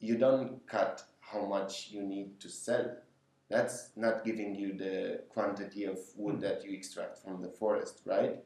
you 0.00 0.16
don't 0.16 0.66
cut 0.66 1.02
how 1.20 1.44
much 1.44 1.88
you 1.90 2.02
need 2.02 2.40
to 2.40 2.48
sell. 2.48 2.96
That's 3.48 3.90
not 3.96 4.24
giving 4.24 4.54
you 4.54 4.76
the 4.76 5.22
quantity 5.30 5.84
of 5.84 5.98
wood 6.16 6.40
that 6.40 6.64
you 6.64 6.72
extract 6.72 7.18
from 7.18 7.40
the 7.42 7.48
forest, 7.48 8.02
right? 8.04 8.36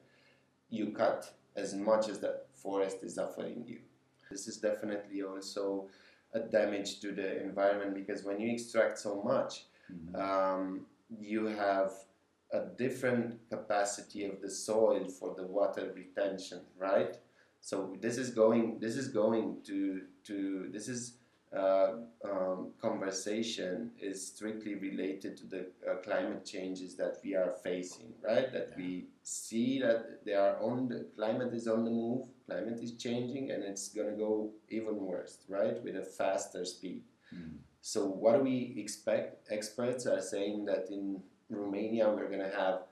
You 0.70 0.92
cut 0.92 1.32
as 1.56 1.74
much 1.74 2.08
as 2.08 2.20
the 2.20 2.40
forest 2.54 2.98
is 3.02 3.18
offering 3.18 3.64
you. 3.66 3.80
This 4.30 4.48
is 4.48 4.56
definitely 4.58 5.22
also 5.22 5.88
a 6.34 6.40
damage 6.40 7.00
to 7.00 7.12
the 7.12 7.42
environment 7.42 7.94
because 7.94 8.24
when 8.24 8.40
you 8.40 8.50
extract 8.52 8.98
so 8.98 9.22
much, 9.22 9.66
Mhm. 9.90 10.16
um, 10.16 10.86
you 11.20 11.46
have 11.46 11.92
a 12.52 12.66
different 12.66 13.48
capacity 13.50 14.24
of 14.24 14.40
the 14.40 14.50
soil 14.50 15.08
for 15.08 15.34
the 15.34 15.46
water 15.46 15.92
retention, 15.94 16.60
right? 16.78 17.18
So 17.60 17.96
this 18.00 18.18
is 18.18 18.30
going. 18.30 18.78
This 18.80 18.96
is 18.96 19.08
going 19.08 19.62
to 19.64 20.06
to. 20.24 20.68
This 20.72 20.88
is 20.88 21.18
uh, 21.54 21.92
um, 22.24 22.70
conversation 22.80 23.90
is 24.00 24.26
strictly 24.26 24.74
related 24.74 25.36
to 25.38 25.46
the 25.46 25.66
uh, 25.88 25.96
climate 25.96 26.44
changes 26.44 26.96
that 26.96 27.18
we 27.24 27.34
are 27.34 27.52
facing, 27.62 28.14
right? 28.22 28.50
That 28.52 28.72
we 28.76 29.06
see 29.22 29.80
that 29.80 30.24
they 30.24 30.34
are 30.34 30.56
on 30.62 30.88
the 30.88 31.06
climate 31.16 31.52
is 31.52 31.68
on 31.68 31.84
the 31.84 31.90
move. 31.90 32.26
Climate 32.46 32.80
is 32.82 32.92
changing, 32.94 33.50
and 33.50 33.62
it's 33.62 33.88
gonna 33.88 34.16
go 34.16 34.50
even 34.70 34.96
worse, 34.96 35.38
right? 35.48 35.82
With 35.82 35.96
a 35.96 36.04
faster 36.04 36.64
speed. 36.64 37.02
Mhm. 37.34 37.58
So 37.80 38.06
what 38.06 38.36
do 38.36 38.42
we 38.44 38.74
expect? 38.78 39.50
Experts 39.50 40.06
are 40.06 40.20
saying 40.20 40.64
that 40.66 40.90
in 40.90 41.22
Romania 41.50 42.08
we're 42.10 42.28
going 42.28 42.48
to 42.50 42.56
have 42.56 42.82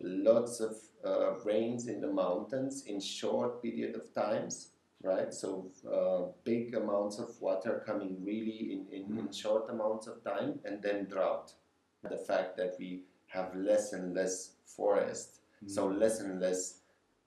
lots 0.00 0.60
of 0.60 0.76
uh, 1.04 1.34
rains 1.44 1.86
in 1.88 2.00
the 2.00 2.12
mountains 2.12 2.84
in 2.86 3.00
short 3.00 3.62
period 3.62 3.94
of 3.96 4.12
times, 4.14 4.72
right? 5.02 5.32
So 5.32 5.70
uh, 5.90 6.32
big 6.44 6.74
amounts 6.74 7.18
of 7.18 7.40
water 7.40 7.82
coming 7.86 8.16
really 8.24 8.72
in, 8.72 8.86
in, 8.90 9.18
in 9.18 9.32
short 9.32 9.70
amounts 9.70 10.06
of 10.06 10.22
time, 10.24 10.58
and 10.64 10.82
then 10.82 11.06
drought. 11.06 11.52
The 12.02 12.16
fact 12.16 12.56
that 12.56 12.76
we 12.78 13.02
have 13.26 13.54
less 13.56 13.92
and 13.92 14.14
less 14.14 14.52
forest, 14.64 15.40
so 15.66 15.86
less 15.86 16.20
and 16.20 16.40
less 16.40 16.80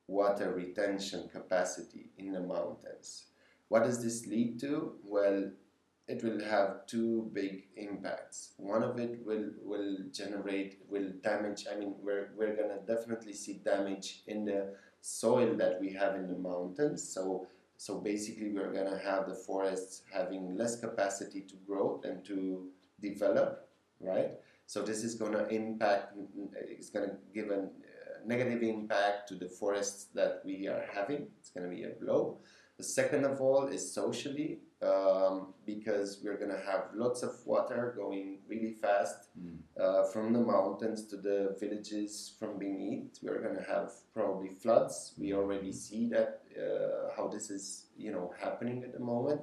water 0.08 0.54
retention 0.54 1.30
capacity 1.30 2.10
in 2.18 2.34
the 2.34 2.40
mountains. 2.40 3.26
What 3.68 3.84
does 3.84 4.04
this 4.04 4.28
lead 4.28 4.60
to? 4.62 4.96
Well, 5.04 5.52
it 6.08 6.24
will 6.24 6.44
have 6.44 6.86
two 6.88 7.30
big 7.32 7.68
impacts. 7.78 8.54
One 8.58 8.84
of 8.84 9.00
it 9.00 9.26
will 9.26 9.52
will 9.64 9.98
generate 10.12 10.80
will 10.90 11.12
damage. 11.24 11.66
I 11.72 11.78
mean, 11.78 11.96
we're 12.02 12.30
we're 12.36 12.56
gonna 12.56 12.80
definitely 12.86 13.34
see 13.34 13.62
damage 13.64 14.24
in 14.28 14.44
the 14.44 14.76
soil 15.02 15.56
that 15.56 15.80
we 15.80 15.94
have 15.94 16.16
in 16.16 16.28
the 16.28 16.38
mountains. 16.38 17.02
So 17.08 17.48
so 17.82 17.98
basically, 17.98 18.52
we're 18.54 18.72
gonna 18.72 19.00
have 19.00 19.28
the 19.28 19.34
forests 19.34 20.04
having 20.13 20.56
less 20.56 20.80
capacity 20.80 21.41
to 21.41 21.56
grow 21.65 22.00
and 22.04 22.24
to 22.26 22.67
develop, 23.02 23.67
right? 24.00 24.34
So 24.67 24.84
this 24.84 25.04
is 25.04 25.15
gonna 25.15 25.48
impact. 25.50 26.13
It's 26.54 26.91
gonna 26.91 27.17
give 27.34 27.50
a 27.50 27.70
negative 28.24 28.62
impact 28.62 29.30
to 29.30 29.34
the 29.34 29.50
forests 29.50 30.10
that 30.13 30.44
we 30.46 30.67
are 30.67 30.86
having. 30.94 31.30
It's 31.39 31.50
gonna 31.50 31.70
be 31.70 31.86
a 31.86 31.96
blow. 32.00 32.41
The 32.78 32.84
second 32.84 33.26
of 33.26 33.41
all 33.41 33.65
is 33.65 33.91
socially, 33.91 34.60
um, 34.82 35.54
because 35.65 36.20
we're 36.24 36.38
gonna 36.38 36.60
have 36.65 36.86
lots 36.94 37.22
of 37.24 37.32
water 37.46 37.94
going 37.96 38.39
really 38.48 38.74
fast 38.74 39.30
Mm. 39.39 39.60
uh, 39.80 40.04
from 40.12 40.34
the 40.34 40.39
mountains 40.39 41.06
to 41.08 41.17
the 41.17 41.56
villages 41.60 42.36
from 42.39 42.58
beneath. 42.58 43.20
We're 43.24 43.41
gonna 43.41 43.64
have 43.64 43.91
probably 44.14 44.49
floods. 44.49 45.14
We 45.18 45.34
already 45.34 45.72
see 45.72 46.10
that 46.10 46.41
uh, 46.58 47.16
how 47.16 47.28
this 47.28 47.49
is 47.49 47.88
you 47.97 48.12
know 48.12 48.34
happening 48.39 48.84
at 48.84 48.93
the 48.93 48.99
moment. 48.99 49.41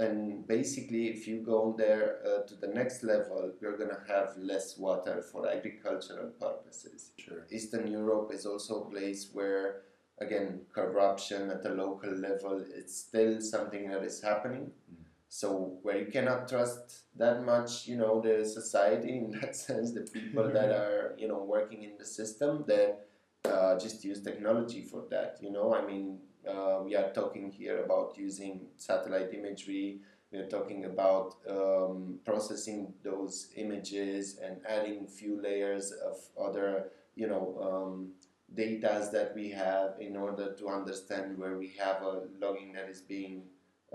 And 0.00 0.46
basically, 0.46 1.08
if 1.08 1.26
you 1.26 1.40
go 1.40 1.74
there 1.76 2.20
uh, 2.24 2.46
to 2.46 2.54
the 2.54 2.68
next 2.68 3.02
level, 3.02 3.52
we're 3.60 3.76
gonna 3.76 4.02
have 4.06 4.36
less 4.38 4.78
water 4.78 5.22
for 5.22 5.48
agricultural 5.48 6.28
purposes. 6.40 7.10
Sure. 7.18 7.44
Eastern 7.50 7.88
Europe 7.88 8.30
is 8.32 8.46
also 8.46 8.84
a 8.84 8.90
place 8.90 9.30
where, 9.32 9.82
again, 10.20 10.60
corruption 10.72 11.50
at 11.50 11.62
the 11.62 11.70
local 11.70 12.10
level 12.10 12.64
it's 12.74 12.96
still 12.96 13.40
something 13.40 13.88
that 13.90 14.02
is 14.02 14.20
happening. 14.20 14.70
Mm. 14.92 15.04
So 15.28 15.78
where 15.82 15.98
you 15.98 16.06
cannot 16.06 16.48
trust 16.48 17.02
that 17.16 17.44
much, 17.44 17.86
you 17.86 17.96
know, 17.96 18.20
the 18.20 18.44
society 18.44 19.18
in 19.18 19.30
that 19.40 19.56
sense, 19.56 19.92
the 19.92 20.02
people 20.02 20.50
that 20.52 20.70
are 20.70 21.14
you 21.18 21.28
know 21.28 21.42
working 21.42 21.82
in 21.82 21.96
the 21.98 22.04
system, 22.04 22.64
that 22.66 23.06
uh, 23.44 23.78
just 23.78 24.04
use 24.04 24.22
technology 24.22 24.82
for 24.82 25.04
that. 25.10 25.38
You 25.40 25.52
know, 25.52 25.74
I 25.74 25.84
mean, 25.86 26.18
uh, 26.48 26.80
we 26.84 26.94
are 26.96 27.10
talking 27.12 27.50
here 27.50 27.84
about 27.84 28.14
using 28.16 28.68
satellite 28.76 29.32
imagery. 29.34 30.00
We 30.32 30.38
are 30.38 30.46
talking 30.46 30.84
about 30.84 31.36
um, 31.48 32.18
processing 32.24 32.92
those 33.02 33.48
images 33.56 34.38
and 34.44 34.58
adding 34.68 35.06
few 35.06 35.40
layers 35.40 35.90
of 35.92 36.16
other, 36.38 36.90
you 37.14 37.26
know, 37.26 37.58
um, 37.62 38.12
datas 38.54 39.10
that 39.12 39.32
we 39.34 39.50
have 39.50 39.94
in 40.00 40.16
order 40.16 40.54
to 40.54 40.68
understand 40.68 41.36
where 41.38 41.58
we 41.58 41.72
have 41.78 42.02
a 42.02 42.22
logging 42.40 42.72
that 42.72 42.88
is 42.88 43.02
being 43.02 43.42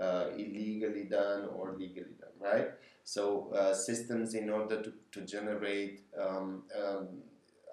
uh, 0.00 0.26
illegally 0.36 1.04
done 1.04 1.48
or 1.54 1.74
legally 1.78 2.14
done, 2.20 2.30
right? 2.40 2.68
So 3.04 3.52
uh, 3.52 3.74
systems 3.74 4.34
in 4.34 4.48
order 4.50 4.82
to, 4.82 4.92
to 5.12 5.20
generate 5.22 6.02
um, 6.20 6.62
um, 6.80 7.08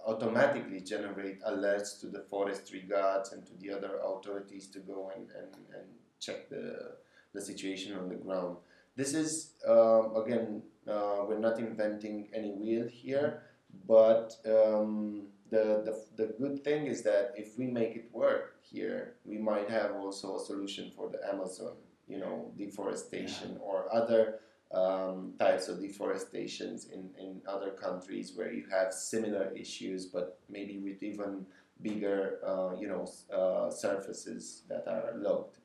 automatically 0.06 0.82
generate 0.82 1.42
alerts 1.44 2.00
to 2.02 2.08
the 2.08 2.22
forestry 2.30 2.82
guards 2.82 3.32
and 3.32 3.46
to 3.46 3.54
the 3.60 3.72
other 3.72 4.00
authorities 4.04 4.68
to 4.68 4.80
go 4.80 5.12
and, 5.16 5.28
and, 5.38 5.56
and 5.76 5.88
check 6.20 6.50
the, 6.50 6.96
the 7.34 7.42
situation 7.42 7.96
on 7.96 8.10
the 8.10 8.16
ground. 8.16 8.58
This 8.96 9.14
is, 9.14 9.54
uh, 9.68 10.12
again, 10.14 10.64
we're 10.86 11.40
not 11.40 11.60
inventing 11.60 12.30
any 12.34 12.52
wheel 12.52 12.88
here, 12.88 13.44
but 13.88 14.36
um, 14.46 15.28
the, 15.52 15.84
the, 15.86 16.24
the 16.24 16.34
good 16.40 16.64
thing 16.64 16.88
is 16.88 17.04
that 17.04 17.34
if 17.36 17.58
we 17.58 17.68
make 17.68 17.96
it 17.96 18.10
work 18.14 18.56
here, 18.62 19.16
we 19.26 19.38
might 19.38 19.70
have 19.70 19.92
also 19.92 20.38
a 20.38 20.40
solution 20.40 20.92
for 20.96 21.10
the 21.10 21.20
Amazon, 21.32 21.74
you 22.08 22.18
know, 22.18 22.52
deforestation 22.58 23.52
yeah. 23.54 23.60
or 23.60 23.94
other 23.94 24.40
um, 24.74 25.34
types 25.38 25.68
of 25.68 25.80
deforestations 25.80 26.90
in, 26.90 27.10
in 27.20 27.42
other 27.46 27.72
countries 27.72 28.32
where 28.34 28.52
you 28.52 28.64
have 28.72 28.94
similar 28.94 29.52
issues, 29.54 30.06
but 30.06 30.40
maybe 30.50 30.80
with 30.80 31.04
even 31.04 31.46
bigger, 31.82 32.40
uh, 32.48 32.74
you 32.80 32.88
know, 32.88 33.06
uh, 33.36 33.70
surfaces 33.70 34.64
that 34.70 34.88
are 34.88 35.14
logged. 35.18 35.58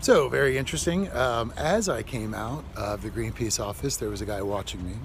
So, 0.00 0.28
very 0.28 0.58
interesting. 0.58 1.12
Um, 1.12 1.52
as 1.56 1.88
I 1.88 2.02
came 2.02 2.34
out 2.34 2.64
of 2.74 3.02
the 3.02 3.10
Greenpeace 3.10 3.64
office, 3.64 3.96
there 3.96 4.08
was 4.08 4.20
a 4.20 4.26
guy 4.26 4.42
watching 4.42 4.84
me, 4.84 4.96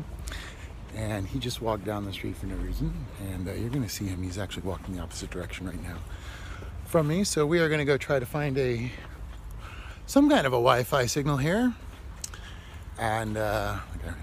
and 0.98 1.28
he 1.28 1.40
just 1.40 1.62
walked 1.62 1.86
down 1.86 2.06
the 2.06 2.12
street 2.12 2.36
for 2.36 2.48
no 2.48 2.56
reason. 2.56 2.94
And 3.32 3.48
uh, 3.48 3.54
you're 3.54 3.70
going 3.70 3.84
to 3.84 3.90
see 3.90 4.06
him. 4.06 4.24
He's 4.24 4.38
actually 4.38 4.64
walking 4.64 4.96
the 4.96 5.02
opposite 5.02 5.30
direction 5.30 5.68
right 5.68 5.82
now 5.84 5.98
from 6.86 7.08
me. 7.08 7.24
So, 7.24 7.46
we 7.46 7.60
are 7.60 7.68
going 7.70 7.80
to 7.80 7.86
go 7.86 7.98
try 7.98 8.20
to 8.20 8.26
find 8.26 8.58
a 8.58 8.92
some 10.08 10.30
kind 10.30 10.48
of 10.48 10.54
a 10.54 10.58
Wi-Fi 10.58 11.06
signal 11.06 11.38
here 11.38 11.74
and 12.98 13.38
uh, 13.38 13.78
there. 14.02 14.16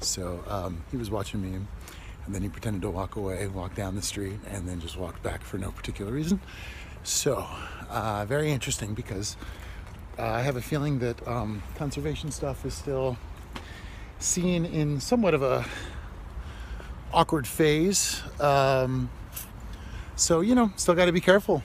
So 0.00 0.44
um, 0.48 0.84
he 0.90 0.98
was 0.98 1.10
watching 1.10 1.40
me, 1.40 1.54
and 2.26 2.34
then 2.34 2.42
he 2.42 2.48
pretended 2.48 2.82
to 2.82 2.90
walk 2.90 3.16
away, 3.16 3.46
walk 3.48 3.74
down 3.74 3.94
the 3.94 4.02
street, 4.02 4.38
and 4.50 4.68
then 4.68 4.80
just 4.80 4.98
walked 4.98 5.22
back 5.22 5.42
for 5.42 5.56
no 5.56 5.70
particular 5.70 6.12
reason. 6.12 6.40
So 7.04 7.46
uh, 7.88 8.26
very 8.26 8.52
interesting 8.52 8.92
because 8.92 9.36
uh, 10.18 10.24
I 10.24 10.42
have 10.42 10.56
a 10.56 10.62
feeling 10.62 10.98
that 10.98 11.26
um, 11.26 11.62
conservation 11.76 12.30
stuff 12.30 12.64
is 12.66 12.74
still 12.74 13.16
seen 14.24 14.64
in 14.64 15.00
somewhat 15.00 15.34
of 15.34 15.42
a 15.42 15.64
awkward 17.12 17.46
phase. 17.46 18.22
Um, 18.40 19.10
so 20.16 20.40
you 20.40 20.54
know, 20.54 20.72
still 20.76 20.94
got 20.94 21.06
to 21.06 21.12
be 21.12 21.20
careful. 21.20 21.62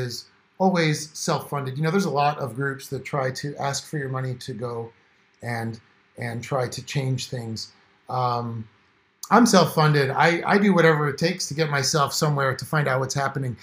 is 0.00 0.26
always 0.58 1.10
self-funded. 1.18 1.76
You 1.76 1.82
know, 1.82 1.90
there's 1.90 2.04
a 2.04 2.10
lot 2.10 2.38
of 2.38 2.54
groups 2.54 2.86
that 2.88 3.04
try 3.04 3.32
to 3.32 3.56
ask 3.56 3.88
for 3.90 3.98
your 3.98 4.08
money 4.08 4.34
to 4.34 4.54
go 4.54 4.92
and 5.42 5.80
and 6.18 6.42
try 6.42 6.68
to 6.68 6.84
change 6.84 7.30
things. 7.30 7.72
Um, 8.08 8.68
I'm 9.30 9.44
self-funded. 9.44 10.10
I, 10.10 10.42
I 10.46 10.58
do 10.58 10.72
whatever 10.72 11.08
it 11.08 11.18
takes 11.18 11.48
to 11.48 11.54
get 11.54 11.68
myself 11.68 12.12
somewhere 12.12 12.54
to 12.56 12.64
find 12.64 12.88
out 12.88 13.00
what's 13.00 13.14
happening. 13.14 13.56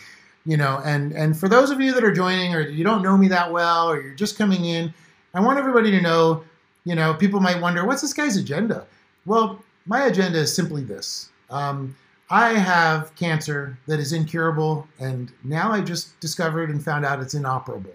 You 0.45 0.57
know, 0.57 0.81
and 0.85 1.11
and 1.13 1.37
for 1.37 1.49
those 1.49 1.71
of 1.71 1.81
you 1.81 1.93
that 1.93 2.03
are 2.03 2.13
joining 2.13 2.53
or 2.53 2.61
you 2.61 2.83
don't 2.83 3.01
know 3.01 3.17
me 3.17 3.27
that 3.29 3.51
well 3.51 3.89
or 3.89 3.99
you're 3.99 4.13
just 4.13 4.37
coming 4.37 4.65
in, 4.65 4.93
I 5.33 5.39
want 5.39 5.57
everybody 5.57 5.91
to 5.91 6.01
know, 6.01 6.43
you 6.83 6.95
know, 6.95 7.13
people 7.13 7.39
might 7.39 7.59
wonder, 7.59 7.85
what's 7.85 8.01
this 8.01 8.13
guy's 8.13 8.37
agenda? 8.37 8.85
Well, 9.25 9.59
my 9.85 10.05
agenda 10.05 10.39
is 10.39 10.55
simply 10.55 10.83
this. 10.83 11.29
Um, 11.49 11.95
I 12.29 12.53
have 12.53 13.15
cancer 13.15 13.77
that 13.87 13.99
is 13.99 14.13
incurable, 14.13 14.87
and 14.99 15.31
now 15.43 15.71
I 15.71 15.81
just 15.81 16.19
discovered 16.19 16.69
and 16.69 16.83
found 16.83 17.05
out 17.05 17.19
it's 17.19 17.35
inoperable. 17.35 17.93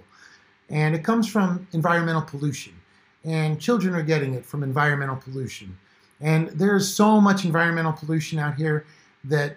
And 0.68 0.94
it 0.94 1.02
comes 1.02 1.28
from 1.28 1.66
environmental 1.72 2.22
pollution. 2.22 2.72
And 3.24 3.60
children 3.60 3.94
are 3.94 4.02
getting 4.02 4.34
it 4.34 4.46
from 4.46 4.62
environmental 4.62 5.16
pollution. 5.16 5.76
And 6.20 6.48
there's 6.50 6.92
so 6.92 7.20
much 7.20 7.44
environmental 7.44 7.92
pollution 7.92 8.38
out 8.38 8.54
here 8.54 8.86
that 9.24 9.56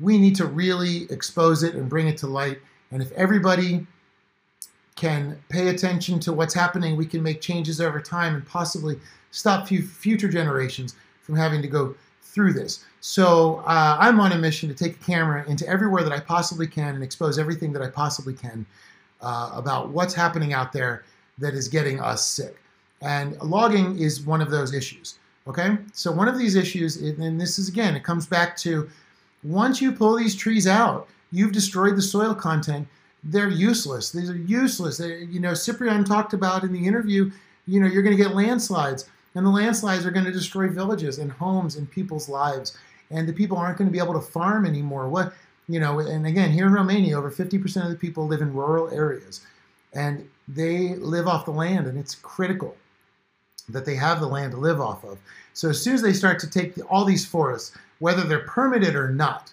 we 0.00 0.18
need 0.18 0.34
to 0.36 0.46
really 0.46 1.04
expose 1.10 1.62
it 1.62 1.74
and 1.74 1.88
bring 1.88 2.08
it 2.08 2.16
to 2.18 2.26
light. 2.26 2.58
And 2.90 3.02
if 3.02 3.12
everybody 3.12 3.86
can 4.96 5.38
pay 5.48 5.68
attention 5.68 6.20
to 6.20 6.32
what's 6.32 6.54
happening, 6.54 6.96
we 6.96 7.06
can 7.06 7.22
make 7.22 7.40
changes 7.40 7.80
over 7.80 8.00
time 8.00 8.34
and 8.34 8.46
possibly 8.46 8.98
stop 9.30 9.66
future 9.66 10.28
generations 10.28 10.94
from 11.22 11.36
having 11.36 11.62
to 11.62 11.68
go 11.68 11.94
through 12.20 12.52
this. 12.52 12.84
So 13.00 13.62
uh, 13.66 13.96
I'm 13.98 14.20
on 14.20 14.32
a 14.32 14.38
mission 14.38 14.68
to 14.68 14.74
take 14.74 14.96
a 15.00 15.04
camera 15.04 15.44
into 15.48 15.66
everywhere 15.68 16.02
that 16.02 16.12
I 16.12 16.20
possibly 16.20 16.66
can 16.66 16.94
and 16.94 17.02
expose 17.02 17.38
everything 17.38 17.72
that 17.72 17.82
I 17.82 17.88
possibly 17.88 18.34
can 18.34 18.64
uh, 19.20 19.50
about 19.54 19.90
what's 19.90 20.14
happening 20.14 20.52
out 20.52 20.72
there 20.72 21.04
that 21.38 21.54
is 21.54 21.68
getting 21.68 22.00
us 22.00 22.26
sick. 22.26 22.56
And 23.00 23.40
logging 23.42 23.98
is 23.98 24.22
one 24.22 24.40
of 24.40 24.50
those 24.50 24.74
issues. 24.74 25.18
Okay, 25.48 25.76
so 25.92 26.12
one 26.12 26.28
of 26.28 26.38
these 26.38 26.54
issues, 26.54 26.96
and 26.98 27.40
this 27.40 27.58
is 27.58 27.68
again, 27.68 27.96
it 27.96 28.04
comes 28.04 28.26
back 28.26 28.56
to 28.58 28.88
once 29.44 29.80
you 29.80 29.92
pull 29.92 30.16
these 30.16 30.34
trees 30.34 30.66
out, 30.66 31.08
you've 31.30 31.52
destroyed 31.52 31.96
the 31.96 32.02
soil 32.02 32.34
content. 32.34 32.86
They're 33.24 33.48
useless. 33.48 34.10
These 34.10 34.30
are 34.30 34.36
useless. 34.36 34.98
They, 34.98 35.24
you 35.24 35.40
know, 35.40 35.54
Cyprian 35.54 36.04
talked 36.04 36.32
about 36.32 36.64
in 36.64 36.72
the 36.72 36.86
interview. 36.86 37.30
You 37.66 37.80
know, 37.80 37.86
you're 37.86 38.02
going 38.02 38.16
to 38.16 38.22
get 38.22 38.34
landslides, 38.34 39.08
and 39.34 39.46
the 39.46 39.50
landslides 39.50 40.04
are 40.04 40.10
going 40.10 40.26
to 40.26 40.32
destroy 40.32 40.68
villages 40.68 41.18
and 41.18 41.30
homes 41.30 41.76
and 41.76 41.90
people's 41.90 42.28
lives 42.28 42.76
and 43.12 43.28
the 43.28 43.32
people 43.32 43.56
aren't 43.56 43.78
going 43.78 43.88
to 43.88 43.92
be 43.92 43.98
able 43.98 44.14
to 44.14 44.20
farm 44.20 44.66
anymore. 44.66 45.08
What 45.08 45.32
you 45.68 45.78
know, 45.78 46.00
and 46.00 46.26
again, 46.26 46.50
here 46.50 46.66
in 46.66 46.72
Romania, 46.72 47.16
over 47.16 47.30
50% 47.30 47.84
of 47.84 47.90
the 47.90 47.96
people 47.96 48.26
live 48.26 48.40
in 48.40 48.52
rural 48.52 48.90
areas, 48.90 49.42
and 49.92 50.28
they 50.48 50.96
live 50.96 51.28
off 51.28 51.44
the 51.44 51.52
land, 51.52 51.86
and 51.86 51.96
it's 51.96 52.16
critical 52.16 52.76
that 53.68 53.84
they 53.84 53.94
have 53.94 54.18
the 54.18 54.26
land 54.26 54.52
to 54.52 54.58
live 54.58 54.80
off 54.80 55.04
of. 55.04 55.18
So 55.52 55.70
as 55.70 55.80
soon 55.80 55.94
as 55.94 56.02
they 56.02 56.12
start 56.12 56.40
to 56.40 56.50
take 56.50 56.74
the, 56.74 56.82
all 56.84 57.04
these 57.04 57.24
forests, 57.24 57.76
whether 58.02 58.24
they're 58.24 58.40
permitted 58.40 58.96
or 58.96 59.10
not, 59.10 59.52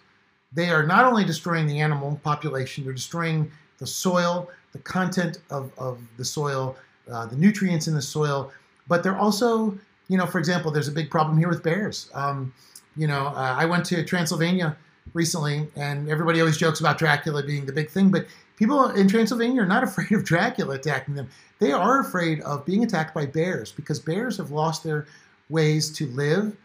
they 0.51 0.71
are 0.71 0.83
not 0.83 1.05
only 1.05 1.23
destroying 1.23 1.67
the 1.67 1.79
animal 1.79 2.19
population, 2.23 2.83
they're 2.83 2.93
destroying 2.93 3.51
the 3.77 3.85
soil, 3.85 4.49
the 4.71 4.79
content 4.79 5.37
of, 5.51 5.71
of 5.77 5.99
the 6.17 6.25
soil, 6.25 6.75
uh, 7.11 7.27
the 7.27 7.35
nutrients 7.35 7.87
in 7.87 7.93
the 7.93 8.01
soil, 8.01 8.51
but 8.87 9.03
they're 9.03 9.15
also, 9.15 9.77
you 10.07 10.17
know, 10.17 10.25
for 10.25 10.39
example, 10.39 10.71
there's 10.71 10.87
a 10.87 10.91
big 10.91 11.11
problem 11.11 11.37
here 11.37 11.47
with 11.47 11.61
bears. 11.61 12.09
Um, 12.15 12.51
you 12.97 13.05
know, 13.05 13.27
uh, 13.27 13.55
I 13.55 13.65
went 13.65 13.85
to 13.85 14.03
Transylvania 14.03 14.75
recently, 15.13 15.67
and 15.75 16.09
everybody 16.09 16.39
always 16.39 16.57
jokes 16.57 16.79
about 16.79 16.97
Dracula 16.97 17.43
being 17.43 17.67
the 17.67 17.71
big 17.71 17.91
thing, 17.91 18.09
but 18.09 18.25
people 18.55 18.89
in 18.89 19.07
Transylvania 19.07 19.61
are 19.61 19.67
not 19.67 19.83
afraid 19.89 20.11
of 20.11 20.25
Dracula 20.25 20.73
attacking 20.73 21.13
them. 21.13 21.29
They 21.59 21.71
are 21.71 21.99
afraid 21.99 22.41
of 22.41 22.65
being 22.65 22.83
attacked 22.83 23.13
by 23.13 23.27
bears 23.27 23.71
because 23.71 23.99
bears 23.99 24.37
have 24.37 24.49
lost 24.49 24.83
their 24.83 25.05
ways 25.49 25.91
to 25.91 26.07
live, 26.07 26.57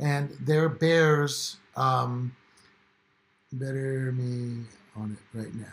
and 0.00 0.30
their 0.40 0.68
bears. 0.68 1.56
Um, 1.76 2.34
better 3.52 4.12
me 4.12 4.64
on 4.96 5.16
it 5.16 5.38
right 5.38 5.54
now. 5.54 5.66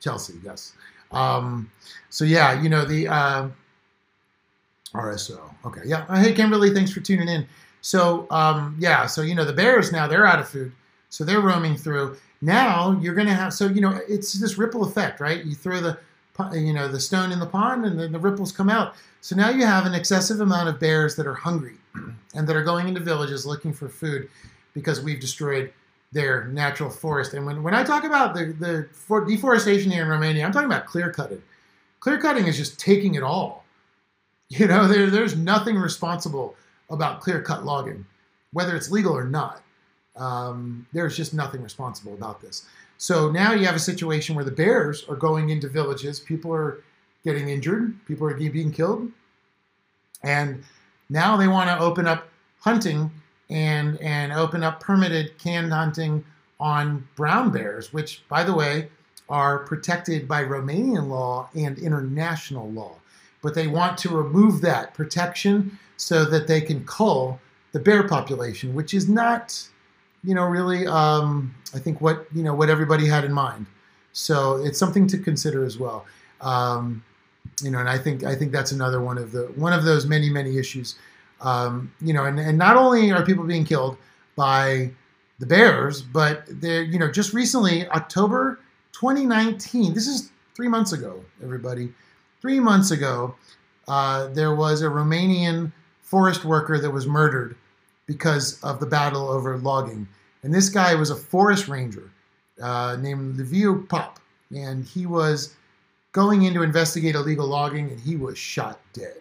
Chelsea, 0.00 0.34
yes. 0.44 0.74
Um, 1.12 1.70
so 2.08 2.24
yeah, 2.24 2.60
you 2.60 2.68
know 2.68 2.84
the 2.84 3.08
uh, 3.08 3.48
RSO. 4.94 5.40
Okay, 5.64 5.82
yeah. 5.84 6.06
Hey, 6.20 6.32
Kimberly, 6.32 6.70
thanks 6.70 6.90
for 6.90 7.00
tuning 7.00 7.28
in. 7.28 7.46
So 7.80 8.26
um, 8.30 8.76
yeah, 8.78 9.06
so 9.06 9.22
you 9.22 9.34
know 9.34 9.44
the 9.44 9.52
bears 9.52 9.92
now 9.92 10.06
they're 10.06 10.26
out 10.26 10.38
of 10.38 10.48
food, 10.48 10.72
so 11.08 11.24
they're 11.24 11.40
roaming 11.40 11.76
through. 11.76 12.16
Now 12.42 12.98
you're 13.00 13.14
to 13.26 13.34
have 13.34 13.52
so 13.52 13.66
you 13.66 13.80
know 13.80 14.00
it's 14.08 14.32
this 14.34 14.56
ripple 14.58 14.84
effect, 14.84 15.20
right? 15.20 15.44
You 15.44 15.54
throw 15.54 15.80
the 15.80 15.98
you 16.52 16.72
know 16.72 16.88
the 16.88 17.00
stone 17.00 17.32
in 17.32 17.38
the 17.38 17.46
pond, 17.46 17.84
and 17.84 17.98
then 17.98 18.12
the 18.12 18.18
ripples 18.18 18.52
come 18.52 18.68
out. 18.68 18.94
So 19.20 19.36
now 19.36 19.50
you 19.50 19.64
have 19.64 19.86
an 19.86 19.94
excessive 19.94 20.40
amount 20.40 20.68
of 20.68 20.80
bears 20.80 21.16
that 21.16 21.26
are 21.26 21.34
hungry 21.34 21.76
and 22.34 22.46
that 22.46 22.56
are 22.56 22.64
going 22.64 22.88
into 22.88 23.00
villages 23.00 23.44
looking 23.44 23.72
for 23.72 23.88
food 23.88 24.28
because 24.74 25.00
we've 25.00 25.20
destroyed 25.20 25.72
their 26.12 26.46
natural 26.46 26.90
forest. 26.90 27.34
And 27.34 27.46
when, 27.46 27.62
when 27.62 27.74
I 27.74 27.84
talk 27.84 28.04
about 28.04 28.34
the, 28.34 28.54
the 28.58 28.88
for 28.92 29.24
deforestation 29.24 29.90
here 29.90 30.02
in 30.02 30.08
Romania, 30.08 30.44
I'm 30.44 30.52
talking 30.52 30.70
about 30.70 30.86
clear 30.86 31.12
cutting. 31.12 31.42
Clear 32.00 32.18
cutting 32.18 32.46
is 32.46 32.56
just 32.56 32.78
taking 32.78 33.14
it 33.14 33.22
all. 33.22 33.64
You 34.52 34.66
know, 34.66 34.88
there, 34.88 35.08
there's 35.08 35.36
nothing 35.36 35.76
responsible 35.76 36.56
about 36.90 37.20
clear 37.20 37.40
cut 37.40 37.64
logging, 37.64 38.04
whether 38.52 38.74
it's 38.74 38.90
legal 38.90 39.16
or 39.16 39.22
not. 39.22 39.62
Um, 40.16 40.88
there's 40.92 41.16
just 41.16 41.32
nothing 41.32 41.62
responsible 41.62 42.14
about 42.14 42.40
this. 42.40 42.66
So 43.00 43.30
now 43.30 43.54
you 43.54 43.64
have 43.64 43.76
a 43.76 43.78
situation 43.80 44.34
where 44.34 44.44
the 44.44 44.50
bears 44.50 45.06
are 45.08 45.16
going 45.16 45.48
into 45.48 45.70
villages, 45.70 46.20
people 46.20 46.52
are 46.52 46.84
getting 47.24 47.48
injured, 47.48 47.98
people 48.04 48.28
are 48.28 48.34
being 48.34 48.70
killed, 48.70 49.10
and 50.22 50.62
now 51.08 51.38
they 51.38 51.48
want 51.48 51.70
to 51.70 51.78
open 51.78 52.06
up 52.06 52.28
hunting 52.58 53.10
and 53.48 53.98
and 54.02 54.34
open 54.34 54.62
up 54.62 54.80
permitted 54.80 55.38
canned 55.38 55.72
hunting 55.72 56.22
on 56.60 57.08
brown 57.16 57.50
bears, 57.50 57.90
which, 57.90 58.22
by 58.28 58.44
the 58.44 58.52
way, 58.52 58.90
are 59.30 59.60
protected 59.60 60.28
by 60.28 60.44
Romanian 60.44 61.08
law 61.08 61.48
and 61.54 61.78
international 61.78 62.70
law. 62.70 62.96
But 63.40 63.54
they 63.54 63.66
want 63.66 63.96
to 64.00 64.10
remove 64.10 64.60
that 64.60 64.92
protection 64.92 65.78
so 65.96 66.26
that 66.26 66.46
they 66.46 66.60
can 66.60 66.84
cull 66.84 67.40
the 67.72 67.80
bear 67.80 68.06
population, 68.06 68.74
which 68.74 68.92
is 68.92 69.08
not 69.08 69.70
you 70.22 70.34
know, 70.34 70.44
really, 70.44 70.86
um, 70.86 71.54
I 71.74 71.78
think 71.78 72.00
what 72.00 72.26
you 72.34 72.42
know 72.42 72.54
what 72.54 72.70
everybody 72.70 73.06
had 73.06 73.24
in 73.24 73.32
mind. 73.32 73.66
So 74.12 74.56
it's 74.64 74.78
something 74.78 75.06
to 75.08 75.18
consider 75.18 75.64
as 75.64 75.78
well. 75.78 76.04
Um, 76.40 77.04
you 77.62 77.70
know, 77.70 77.78
and 77.78 77.88
I 77.88 77.98
think 77.98 78.24
I 78.24 78.34
think 78.34 78.52
that's 78.52 78.72
another 78.72 79.00
one 79.00 79.18
of 79.18 79.32
the 79.32 79.52
one 79.56 79.72
of 79.72 79.84
those 79.84 80.06
many 80.06 80.30
many 80.30 80.58
issues. 80.58 80.96
Um, 81.40 81.92
you 82.00 82.12
know, 82.12 82.24
and, 82.24 82.38
and 82.38 82.58
not 82.58 82.76
only 82.76 83.10
are 83.12 83.24
people 83.24 83.44
being 83.44 83.64
killed 83.64 83.96
by 84.36 84.90
the 85.38 85.46
bears, 85.46 86.02
but 86.02 86.44
they're 86.48 86.82
you 86.82 86.98
know 86.98 87.10
just 87.10 87.32
recently 87.32 87.88
October 87.88 88.60
2019. 88.92 89.94
This 89.94 90.06
is 90.06 90.30
three 90.54 90.68
months 90.68 90.92
ago, 90.92 91.24
everybody. 91.42 91.92
Three 92.40 92.60
months 92.60 92.90
ago, 92.90 93.34
uh, 93.88 94.28
there 94.28 94.54
was 94.54 94.82
a 94.82 94.86
Romanian 94.86 95.72
forest 96.02 96.44
worker 96.44 96.78
that 96.78 96.90
was 96.90 97.06
murdered 97.06 97.56
because 98.06 98.60
of 98.62 98.80
the 98.80 98.86
battle 98.86 99.28
over 99.28 99.56
logging. 99.58 100.08
And 100.42 100.54
this 100.54 100.68
guy 100.68 100.94
was 100.94 101.10
a 101.10 101.16
forest 101.16 101.68
ranger 101.68 102.10
uh, 102.60 102.96
named 102.98 103.36
Liviu 103.36 103.88
Pop, 103.88 104.20
and 104.54 104.84
he 104.84 105.06
was 105.06 105.54
going 106.12 106.42
in 106.42 106.54
to 106.54 106.62
investigate 106.62 107.14
illegal 107.14 107.46
logging, 107.46 107.90
and 107.90 108.00
he 108.00 108.16
was 108.16 108.38
shot 108.38 108.80
dead. 108.92 109.16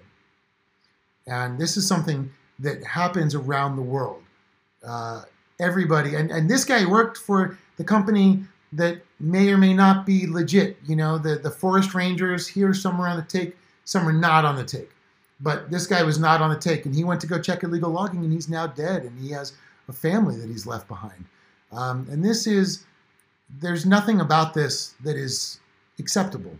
And 1.28 1.60
this 1.60 1.78
is 1.78 1.88
something 1.88 2.32
that 2.60 2.84
happens 2.84 3.36
around 3.36 3.76
the 3.76 3.82
world. 3.82 4.24
Uh, 4.86 5.24
everybody, 5.60 6.16
and, 6.16 6.32
and 6.32 6.50
this 6.50 6.66
guy 6.66 6.86
worked 6.86 7.18
for 7.18 7.58
the 7.78 7.84
company 7.84 8.44
that 8.74 9.02
may 9.20 9.50
or 9.50 9.58
may 9.58 9.74
not 9.74 10.06
be 10.06 10.28
legit. 10.28 10.78
You 10.88 10.96
know, 10.96 11.18
the, 11.18 11.36
the 11.36 11.52
forest 11.52 11.94
rangers 11.94 12.48
here, 12.48 12.74
some 12.74 13.00
are 13.00 13.08
on 13.08 13.18
the 13.18 13.24
take, 13.24 13.58
some 13.86 14.08
are 14.08 14.14
not 14.14 14.46
on 14.46 14.56
the 14.56 14.64
take. 14.64 14.90
But 15.42 15.72
this 15.72 15.88
guy 15.88 16.04
was 16.04 16.20
not 16.20 16.42
on 16.42 16.50
the 16.50 16.60
take, 16.60 16.86
and 16.86 16.94
he 16.94 17.04
went 17.04 17.22
to 17.22 17.28
go 17.28 17.40
check 17.40 17.64
illegal 17.64 17.90
logging, 17.90 18.24
and 18.24 18.34
he's 18.34 18.50
now 18.50 18.68
dead, 18.68 19.04
and 19.04 19.18
he 19.20 19.32
has 19.32 19.54
a 19.90 19.94
family 19.94 20.38
that 20.38 20.48
he's 20.48 20.66
left 20.66 20.88
behind. 20.88 21.26
Um, 21.72 22.08
and 22.10 22.24
this 22.24 22.48
is, 22.48 22.86
there's 23.60 23.86
nothing 23.86 24.22
about 24.22 24.54
this 24.54 24.96
that 25.04 25.16
is 25.16 25.60
acceptable, 26.00 26.58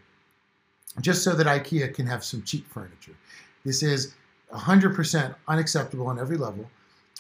just 1.02 1.24
so 1.24 1.34
that 1.34 1.48
IKEA 1.48 1.94
can 1.94 2.06
have 2.08 2.24
some 2.24 2.44
cheap 2.44 2.68
furniture. 2.68 3.16
This 3.64 3.84
is 3.84 4.14
100% 4.54 5.36
unacceptable 5.48 6.08
on 6.08 6.20
every 6.20 6.38
level, 6.38 6.70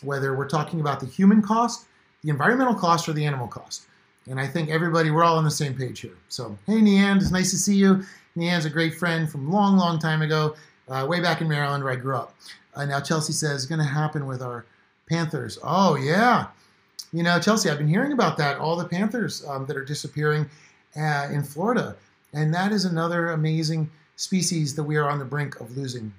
whether 0.02 0.36
we're 0.36 0.50
talking 0.50 0.82
about 0.82 1.00
the 1.00 1.06
human 1.06 1.42
cost, 1.42 1.86
the 2.24 2.30
environmental 2.30 2.76
cost, 2.76 3.08
or 3.08 3.14
the 3.14 3.26
animal 3.26 3.48
cost. 3.48 3.84
And 4.30 4.40
I 4.40 4.48
think 4.48 4.70
everybody, 4.70 5.12
we're 5.12 5.24
all 5.24 5.38
on 5.38 5.44
the 5.44 5.52
same 5.52 5.76
page 5.76 6.02
here. 6.02 6.18
So, 6.28 6.58
hey, 6.68 6.74
Neand, 6.74 7.18
it's 7.18 7.32
nice 7.32 7.52
to 7.52 7.58
see 7.58 7.76
you. 7.76 8.04
Neand's 8.38 8.66
a 8.66 8.70
great 8.70 8.96
friend 8.96 9.30
from 9.30 9.52
long, 9.52 9.78
long 9.78 10.00
time 10.00 10.22
ago, 10.22 10.56
uh, 10.88 11.06
way 11.08 11.20
back 11.20 11.42
in 11.42 11.48
Maryland 11.48 11.84
where 11.84 11.94
I 11.94 11.96
grew 11.96 12.16
up. 12.16 12.36
Uh, 12.76 12.86
now, 12.86 13.00
Chelsea 13.00 13.34
says 13.34 13.64
it's 13.64 13.66
going 13.66 13.80
to 13.80 13.86
happen 13.86 14.26
with 14.26 14.42
our 14.42 14.66
Panthers. 15.10 15.58
Oh, 15.64 15.96
yeah. 15.96 16.48
You 17.12 17.24
know, 17.24 17.40
Chelsea, 17.40 17.70
I've 17.70 17.78
been 17.78 17.88
hearing 17.88 18.12
about 18.12 18.38
that, 18.38 18.58
all 18.58 18.76
the 18.76 18.86
Panthers 18.86 19.46
um, 19.48 19.66
that 19.66 19.76
are 19.76 19.84
disappearing 19.84 20.50
uh, 20.96 21.28
in 21.32 21.44
Florida. 21.44 21.96
And 22.34 22.54
that 22.54 22.72
is 22.72 22.86
another 22.86 23.32
amazing 23.32 23.90
species 24.16 24.76
that 24.76 24.84
we 24.84 24.98
are 24.98 25.10
on 25.10 25.18
the 25.18 25.26
brink 25.26 25.60
of 25.60 25.76
losing. 25.76 26.14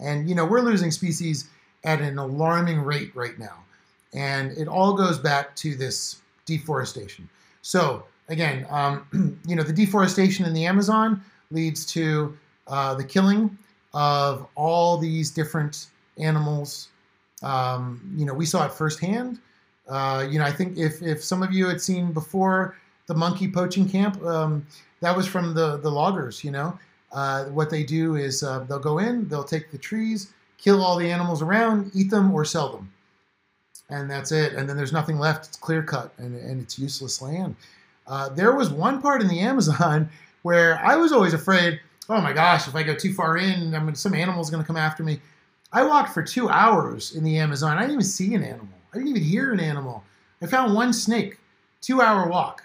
And, 0.00 0.28
you 0.28 0.34
know, 0.34 0.44
we're 0.44 0.60
losing 0.60 0.90
species 0.90 1.48
at 1.84 2.00
an 2.00 2.18
alarming 2.18 2.80
rate 2.80 3.14
right 3.14 3.38
now. 3.38 3.64
And 4.12 4.52
it 4.52 4.68
all 4.68 4.94
goes 4.94 5.18
back 5.18 5.56
to 5.56 5.74
this 5.74 6.20
deforestation. 6.44 7.28
So, 7.62 8.04
again, 8.28 8.66
um, 8.68 9.40
you 9.46 9.56
know, 9.56 9.62
the 9.62 9.72
deforestation 9.72 10.44
in 10.44 10.52
the 10.52 10.66
Amazon 10.66 11.22
leads 11.50 11.86
to 11.86 12.36
uh, 12.66 12.94
the 12.94 13.04
killing 13.04 13.56
of 13.94 14.46
all 14.54 14.98
these 14.98 15.30
different 15.30 15.86
animals. 16.18 16.88
Um, 17.46 18.00
you 18.16 18.24
know, 18.24 18.34
we 18.34 18.46
saw 18.46 18.66
it 18.66 18.72
firsthand. 18.72 19.38
Uh, 19.88 20.26
you 20.28 20.38
know, 20.38 20.44
I 20.44 20.52
think 20.52 20.76
if, 20.76 21.02
if 21.02 21.22
some 21.22 21.42
of 21.42 21.52
you 21.52 21.66
had 21.68 21.80
seen 21.80 22.12
before 22.12 22.76
the 23.06 23.14
monkey 23.14 23.48
poaching 23.48 23.88
camp, 23.88 24.20
um, 24.24 24.66
that 25.00 25.16
was 25.16 25.26
from 25.26 25.54
the, 25.54 25.76
the 25.76 25.90
loggers, 25.90 26.42
you 26.42 26.50
know. 26.50 26.78
Uh, 27.12 27.44
what 27.46 27.70
they 27.70 27.84
do 27.84 28.16
is 28.16 28.42
uh, 28.42 28.60
they'll 28.68 28.80
go 28.80 28.98
in, 28.98 29.28
they'll 29.28 29.44
take 29.44 29.70
the 29.70 29.78
trees, 29.78 30.32
kill 30.58 30.82
all 30.82 30.96
the 30.96 31.08
animals 31.08 31.40
around, 31.40 31.90
eat 31.94 32.10
them, 32.10 32.32
or 32.34 32.44
sell 32.44 32.72
them. 32.72 32.92
And 33.88 34.10
that's 34.10 34.32
it. 34.32 34.54
And 34.54 34.68
then 34.68 34.76
there's 34.76 34.92
nothing 34.92 35.18
left. 35.18 35.46
It's 35.46 35.56
clear 35.56 35.82
cut 35.82 36.12
and, 36.18 36.34
and 36.34 36.60
it's 36.60 36.78
useless 36.78 37.22
land. 37.22 37.54
Uh, 38.08 38.28
there 38.30 38.56
was 38.56 38.70
one 38.70 39.00
part 39.00 39.20
in 39.20 39.28
the 39.28 39.38
Amazon 39.38 40.10
where 40.42 40.80
I 40.84 40.96
was 40.96 41.12
always 41.12 41.34
afraid 41.34 41.80
oh 42.08 42.20
my 42.20 42.32
gosh, 42.32 42.68
if 42.68 42.74
I 42.74 42.82
go 42.82 42.94
too 42.94 43.12
far 43.12 43.36
in, 43.36 43.74
I 43.74 43.80
mean, 43.80 43.94
some 43.94 44.14
animal's 44.14 44.50
going 44.50 44.62
to 44.62 44.66
come 44.66 44.76
after 44.76 45.02
me. 45.02 45.20
I 45.72 45.84
walked 45.84 46.14
for 46.14 46.22
two 46.22 46.48
hours 46.48 47.14
in 47.14 47.24
the 47.24 47.38
Amazon. 47.38 47.76
I 47.76 47.80
didn't 47.80 47.92
even 47.92 48.04
see 48.04 48.34
an 48.34 48.42
animal. 48.42 48.68
I 48.92 48.98
didn't 48.98 49.08
even 49.08 49.22
hear 49.22 49.52
an 49.52 49.60
animal. 49.60 50.02
I 50.40 50.46
found 50.46 50.74
one 50.74 50.92
snake. 50.92 51.38
Two 51.80 52.00
hour 52.00 52.28
walk. 52.28 52.64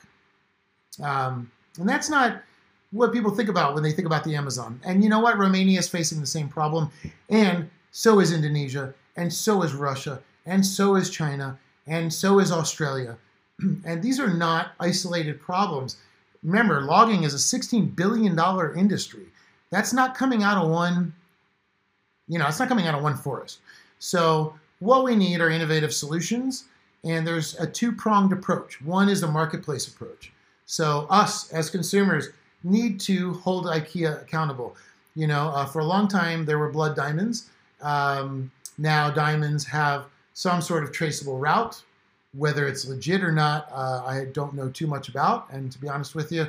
Um, 1.01 1.51
and 1.77 1.87
that's 1.87 2.09
not 2.09 2.41
what 2.91 3.13
people 3.13 3.31
think 3.31 3.49
about 3.49 3.73
when 3.73 3.83
they 3.83 3.91
think 3.91 4.05
about 4.05 4.23
the 4.23 4.35
Amazon. 4.35 4.79
And 4.83 5.03
you 5.03 5.09
know 5.09 5.19
what? 5.19 5.37
Romania 5.37 5.79
is 5.79 5.87
facing 5.87 6.19
the 6.19 6.27
same 6.27 6.49
problem. 6.49 6.91
And 7.29 7.69
so 7.91 8.19
is 8.19 8.31
Indonesia. 8.31 8.93
And 9.15 9.31
so 9.31 9.63
is 9.63 9.73
Russia. 9.73 10.21
And 10.45 10.65
so 10.65 10.95
is 10.95 11.09
China. 11.09 11.57
And 11.87 12.13
so 12.13 12.39
is 12.39 12.51
Australia. 12.51 13.17
and 13.85 14.03
these 14.03 14.19
are 14.19 14.33
not 14.33 14.73
isolated 14.79 15.41
problems. 15.41 15.97
Remember, 16.43 16.81
logging 16.81 17.23
is 17.23 17.33
a 17.33 17.57
$16 17.57 17.95
billion 17.95 18.37
industry. 18.77 19.25
That's 19.69 19.93
not 19.93 20.15
coming 20.15 20.43
out 20.43 20.63
of 20.63 20.69
one, 20.69 21.13
you 22.31 22.39
know, 22.39 22.47
it's 22.47 22.59
not 22.59 22.69
coming 22.69 22.87
out 22.87 22.95
of 22.95 23.03
one 23.03 23.17
forest. 23.17 23.59
So 23.99 24.53
what 24.79 25.03
we 25.03 25.15
need 25.15 25.41
are 25.41 25.49
innovative 25.49 25.93
solutions, 25.93 26.65
and 27.03 27.27
there's 27.27 27.59
a 27.59 27.67
two-pronged 27.67 28.31
approach. 28.31 28.81
One 28.81 29.09
is 29.09 29.19
the 29.19 29.27
marketplace 29.27 29.85
approach. 29.87 30.31
So 30.65 31.07
us 31.09 31.51
as 31.51 31.69
consumers 31.69 32.29
need 32.63 33.01
to 33.01 33.33
hold 33.33 33.65
IKEA 33.65 34.21
accountable. 34.21 34.77
You 35.13 35.27
know, 35.27 35.49
uh, 35.49 35.65
for 35.65 35.79
a 35.79 35.85
long 35.93 36.07
time 36.07 36.45
there 36.45 36.57
were 36.57 36.71
blood 36.71 36.95
diamonds. 36.95 37.49
Um, 37.81 38.49
now 38.77 39.11
diamonds 39.11 39.65
have 39.65 40.05
some 40.33 40.61
sort 40.61 40.83
of 40.85 40.93
traceable 40.93 41.37
route. 41.37 41.83
Whether 42.33 42.65
it's 42.65 42.87
legit 42.87 43.21
or 43.25 43.33
not, 43.33 43.67
uh, 43.73 44.03
I 44.05 44.27
don't 44.31 44.53
know 44.53 44.69
too 44.69 44.87
much 44.87 45.09
about. 45.09 45.51
And 45.51 45.69
to 45.73 45.77
be 45.77 45.89
honest 45.89 46.15
with 46.15 46.31
you, 46.31 46.47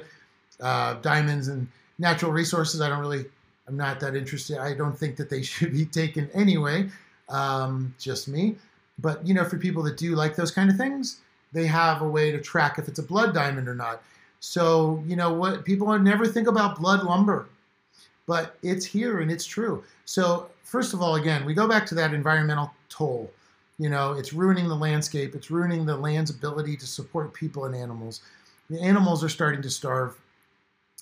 uh, 0.61 0.95
diamonds 1.03 1.49
and 1.49 1.67
natural 1.99 2.31
resources, 2.31 2.81
I 2.81 2.89
don't 2.89 3.01
really, 3.01 3.25
I'm 3.69 3.77
not 3.77 4.01
that 4.01 4.17
interested. 4.17 4.59
I 4.59 4.75
don't 4.75 4.99
think 4.99 5.17
that 5.17 5.31
they 5.31 5.43
should 5.53 5.73
be 5.73 5.87
taken 5.87 6.31
anyway. 6.35 6.89
Um, 7.29 7.95
just 7.99 8.29
me. 8.29 8.57
But 8.99 9.27
you 9.27 9.35
know, 9.35 9.45
for 9.45 9.57
people 9.57 9.83
that 9.85 9.97
do 9.97 10.15
like 10.15 10.37
those 10.37 10.51
kind 10.51 10.71
of 10.71 10.77
things, 10.77 11.21
they 11.53 11.67
have 11.67 12.03
a 12.03 12.09
way 12.09 12.31
to 12.31 12.41
track 12.41 12.79
if 12.79 12.89
it's 12.89 12.99
a 12.99 13.03
blood 13.03 13.35
diamond 13.35 13.69
or 13.69 13.75
not. 13.75 14.03
So 14.41 15.03
you 15.07 15.17
know 15.17 15.33
what? 15.33 15.65
People 15.65 15.97
never 15.99 16.27
think 16.27 16.49
about 16.49 16.79
blood 16.79 17.05
lumber, 17.05 17.49
but 18.27 18.57
it's 18.63 18.85
here 18.85 19.21
and 19.21 19.31
it's 19.31 19.45
true. 19.45 19.85
So 20.05 20.51
first 20.65 20.95
of 20.95 21.03
all, 21.03 21.15
again, 21.17 21.45
we 21.45 21.55
go 21.55 21.69
back 21.69 21.87
to 21.87 21.95
that 21.97 22.13
environmental 22.13 22.73
toll. 22.89 23.31
You 23.79 23.89
know, 23.89 24.13
it's 24.13 24.33
ruining 24.33 24.69
the 24.69 24.77
landscape. 24.77 25.35
It's 25.35 25.51
ruining 25.51 25.87
the 25.87 25.97
land's 25.97 26.31
ability 26.31 26.77
to 26.77 26.87
support 26.87 27.33
people 27.33 27.65
and 27.65 27.75
animals. 27.75 28.21
The 28.69 28.81
animals 28.81 29.25
are 29.25 29.29
starting 29.29 29.63
to 29.63 29.71
starve, 29.71 30.17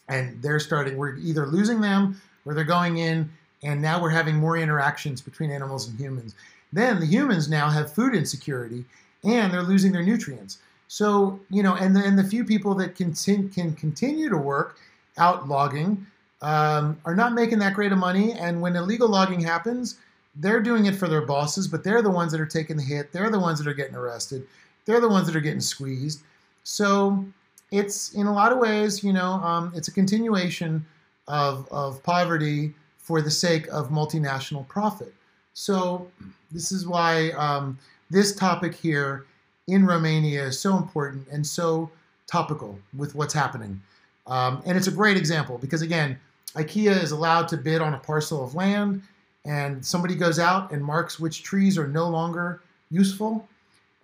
and 0.08 0.40
they're 0.42 0.60
starting. 0.60 0.96
We're 0.96 1.16
either 1.16 1.46
losing 1.46 1.80
them 1.80 2.20
or 2.44 2.54
they're 2.54 2.64
going 2.64 2.98
in, 2.98 3.30
and 3.62 3.80
now 3.80 4.00
we're 4.00 4.10
having 4.10 4.36
more 4.36 4.56
interactions 4.56 5.20
between 5.20 5.50
animals 5.50 5.88
and 5.88 5.98
humans. 5.98 6.34
Then 6.72 7.00
the 7.00 7.06
humans 7.06 7.48
now 7.48 7.68
have 7.68 7.92
food 7.92 8.14
insecurity, 8.14 8.84
and 9.24 9.52
they're 9.52 9.62
losing 9.62 9.92
their 9.92 10.02
nutrients. 10.02 10.58
So 10.88 11.40
you 11.50 11.62
know, 11.62 11.74
and 11.76 11.94
the, 11.94 12.04
and 12.04 12.18
the 12.18 12.24
few 12.24 12.44
people 12.44 12.74
that 12.76 12.94
can 12.94 13.14
can 13.14 13.74
continue 13.74 14.28
to 14.28 14.36
work 14.36 14.78
out 15.18 15.48
logging 15.48 16.06
um, 16.42 16.98
are 17.04 17.14
not 17.14 17.32
making 17.32 17.58
that 17.60 17.74
great 17.74 17.92
of 17.92 17.98
money. 17.98 18.32
And 18.32 18.60
when 18.60 18.76
illegal 18.76 19.08
logging 19.08 19.40
happens, 19.40 19.98
they're 20.36 20.60
doing 20.60 20.86
it 20.86 20.94
for 20.96 21.08
their 21.08 21.20
bosses, 21.26 21.68
but 21.68 21.84
they're 21.84 22.02
the 22.02 22.10
ones 22.10 22.32
that 22.32 22.40
are 22.40 22.46
taking 22.46 22.76
the 22.76 22.82
hit. 22.82 23.12
They're 23.12 23.30
the 23.30 23.38
ones 23.38 23.58
that 23.58 23.68
are 23.68 23.74
getting 23.74 23.94
arrested. 23.96 24.46
They're 24.84 25.00
the 25.00 25.08
ones 25.08 25.26
that 25.26 25.36
are 25.36 25.40
getting 25.40 25.60
squeezed. 25.60 26.22
So 26.64 27.24
it's 27.70 28.14
in 28.14 28.26
a 28.26 28.32
lot 28.32 28.52
of 28.52 28.58
ways, 28.58 29.04
you 29.04 29.12
know, 29.12 29.32
um, 29.34 29.72
it's 29.74 29.88
a 29.88 29.92
continuation 29.92 30.84
of, 31.30 31.68
of 31.70 32.02
poverty 32.02 32.74
for 32.98 33.22
the 33.22 33.30
sake 33.30 33.66
of 33.68 33.88
multinational 33.88 34.66
profit. 34.66 35.14
So 35.54 36.10
this 36.50 36.72
is 36.72 36.86
why 36.86 37.30
um, 37.30 37.78
this 38.10 38.34
topic 38.34 38.74
here 38.74 39.26
in 39.68 39.86
Romania 39.86 40.44
is 40.44 40.58
so 40.58 40.76
important 40.76 41.26
and 41.30 41.46
so 41.46 41.90
topical 42.26 42.78
with 42.96 43.14
what's 43.14 43.34
happening. 43.34 43.80
Um, 44.26 44.62
and 44.66 44.76
it's 44.76 44.88
a 44.88 44.92
great 44.92 45.16
example 45.16 45.58
because, 45.58 45.82
again, 45.82 46.18
IKEA 46.54 47.00
is 47.00 47.12
allowed 47.12 47.46
to 47.48 47.56
bid 47.56 47.80
on 47.80 47.94
a 47.94 47.98
parcel 47.98 48.44
of 48.44 48.54
land 48.54 49.02
and 49.44 49.84
somebody 49.84 50.16
goes 50.16 50.38
out 50.38 50.72
and 50.72 50.84
marks 50.84 51.18
which 51.20 51.42
trees 51.42 51.78
are 51.78 51.88
no 51.88 52.08
longer 52.08 52.62
useful. 52.90 53.48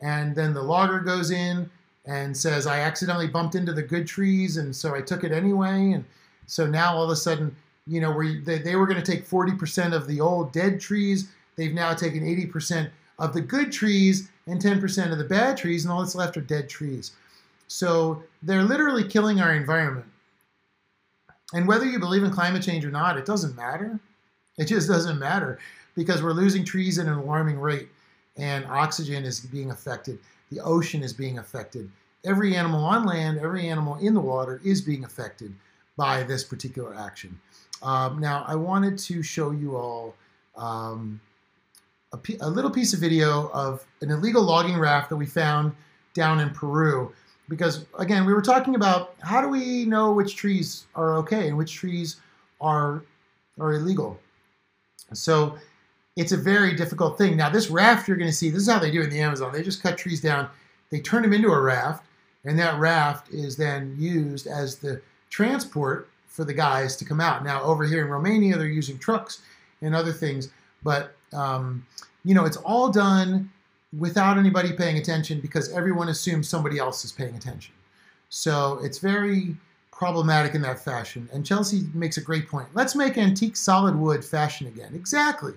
And 0.00 0.34
then 0.34 0.54
the 0.54 0.62
logger 0.62 1.00
goes 1.00 1.30
in 1.30 1.68
and 2.06 2.36
says, 2.36 2.66
I 2.66 2.80
accidentally 2.80 3.26
bumped 3.26 3.56
into 3.56 3.72
the 3.72 3.82
good 3.82 4.06
trees, 4.06 4.58
and 4.58 4.74
so 4.74 4.94
I 4.94 5.00
took 5.00 5.24
it 5.24 5.32
anyway. 5.32 5.92
And 5.92 6.04
so 6.46 6.66
now 6.66 6.94
all 6.94 7.04
of 7.04 7.10
a 7.10 7.16
sudden, 7.16 7.54
you 7.86 8.00
know, 8.00 8.10
where 8.10 8.40
they, 8.40 8.58
they 8.58 8.76
were 8.76 8.86
going 8.86 9.02
to 9.02 9.12
take 9.12 9.28
40% 9.28 9.92
of 9.92 10.06
the 10.06 10.20
old 10.20 10.52
dead 10.52 10.80
trees, 10.80 11.30
they've 11.56 11.74
now 11.74 11.94
taken 11.94 12.22
80% 12.22 12.90
of 13.18 13.32
the 13.32 13.40
good 13.40 13.72
trees 13.72 14.28
and 14.46 14.60
10% 14.60 15.12
of 15.12 15.18
the 15.18 15.24
bad 15.24 15.56
trees, 15.56 15.84
and 15.84 15.92
all 15.92 16.00
that's 16.00 16.14
left 16.14 16.36
are 16.36 16.42
dead 16.42 16.68
trees. 16.68 17.12
So 17.68 18.22
they're 18.42 18.62
literally 18.62 19.04
killing 19.04 19.40
our 19.40 19.54
environment. 19.54 20.06
And 21.52 21.66
whether 21.66 21.84
you 21.84 21.98
believe 21.98 22.22
in 22.22 22.30
climate 22.30 22.62
change 22.62 22.84
or 22.84 22.90
not, 22.90 23.16
it 23.16 23.26
doesn't 23.26 23.56
matter. 23.56 23.98
It 24.58 24.66
just 24.66 24.88
doesn't 24.88 25.18
matter 25.18 25.58
because 25.94 26.22
we're 26.22 26.32
losing 26.32 26.64
trees 26.64 26.98
at 26.98 27.06
an 27.06 27.14
alarming 27.14 27.58
rate, 27.58 27.88
and 28.36 28.64
oxygen 28.66 29.24
is 29.24 29.40
being 29.40 29.70
affected. 29.70 30.18
The 30.50 30.60
ocean 30.60 31.02
is 31.02 31.12
being 31.12 31.38
affected. 31.38 31.90
Every 32.24 32.54
animal 32.56 32.84
on 32.84 33.04
land, 33.04 33.38
every 33.38 33.68
animal 33.68 33.96
in 33.96 34.14
the 34.14 34.20
water 34.20 34.60
is 34.64 34.80
being 34.80 35.04
affected 35.04 35.54
by 35.96 36.22
this 36.22 36.44
particular 36.44 36.94
action. 36.94 37.38
Um, 37.82 38.18
now, 38.18 38.44
I 38.46 38.54
wanted 38.54 38.98
to 38.98 39.22
show 39.22 39.50
you 39.50 39.76
all 39.76 40.14
um, 40.56 41.20
a, 42.12 42.18
a 42.40 42.50
little 42.50 42.70
piece 42.70 42.94
of 42.94 43.00
video 43.00 43.50
of 43.52 43.84
an 44.00 44.10
illegal 44.10 44.42
logging 44.42 44.78
raft 44.78 45.10
that 45.10 45.16
we 45.16 45.26
found 45.26 45.72
down 46.14 46.40
in 46.40 46.50
Peru. 46.50 47.12
Because 47.48 47.84
again, 47.98 48.24
we 48.26 48.34
were 48.34 48.42
talking 48.42 48.74
about 48.74 49.14
how 49.20 49.40
do 49.40 49.48
we 49.48 49.84
know 49.84 50.12
which 50.12 50.36
trees 50.36 50.86
are 50.94 51.16
okay 51.18 51.48
and 51.48 51.56
which 51.56 51.74
trees 51.74 52.16
are 52.60 53.04
are 53.58 53.74
illegal. 53.74 54.18
So 55.12 55.56
it's 56.16 56.32
a 56.32 56.36
very 56.36 56.74
difficult 56.74 57.16
thing. 57.16 57.36
Now, 57.36 57.48
this 57.48 57.70
raft 57.70 58.08
you're 58.08 58.16
going 58.16 58.30
to 58.30 58.36
see, 58.36 58.50
this 58.50 58.62
is 58.62 58.68
how 58.68 58.78
they 58.78 58.90
do 58.90 59.00
it 59.00 59.04
in 59.04 59.10
the 59.10 59.20
Amazon. 59.20 59.52
They 59.52 59.62
just 59.62 59.82
cut 59.82 59.96
trees 59.96 60.20
down, 60.20 60.48
they 60.90 61.00
turn 61.00 61.22
them 61.22 61.32
into 61.32 61.48
a 61.48 61.60
raft, 61.60 62.04
and 62.44 62.58
that 62.58 62.78
raft 62.78 63.32
is 63.32 63.56
then 63.56 63.94
used 63.98 64.46
as 64.46 64.76
the 64.76 65.00
transport 65.36 66.08
for 66.28 66.44
the 66.44 66.54
guys 66.54 66.96
to 66.96 67.04
come 67.04 67.20
out. 67.20 67.44
Now, 67.44 67.62
over 67.62 67.84
here 67.84 68.02
in 68.02 68.10
Romania, 68.10 68.56
they're 68.56 68.66
using 68.66 68.98
trucks 68.98 69.42
and 69.82 69.94
other 69.94 70.10
things, 70.10 70.48
but 70.82 71.14
um, 71.34 71.84
you 72.24 72.34
know, 72.34 72.46
it's 72.46 72.56
all 72.56 72.90
done 72.90 73.50
without 73.98 74.38
anybody 74.38 74.72
paying 74.72 74.96
attention 74.96 75.40
because 75.40 75.70
everyone 75.74 76.08
assumes 76.08 76.48
somebody 76.48 76.78
else 76.78 77.04
is 77.04 77.12
paying 77.12 77.36
attention. 77.36 77.74
So 78.30 78.80
it's 78.82 78.96
very 78.96 79.54
problematic 79.92 80.54
in 80.54 80.62
that 80.62 80.82
fashion. 80.82 81.28
And 81.34 81.44
Chelsea 81.44 81.82
makes 81.92 82.16
a 82.16 82.22
great 82.22 82.48
point. 82.48 82.68
Let's 82.72 82.94
make 82.94 83.18
antique 83.18 83.56
solid 83.56 83.94
wood 83.94 84.24
fashion 84.24 84.66
again. 84.68 84.94
Exactly. 84.94 85.52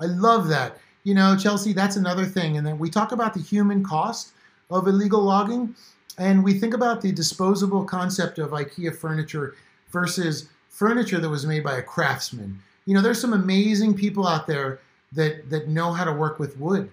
I 0.00 0.06
love 0.06 0.46
that. 0.48 0.78
You 1.02 1.14
know, 1.14 1.36
Chelsea, 1.36 1.72
that's 1.72 1.96
another 1.96 2.26
thing. 2.26 2.58
And 2.58 2.66
then 2.66 2.78
we 2.78 2.90
talk 2.90 3.10
about 3.10 3.34
the 3.34 3.42
human 3.42 3.82
cost 3.82 4.30
of 4.70 4.86
illegal 4.86 5.20
logging, 5.20 5.74
and 6.18 6.44
we 6.44 6.54
think 6.54 6.74
about 6.74 7.00
the 7.00 7.12
disposable 7.12 7.84
concept 7.84 8.38
of 8.38 8.50
IKEA 8.50 8.94
furniture 8.94 9.54
versus 9.90 10.48
furniture 10.68 11.18
that 11.18 11.28
was 11.28 11.46
made 11.46 11.64
by 11.64 11.76
a 11.76 11.82
craftsman. 11.82 12.60
You 12.86 12.94
know, 12.94 13.00
there's 13.00 13.20
some 13.20 13.32
amazing 13.32 13.94
people 13.94 14.26
out 14.26 14.46
there 14.46 14.80
that 15.12 15.48
that 15.50 15.68
know 15.68 15.92
how 15.92 16.04
to 16.04 16.12
work 16.12 16.38
with 16.38 16.58
wood. 16.58 16.90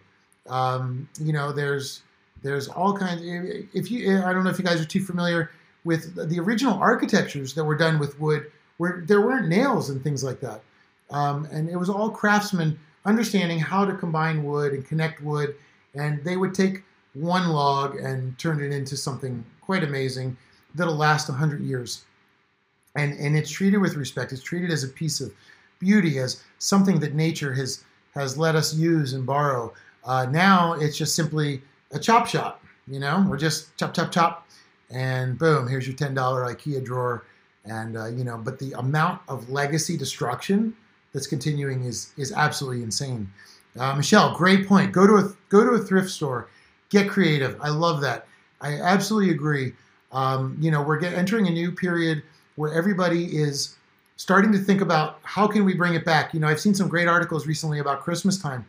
Um, 0.48 1.10
you 1.20 1.34
know, 1.34 1.52
there's 1.52 2.04
there's 2.44 2.68
all 2.68 2.98
kinds. 2.98 3.22
If 3.74 3.92
you, 3.92 4.20
I 4.20 4.34
don't 4.34 4.44
know 4.44 4.50
if 4.50 4.58
you 4.58 4.66
guys 4.66 4.82
are 4.82 4.86
too 4.86 5.04
familiar 5.04 5.52
with 5.84 6.30
the 6.30 6.40
original 6.40 6.76
architectures 6.76 7.54
that 7.56 7.64
were 7.64 7.76
done 7.76 8.00
with 8.00 8.20
wood, 8.20 8.52
where 8.78 9.04
there 9.06 9.22
weren't 9.22 9.48
nails 9.48 9.90
and 9.90 10.04
things 10.04 10.24
like 10.24 10.40
that, 10.42 10.62
um, 11.10 11.48
and 11.52 11.70
it 11.70 11.76
was 11.76 11.90
all 11.90 12.10
craftsmen 12.10 12.80
understanding 13.06 13.60
how 13.60 13.84
to 13.84 13.94
combine 13.96 14.44
wood 14.44 14.74
and 14.74 14.86
connect 14.86 15.22
wood, 15.22 15.56
and 15.96 16.24
they 16.24 16.38
would 16.38 16.54
take 16.54 16.84
one 17.14 17.50
log 17.50 17.96
and 17.96 18.38
turn 18.38 18.62
it 18.62 18.72
into 18.72 18.96
something 18.96 19.44
quite 19.62 19.84
amazing 19.84 20.38
that'll 20.76 20.96
last 20.96 21.30
100 21.30 21.62
years. 21.62 22.06
And, 22.96 23.18
and 23.20 23.38
it's 23.38 23.50
treated 23.50 23.78
with 23.78 23.96
respect. 23.96 24.32
It's 24.32 24.44
treated 24.44 24.72
as 24.72 24.84
a 24.84 24.88
piece 24.88 25.22
of 25.22 25.34
beauty, 25.80 26.20
as 26.20 26.44
something 26.60 27.00
that 27.00 27.14
nature 27.14 27.54
has, 27.54 27.84
has 28.14 28.38
let 28.38 28.56
us 28.56 28.74
use 28.74 29.14
and 29.14 29.26
borrow. 29.26 29.74
Uh, 30.04 30.26
now 30.30 30.74
it's 30.74 30.98
just 30.98 31.16
simply 31.16 31.62
a 31.92 32.00
chop 32.00 32.28
shop. 32.28 32.64
You 32.88 33.00
know, 33.00 33.26
we're 33.28 33.38
just 33.38 33.76
chop, 33.78 33.94
chop, 33.94 34.12
chop, 34.12 34.48
and 34.90 35.38
boom, 35.38 35.68
here's 35.68 35.88
your 35.88 35.96
$10 35.96 36.16
IKEA 36.16 36.84
drawer. 36.84 37.26
And, 37.64 37.96
uh, 37.96 38.08
you 38.08 38.24
know, 38.24 38.38
but 38.38 38.60
the 38.60 38.74
amount 38.74 39.22
of 39.28 39.50
legacy 39.50 39.96
destruction 39.96 40.76
that's 41.14 41.28
continuing 41.28 41.84
is 41.84 42.12
is 42.18 42.32
absolutely 42.32 42.84
insane. 42.84 43.32
Uh, 43.78 43.96
Michelle, 43.96 44.36
great 44.36 44.68
point. 44.68 44.92
Go 44.92 45.08
to 45.08 45.16
a 45.16 45.34
go 45.50 45.64
to 45.64 45.72
a 45.72 45.80
thrift 45.80 46.10
store, 46.10 46.50
get 46.92 47.10
creative. 47.10 47.60
I 47.60 47.70
love 47.70 48.02
that. 48.02 48.28
I 48.62 48.76
absolutely 48.76 49.32
agree. 49.32 49.74
Um, 50.12 50.56
you 50.60 50.70
know, 50.70 50.84
we're 50.84 51.00
get, 51.00 51.14
entering 51.14 51.48
a 51.48 51.52
new 51.52 51.72
period 51.72 52.22
where 52.58 52.72
everybody 52.72 53.26
is 53.26 53.76
starting 54.18 54.52
to 54.52 54.60
think 54.60 54.82
about 54.82 55.20
how 55.24 55.48
can 55.48 55.66
we 55.66 55.74
bring 55.74 55.96
it 55.96 56.06
back. 56.06 56.34
You 56.34 56.40
know, 56.40 56.48
I've 56.48 56.60
seen 56.60 56.76
some 56.76 56.88
great 56.88 57.08
articles 57.08 57.48
recently 57.48 57.80
about 57.80 58.02
Christmas 58.02 58.38
time. 58.38 58.64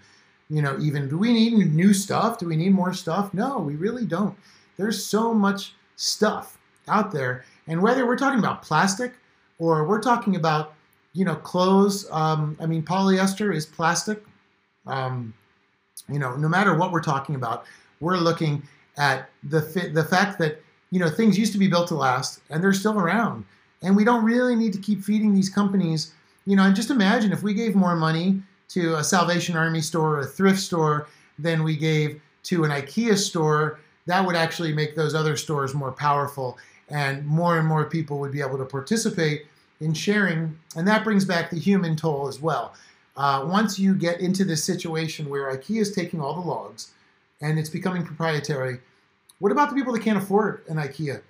You 0.49 0.63
know, 0.63 0.79
even 0.81 1.09
do 1.09 1.19
we 1.19 1.33
need 1.33 1.75
new 1.75 1.93
stuff? 1.93 2.39
Do 2.39 2.47
we 2.47 2.57
need 2.57 2.73
more 2.73 2.95
stuff? 2.95 3.35
No, 3.35 3.59
we 3.59 3.77
really 3.77 4.07
don't. 4.07 4.35
There's 4.79 5.05
so 5.05 5.35
much 5.35 5.75
stuff 5.97 6.57
out 6.89 7.13
there, 7.13 7.45
and 7.67 7.83
whether 7.83 8.07
we're 8.07 8.17
talking 8.17 8.39
about 8.39 8.63
plastic 8.63 9.13
or 9.59 9.87
we're 9.87 10.01
talking 10.01 10.37
about 10.37 10.75
you 11.13 11.25
know, 11.25 11.37
clothes. 11.37 12.11
Um, 12.11 12.57
I 12.61 12.67
mean, 12.67 12.83
polyester 12.83 13.55
is 13.55 13.67
plastic. 13.67 14.23
Um, 14.87 15.35
you 16.09 16.19
know, 16.19 16.37
no 16.37 16.49
matter 16.49 16.75
what 16.75 16.93
we're 16.93 17.03
talking 17.03 17.35
about, 17.35 17.65
we're 18.03 18.19
looking 18.19 18.63
at 18.99 19.31
the 19.45 19.61
the 19.95 20.05
fact 20.05 20.39
that 20.39 20.61
you 20.91 20.99
know 20.99 21.09
things 21.09 21.39
used 21.39 21.53
to 21.53 21.59
be 21.59 21.69
built 21.69 21.89
to 21.89 21.95
last, 21.95 22.41
and 22.51 22.63
they're 22.63 22.73
still 22.73 22.99
around, 22.99 23.45
and 23.83 23.97
we 23.97 24.05
don't 24.05 24.25
really 24.25 24.55
need 24.55 24.73
to 24.75 24.79
keep 24.79 25.03
feeding 25.03 25.33
these 25.33 25.49
companies. 25.49 26.13
You 26.45 26.57
know, 26.57 26.65
and 26.65 26.77
just 26.77 26.91
imagine 26.91 27.33
if 27.33 27.43
we 27.43 27.55
gave 27.55 27.75
more 27.75 27.95
money 27.95 28.43
to 28.71 28.97
a 28.97 29.05
Salvation 29.05 29.57
Army 29.57 29.81
store 29.81 30.17
or 30.17 30.21
a 30.21 30.27
thrift 30.27 30.59
store 30.59 31.07
than 31.39 31.63
we 31.63 31.77
gave 31.77 32.21
to 32.45 32.65
an 32.65 32.71
IKEA 32.71 33.17
store, 33.17 33.79
that 34.07 34.27
would 34.27 34.35
actually 34.35 34.73
make 34.73 34.97
those 34.97 35.15
other 35.15 35.37
stores 35.37 35.73
more 35.73 35.93
powerful, 35.93 36.59
and 36.89 37.25
more 37.25 37.59
and 37.59 37.67
more 37.67 37.85
people 37.85 38.19
would 38.19 38.33
be 38.33 38.41
able 38.41 38.59
to 38.59 38.65
participate 38.65 39.47
in 39.81 39.95
sharing, 39.95 40.57
and 40.77 40.87
that 40.87 41.05
brings 41.05 41.25
back 41.25 41.51
the 41.51 41.59
human 41.59 41.97
toll 41.97 42.29
as 42.29 42.41
well. 42.41 42.75
Uh, 43.17 43.45
once 43.47 43.79
you 43.79 43.95
get 43.95 44.21
into 44.21 44.45
this 44.45 44.65
situation 44.65 45.29
where 45.29 45.55
IKEA 45.55 45.81
is 45.81 45.95
taking 45.95 46.21
all 46.21 46.35
the 46.35 46.49
logs 46.49 46.93
and 47.43 47.59
it's 47.59 47.69
becoming 47.69 48.05
proprietary, 48.05 48.79
what 49.41 49.53
about 49.53 49.69
the 49.69 49.75
people 49.75 49.93
that 49.93 50.03
can't 50.03 50.19
afford 50.19 50.63
an 50.69 50.77
IKEA 50.77 51.21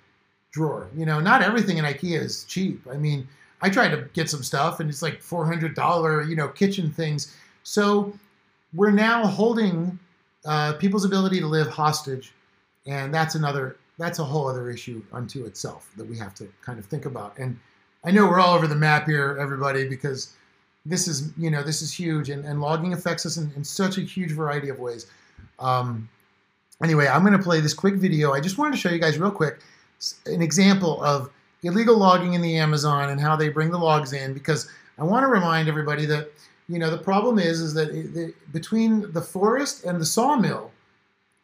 drawer? 0.51 0.89
You 0.95 1.05
know, 1.05 1.19
not 1.19 1.41
everything 1.41 1.77
in 1.77 1.85
IKEA 1.85 2.21
is 2.21 2.45
cheap. 2.45 2.81
I 2.89 2.95
mean, 2.95 3.27
I 3.61 3.69
tried 3.69 3.89
to 3.89 4.07
get 4.13 4.29
some 4.29 4.43
stuff 4.43 4.79
and 4.79 4.89
it's 4.89 5.01
like 5.01 5.21
$400, 5.21 6.29
you 6.29 6.35
know, 6.35 6.47
kitchen 6.47 6.91
things. 6.91 7.35
So 7.63 8.13
we're 8.73 8.91
now 8.91 9.25
holding 9.25 9.97
uh, 10.45 10.73
people's 10.73 11.05
ability 11.05 11.39
to 11.39 11.47
live 11.47 11.67
hostage, 11.67 12.33
and 12.85 13.13
that's 13.13 13.35
another, 13.35 13.77
that's 13.97 14.19
a 14.19 14.23
whole 14.23 14.47
other 14.47 14.69
issue 14.69 15.01
unto 15.13 15.45
itself 15.45 15.91
that 15.95 16.05
we 16.05 16.17
have 16.17 16.35
to 16.35 16.47
kind 16.61 16.77
of 16.77 16.85
think 16.85 17.05
about. 17.05 17.37
And 17.37 17.57
I 18.03 18.11
know 18.11 18.27
we're 18.27 18.39
all 18.39 18.55
over 18.55 18.67
the 18.67 18.75
map 18.75 19.05
here, 19.05 19.37
everybody, 19.39 19.87
because 19.87 20.33
this 20.85 21.07
is 21.07 21.31
you 21.37 21.49
know 21.49 21.63
this 21.63 21.81
is 21.81 21.93
huge, 21.93 22.29
and, 22.29 22.43
and 22.43 22.59
logging 22.59 22.93
affects 22.93 23.25
us 23.25 23.37
in, 23.37 23.51
in 23.55 23.63
such 23.63 23.97
a 23.97 24.01
huge 24.01 24.31
variety 24.31 24.69
of 24.69 24.79
ways. 24.79 25.07
Um, 25.59 26.09
anyway, 26.81 27.07
I'm 27.07 27.21
going 27.21 27.37
to 27.37 27.43
play 27.43 27.59
this 27.59 27.73
quick 27.73 27.95
video. 27.95 28.33
I 28.33 28.39
just 28.39 28.57
wanted 28.57 28.71
to 28.71 28.77
show 28.77 28.89
you 28.89 28.99
guys 28.99 29.17
real 29.17 29.31
quick 29.31 29.59
an 30.25 30.41
example 30.41 31.01
of 31.03 31.29
illegal 31.63 31.97
logging 31.97 32.33
in 32.33 32.41
the 32.41 32.57
Amazon 32.57 33.09
and 33.09 33.21
how 33.21 33.35
they 33.35 33.49
bring 33.49 33.71
the 33.71 33.77
logs 33.77 34.13
in, 34.13 34.33
because 34.33 34.69
I 34.97 35.03
want 35.03 35.23
to 35.23 35.27
remind 35.27 35.67
everybody 35.67 36.05
that 36.07 36.31
you 36.69 36.79
know 36.79 36.89
the 36.89 36.97
problem 36.97 37.39
is 37.39 37.61
is 37.61 37.73
that 37.73 37.89
it, 37.89 38.15
it, 38.15 38.53
between 38.53 39.11
the 39.13 39.21
forest 39.21 39.85
and 39.85 39.99
the 39.99 40.05
sawmill 40.05 40.71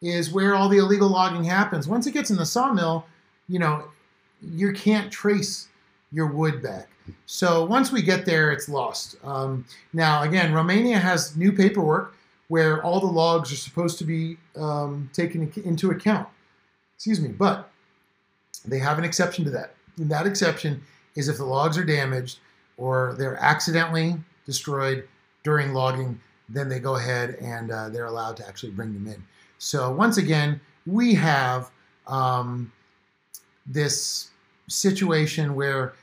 is 0.02 0.30
where 0.30 0.54
all 0.54 0.68
the 0.68 0.78
illegal 0.78 1.08
logging 1.08 1.44
happens. 1.44 1.86
Once 1.86 2.06
it 2.06 2.12
gets 2.12 2.30
in 2.30 2.36
the 2.36 2.46
sawmill, 2.46 3.06
you 3.48 3.58
know 3.58 3.84
you 4.42 4.72
can't 4.72 5.12
trace 5.12 5.68
your 6.12 6.26
wood 6.26 6.62
back. 6.62 6.88
So 7.26 7.64
once 7.64 7.92
we 7.92 8.02
get 8.02 8.24
there, 8.24 8.52
it's 8.52 8.68
lost. 8.68 9.16
Um, 9.24 9.64
now, 9.92 10.22
again, 10.22 10.52
Romania 10.52 10.98
has 10.98 11.36
new 11.36 11.52
paperwork 11.52 12.14
where 12.50 12.82
all 12.82 12.98
the 12.98 13.06
logs 13.06 13.52
are 13.52 13.56
supposed 13.56 13.96
to 13.96 14.04
be 14.04 14.36
um, 14.56 15.08
taken 15.12 15.52
into 15.64 15.92
account. 15.92 16.26
Excuse 16.96 17.20
me, 17.20 17.28
but 17.28 17.70
they 18.64 18.80
have 18.80 18.98
an 18.98 19.04
exception 19.04 19.44
to 19.44 19.50
that. 19.52 19.76
And 19.98 20.10
that 20.10 20.26
exception 20.26 20.82
is 21.14 21.28
if 21.28 21.36
the 21.36 21.44
logs 21.44 21.78
are 21.78 21.84
damaged 21.84 22.40
or 22.76 23.14
they're 23.16 23.36
accidentally 23.36 24.16
destroyed 24.46 25.06
during 25.44 25.72
logging, 25.72 26.20
then 26.48 26.68
they 26.68 26.80
go 26.80 26.96
ahead 26.96 27.36
and 27.40 27.70
uh, 27.70 27.88
they're 27.88 28.06
allowed 28.06 28.36
to 28.38 28.48
actually 28.48 28.72
bring 28.72 28.94
them 28.94 29.06
in. 29.06 29.22
So 29.58 29.92
once 29.92 30.16
again, 30.16 30.60
we 30.86 31.14
have 31.14 31.70
um, 32.08 32.72
this 33.64 34.30
situation 34.66 35.54
where 35.54 35.94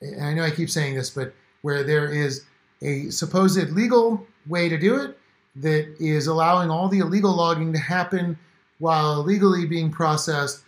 and 0.00 0.24
I 0.24 0.34
know 0.34 0.42
I 0.42 0.50
keep 0.50 0.70
saying 0.70 0.96
this, 0.96 1.08
but 1.08 1.32
where 1.62 1.84
there 1.84 2.10
is 2.10 2.46
a 2.82 3.10
supposed 3.10 3.70
legal 3.70 4.26
way 4.48 4.68
to 4.68 4.76
do 4.76 4.96
it 4.96 5.16
that 5.56 5.94
is 6.00 6.26
allowing 6.26 6.70
all 6.70 6.88
the 6.88 6.98
illegal 6.98 7.34
logging 7.34 7.72
to 7.72 7.78
happen 7.78 8.38
while 8.78 9.22
legally 9.22 9.66
being 9.66 9.90
processed 9.90 10.64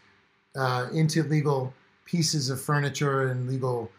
uh, 0.56 0.88
into 0.92 1.22
legal 1.24 1.72
pieces 2.04 2.50
of 2.50 2.60
furniture 2.60 3.28
and 3.28 3.48
legal 3.48 3.90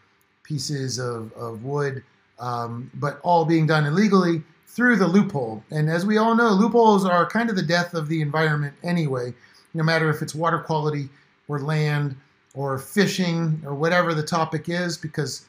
pieces 0.42 0.98
of, 0.98 1.32
of 1.34 1.62
wood, 1.62 2.02
um, 2.38 2.90
but 2.94 3.20
all 3.22 3.44
being 3.44 3.66
done 3.66 3.84
illegally 3.84 4.42
through 4.66 4.96
the 4.96 5.06
loophole. 5.06 5.62
And 5.70 5.90
as 5.90 6.06
we 6.06 6.16
all 6.16 6.34
know, 6.34 6.50
loopholes 6.50 7.04
are 7.04 7.28
kind 7.28 7.50
of 7.50 7.56
the 7.56 7.62
death 7.62 7.94
of 7.94 8.08
the 8.08 8.22
environment 8.22 8.74
anyway, 8.82 9.34
no 9.74 9.84
matter 9.84 10.08
if 10.08 10.22
it's 10.22 10.34
water 10.34 10.58
quality 10.58 11.08
or 11.48 11.60
land 11.60 12.16
or 12.54 12.78
fishing 12.78 13.60
or 13.64 13.74
whatever 13.74 14.14
the 14.14 14.22
topic 14.22 14.68
is, 14.68 14.96
because 14.96 15.46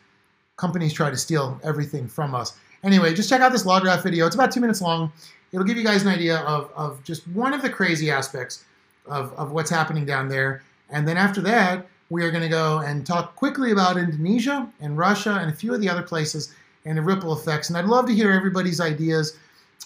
companies 0.57 0.93
try 0.93 1.09
to 1.09 1.17
steal 1.17 1.59
everything 1.63 2.07
from 2.07 2.35
us. 2.35 2.57
Anyway, 2.84 3.13
just 3.13 3.30
check 3.30 3.41
out 3.41 3.51
this 3.51 3.65
LogRaft 3.65 4.03
video. 4.03 4.25
It's 4.25 4.36
about 4.36 4.51
two 4.51 4.61
minutes 4.61 4.82
long. 4.82 5.11
It'll 5.51 5.65
give 5.65 5.77
you 5.77 5.84
guys 5.84 6.03
an 6.03 6.09
idea 6.09 6.38
of, 6.39 6.71
of 6.75 7.03
just 7.03 7.27
one 7.30 7.53
of 7.53 7.61
the 7.61 7.69
crazy 7.69 8.09
aspects 8.11 8.63
of, 9.05 9.34
of 9.34 9.51
what's 9.51 9.69
happening 9.69 10.05
down 10.05 10.30
there. 10.30 10.63
And 10.89 11.07
then 11.07 11.17
after 11.17 11.41
that, 11.41 11.88
we 12.09 12.23
are 12.23 12.32
going 12.32 12.43
to 12.43 12.49
go 12.49 12.80
and 12.80 13.05
talk 13.05 13.36
quickly 13.36 13.71
about 13.71 13.97
Indonesia 13.97 14.67
and 14.82 14.97
Russia 14.97 15.38
and 15.41 15.51
a 15.51 15.53
few 15.53 15.73
of 15.73 15.82
the 15.82 15.89
other 15.89 16.01
places 16.01 16.53
and 16.86 16.97
the 16.97 17.01
ripple 17.01 17.34
effects. 17.34 17.69
And 17.69 17.77
I'd 17.77 17.86
love 17.86 18.07
to 18.07 18.13
hear 18.13 18.32
everybody's 18.32 18.80
ideas 18.80 19.38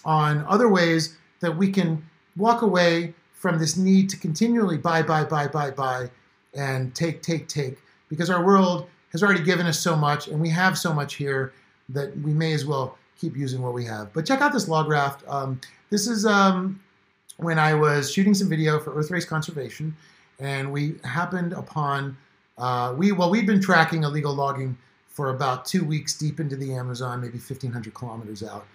on 0.06 0.46
other 0.48 0.70
ways 0.70 1.18
that 1.40 1.56
we 1.56 1.70
can 1.70 2.04
walk 2.38 2.62
away 2.62 3.14
from 3.34 3.58
this 3.60 3.76
need 3.76 4.10
to 4.10 4.18
continually 4.18 4.78
buy, 4.78 5.02
buy, 5.02 5.24
buy, 5.24 5.48
buy, 5.48 5.72
buy, 5.72 6.10
and 6.54 6.96
take, 6.96 7.22
take, 7.22 7.48
take, 7.48 7.78
because 8.08 8.30
our 8.30 8.46
world 8.46 8.88
has 9.12 9.22
already 9.22 9.44
given 9.44 9.66
us 9.66 9.80
so 9.80 9.96
much 9.96 10.28
and 10.28 10.40
we 10.40 10.50
have 10.50 10.78
so 10.78 10.94
much 10.94 11.16
here 11.16 11.54
that 11.94 12.18
we 12.20 12.34
may 12.34 12.54
as 12.54 12.66
well 12.66 12.98
keep 13.18 13.38
using 13.38 13.62
what 13.62 13.74
we 13.74 13.86
have. 13.86 14.12
But 14.14 14.26
check 14.26 14.42
out 14.42 14.54
this 14.54 14.68
LogRaft. 14.68 15.28
Um, 15.28 15.60
this 15.90 16.08
is 16.08 16.26
um, 16.26 16.80
when 17.38 17.60
I 17.60 17.74
was 17.74 18.12
shooting 18.12 18.34
some 18.34 18.50
video 18.50 18.80
for 18.80 18.94
Earthrace 18.94 19.26
Conservation, 19.26 19.96
and 20.40 20.72
we 20.72 20.96
happened 21.04 21.54
upon 21.54 22.18
uh, 22.58 22.94
we 22.98 23.12
well 23.12 23.30
we've 23.30 23.48
been 23.48 23.62
tracking 23.62 24.04
illegal 24.04 24.34
logging 24.34 24.78
for 25.08 25.30
about 25.30 25.66
two 25.66 25.86
weeks 25.86 26.18
deep 26.18 26.40
into 26.40 26.56
the 26.56 26.74
Amazon, 26.74 27.22
maybe 27.22 27.38
1,500 27.38 27.94
kilometers 27.94 28.42
out 28.42 28.66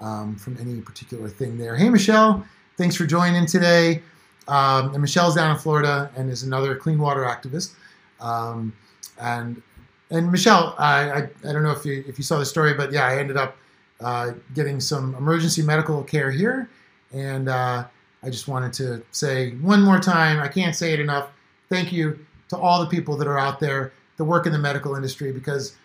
um, 0.00 0.36
from 0.36 0.56
any 0.60 0.80
particular 0.80 1.28
thing 1.28 1.58
there. 1.58 1.76
Hey 1.76 1.88
Michelle, 1.90 2.44
thanks 2.76 2.94
for 2.94 3.04
joining 3.04 3.46
today. 3.46 4.02
Um, 4.46 4.94
and 4.94 5.02
Michelle's 5.02 5.34
down 5.34 5.50
in 5.50 5.58
Florida 5.58 6.10
and 6.16 6.30
is 6.30 6.42
another 6.42 6.74
clean 6.74 6.98
water 6.98 7.22
activist. 7.22 7.74
Um, 8.20 8.72
and 9.20 9.62
and 10.10 10.30
Michelle, 10.30 10.74
I, 10.78 11.10
I, 11.10 11.16
I 11.48 11.52
don't 11.52 11.62
know 11.62 11.72
if 11.72 11.84
you 11.84 12.04
if 12.06 12.18
you 12.18 12.24
saw 12.24 12.38
the 12.38 12.46
story, 12.46 12.74
but 12.74 12.92
yeah, 12.92 13.06
I 13.06 13.18
ended 13.18 13.36
up 13.36 13.56
uh, 14.00 14.32
getting 14.54 14.80
some 14.80 15.14
emergency 15.16 15.62
medical 15.62 16.02
care 16.02 16.30
here, 16.30 16.70
and 17.12 17.48
uh, 17.48 17.84
I 18.22 18.30
just 18.30 18.48
wanted 18.48 18.72
to 18.74 19.02
say 19.12 19.52
one 19.56 19.82
more 19.82 19.98
time, 19.98 20.40
I 20.40 20.48
can't 20.48 20.74
say 20.74 20.92
it 20.92 21.00
enough. 21.00 21.30
Thank 21.68 21.92
you 21.92 22.18
to 22.48 22.56
all 22.56 22.80
the 22.80 22.88
people 22.88 23.16
that 23.16 23.28
are 23.28 23.38
out 23.38 23.60
there 23.60 23.92
that 24.16 24.24
work 24.24 24.46
in 24.46 24.52
the 24.52 24.58
medical 24.58 24.96
industry 24.96 25.32
because, 25.32 25.76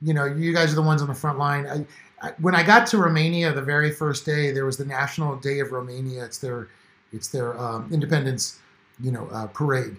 you 0.00 0.14
know, 0.14 0.24
you 0.24 0.54
guys 0.54 0.72
are 0.72 0.76
the 0.76 0.82
ones 0.82 1.02
on 1.02 1.08
the 1.08 1.14
front 1.14 1.38
line. 1.38 1.66
I, 1.66 2.26
I, 2.26 2.32
when 2.40 2.54
I 2.54 2.62
got 2.62 2.86
to 2.88 2.98
Romania 2.98 3.52
the 3.52 3.62
very 3.62 3.90
first 3.90 4.24
day, 4.24 4.50
there 4.50 4.64
was 4.64 4.76
the 4.76 4.84
National 4.84 5.36
Day 5.36 5.60
of 5.60 5.72
Romania. 5.72 6.24
It's 6.24 6.38
their, 6.38 6.68
it's 7.12 7.28
their 7.28 7.58
um, 7.58 7.90
independence, 7.92 8.60
you 9.00 9.10
know, 9.12 9.28
uh, 9.32 9.46
parade, 9.48 9.96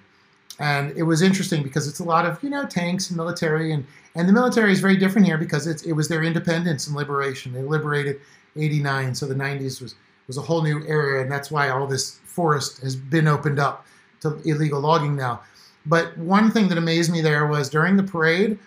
and 0.62 0.96
it 0.96 1.04
was 1.04 1.22
interesting 1.22 1.64
because 1.64 1.88
it's 1.88 2.00
a 2.00 2.04
lot 2.04 2.26
of 2.26 2.42
you 2.44 2.50
know 2.50 2.66
tanks 2.66 3.10
and 3.10 3.18
military 3.18 3.74
and 3.74 3.86
and 4.16 4.30
the 4.30 4.34
military 4.34 4.72
is 4.72 4.80
very 4.80 4.96
different 4.96 5.26
here 5.26 5.38
because 5.38 5.68
it's 5.68 5.84
it 5.84 5.94
was 5.94 6.08
their 6.08 6.24
independence 6.24 6.88
and 6.88 6.96
liberation. 6.96 7.52
They 7.52 7.64
liberated 7.64 8.22
'89, 8.56 9.16
so 9.16 9.26
the 9.26 9.36
'90s 9.36 9.82
was 9.82 9.96
was 10.28 10.38
a 10.38 10.42
whole 10.42 10.62
new 10.62 10.86
area, 10.88 11.22
and 11.22 11.32
that's 11.32 11.52
why 11.52 11.70
all 11.70 11.88
this 11.88 12.20
forest 12.26 12.82
has 12.82 12.96
been 12.96 13.28
opened 13.28 13.60
up 13.60 13.86
to 14.22 14.40
illegal 14.46 14.80
logging 14.80 15.16
now. 15.16 15.42
But 15.86 16.16
one 16.18 16.52
thing 16.52 16.68
that 16.70 16.78
amazed 16.78 17.12
me 17.12 17.22
there 17.22 17.48
was 17.48 17.70
during 17.70 17.98
the 17.98 18.04
parade, 18.04 18.60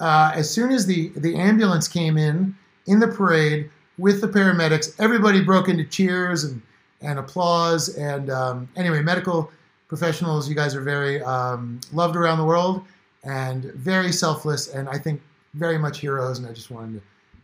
uh, 0.00 0.32
as 0.34 0.50
soon 0.50 0.72
as 0.72 0.86
the, 0.86 1.10
the 1.10 1.36
ambulance 1.36 1.88
came 1.88 2.16
in, 2.16 2.56
in 2.86 3.00
the 3.00 3.08
parade 3.08 3.70
with 3.98 4.22
the 4.22 4.28
paramedics, 4.28 4.98
everybody 4.98 5.42
broke 5.42 5.68
into 5.68 5.84
cheers 5.84 6.42
and, 6.42 6.62
and 7.02 7.18
applause. 7.18 7.90
And 7.96 8.30
um, 8.30 8.68
anyway, 8.76 9.02
medical 9.02 9.50
professionals, 9.96 10.48
you 10.48 10.56
guys 10.56 10.74
are 10.74 10.80
very 10.80 11.22
um, 11.22 11.78
loved 11.92 12.16
around 12.16 12.38
the 12.38 12.44
world 12.44 12.84
and 13.22 13.66
very 13.74 14.10
selfless, 14.10 14.74
and 14.74 14.88
I 14.88 14.98
think 14.98 15.22
very 15.54 15.78
much 15.78 16.00
heroes. 16.00 16.40
And 16.40 16.48
I 16.48 16.52
just 16.52 16.72
wanted 16.72 17.00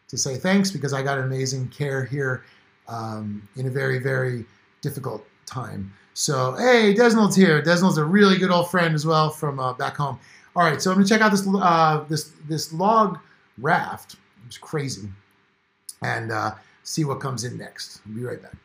to, 0.09 0.17
say 0.19 0.35
thanks 0.37 0.73
because 0.73 0.93
I 0.93 1.01
got 1.05 1.19
amazing 1.19 1.69
care 1.69 2.05
here 2.05 2.45
um, 2.89 3.49
in 3.55 3.69
a 3.69 3.71
very, 3.71 4.01
very 4.01 4.45
difficult 4.81 5.25
time. 5.47 5.93
So, 6.15 6.57
hey, 6.57 6.93
Desnold's 6.93 7.37
here. 7.37 7.63
Desnold's 7.63 7.99
a 7.99 8.05
really 8.05 8.37
good 8.37 8.51
old 8.51 8.69
friend 8.69 8.97
as 8.97 9.07
well 9.07 9.31
from 9.31 9.61
uh, 9.61 9.73
back 9.75 9.97
home. 9.97 10.19
All 10.57 10.65
right, 10.65 10.83
so 10.83 10.91
I'm 10.91 10.97
gonna 10.97 11.07
check 11.07 11.21
out 11.21 11.31
this 11.31 11.47
uh, 11.47 12.05
this 12.09 12.33
this 12.49 12.73
log 12.73 13.21
raft. 13.59 14.17
It's 14.49 14.59
crazy, 14.59 15.09
and 16.03 16.33
uh, 16.33 16.57
see 16.83 17.05
what 17.05 17.21
comes 17.21 17.45
in 17.45 17.57
next. 17.57 18.01
I'll 18.05 18.13
be 18.13 18.25
right 18.25 18.43
back. 18.43 18.57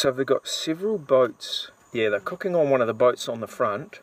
So 0.00 0.10
they've 0.10 0.24
got 0.24 0.48
several 0.48 0.96
boats. 0.96 1.70
Yeah, 1.92 2.08
they're 2.08 2.20
cooking 2.20 2.56
on 2.56 2.70
one 2.70 2.80
of 2.80 2.86
the 2.86 2.94
boats 2.94 3.28
on 3.28 3.40
the 3.40 3.46
front. 3.46 4.00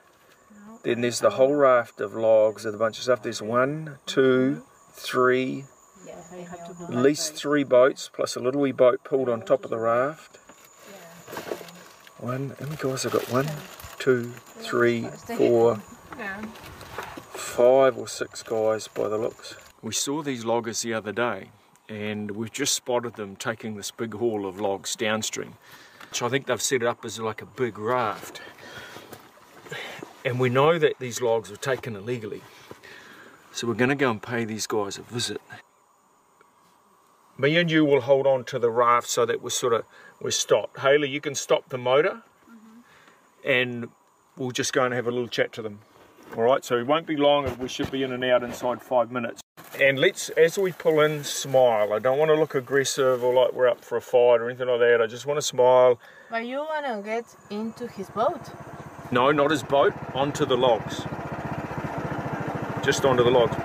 Then 0.84 1.02
there's 1.02 1.22
the 1.22 1.32
whole 1.32 1.56
raft 1.56 2.00
of 2.00 2.14
logs 2.14 2.66
and 2.66 2.76
a 2.76 2.78
bunch 2.78 2.98
of 2.98 3.04
stuff. 3.04 3.24
There's 3.24 3.41
one, 3.41 3.98
two, 4.06 4.62
three, 4.91 5.66
at 6.08 6.93
least 6.93 7.34
three 7.34 7.64
boats 7.64 8.12
plus 8.14 8.36
a 8.36 8.39
little 8.39 8.62
wee 8.62 8.72
boat 8.72 9.04
pulled 9.04 9.28
on 9.28 9.41
top 9.41 9.64
of 9.64 9.72
the 9.72 9.80
raft. 9.80 10.38
One, 12.20 12.56
many 12.60 12.76
guys 12.76 13.02
have 13.02 13.14
got? 13.14 13.32
One, 13.32 13.48
two, 13.98 14.26
three, 14.30 15.08
four, 15.36 15.78
five 17.34 17.98
or 17.98 18.08
six 18.08 18.43
guys 18.43 18.88
by 18.88 19.08
the 19.08 19.18
looks. 19.18 19.56
We 19.82 19.93
saw 19.93 20.22
these 20.22 20.45
loggers 20.45 20.84
the 20.84 20.93
other 20.93 21.12
day 21.12 21.50
and 21.89 22.32
we've 22.32 22.52
just 22.52 22.76
spotted 22.76 23.16
them 23.16 23.36
taking 23.36 23.78
this 23.78 23.89
big 23.89 24.14
haul 24.14 24.45
of 24.45 24.60
logs 24.60 24.95
downstream. 24.95 25.56
So 26.12 26.26
I 26.26 26.30
think 26.30 26.47
they've 26.47 26.62
set 26.62 26.82
it 26.82 26.88
up 26.88 27.05
as 27.05 27.20
like 27.20 27.41
a 27.41 27.45
big 27.45 27.78
raft. 27.78 28.41
And 30.26 30.39
we 30.39 30.49
know 30.49 30.78
that 30.78 30.99
these 30.99 31.22
logs 31.22 31.49
were 31.49 31.58
taken 31.58 31.95
illegally. 31.95 32.41
So 33.51 33.68
we're 33.68 33.76
going 33.76 33.89
to 33.89 33.95
go 33.95 34.12
and 34.12 34.22
pay 34.22 34.45
these 34.45 34.68
guys 34.68 34.97
a 34.97 35.01
visit. 35.01 35.41
Me 37.38 37.55
and 37.58 37.70
you 37.70 37.86
will 37.86 38.01
hold 38.01 38.28
on 38.28 38.43
to 38.45 38.60
the 38.60 38.70
raft 38.70 39.08
so 39.08 39.26
that 39.26 39.41
we're 39.41 39.49
sort 39.49 39.74
of 39.74 39.86
we're 40.20 40.32
stopped. 40.32 40.80
Haley, 40.80 41.10
you 41.10 41.22
can 41.22 41.36
stop 41.36 41.70
the 41.70 41.78
motor, 41.78 42.24
mm 42.49 42.58
-hmm. 42.58 43.62
and 43.62 43.89
we'll 44.36 44.51
just 44.51 44.74
go 44.74 44.82
and 44.82 44.93
have 44.93 45.08
a 45.08 45.12
little 45.12 45.30
chat 45.30 45.51
to 45.53 45.62
them. 45.62 45.80
All 46.36 46.43
right, 46.43 46.63
so 46.63 46.78
it 46.78 46.86
won't 46.86 47.07
be 47.07 47.15
long. 47.15 47.57
We 47.57 47.67
should 47.67 47.89
be 47.89 48.03
in 48.03 48.11
and 48.11 48.23
out 48.25 48.43
inside 48.43 48.82
five 48.82 49.11
minutes. 49.11 49.41
And 49.80 49.99
let's, 49.99 50.30
as 50.30 50.57
we 50.57 50.71
pull 50.71 51.01
in, 51.01 51.23
smile. 51.23 51.93
I 51.93 51.99
don't 51.99 52.17
want 52.17 52.30
to 52.30 52.36
look 52.36 52.55
aggressive 52.55 53.23
or 53.23 53.34
like 53.34 53.53
we're 53.53 53.67
up 53.67 53.84
for 53.84 53.97
a 53.97 54.01
fight 54.01 54.41
or 54.41 54.49
anything 54.49 54.67
like 54.67 54.80
that. 54.80 55.01
I 55.01 55.07
just 55.07 55.25
want 55.25 55.38
to 55.38 55.41
smile. 55.41 55.99
But 56.30 56.45
you 56.45 56.57
want 56.57 56.86
to 56.86 57.01
get 57.03 57.25
into 57.49 57.88
his 57.88 58.09
boat? 58.09 58.41
No, 59.11 59.32
not 59.32 59.51
his 59.51 59.63
boat. 59.63 59.93
Onto 60.13 60.45
the 60.45 60.57
logs. 60.57 61.05
Just 62.84 63.05
onto 63.05 63.23
the 63.23 63.32
logs. 63.32 63.55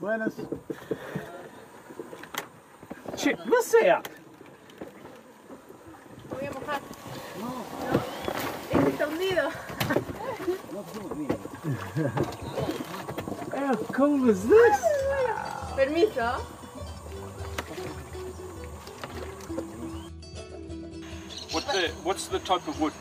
Buenas. 0.00 0.36
Che, 3.16 3.34
você 3.46 3.86
é? 3.86 4.02
Voy 4.02 4.23
Está 8.86 9.06
hundido. 9.06 9.50
How 13.56 13.74
cool 13.92 14.30
is 14.30 14.42
this? 14.46 14.80
Permiso. 15.76 16.40
What 21.52 21.64
the, 21.72 21.88
what's 22.02 22.26
the 22.28 22.38
type 22.40 22.66
of 22.68 22.80
wood? 22.80 22.92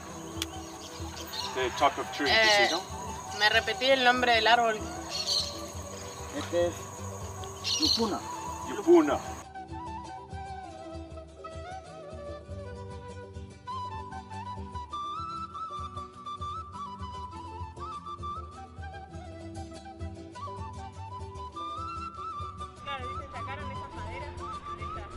The 1.56 1.70
type 1.78 1.98
of 2.00 2.12
tree, 2.16 2.30
Eh, 2.30 2.70
me 3.40 3.50
repetí 3.50 3.86
el 3.90 4.04
nombre 4.04 4.34
del 4.36 4.48
árbol. 4.48 4.80
Este 6.38 6.68
es 6.68 6.74
Lupuna. 7.80 8.20
Yupuna. 8.70 9.20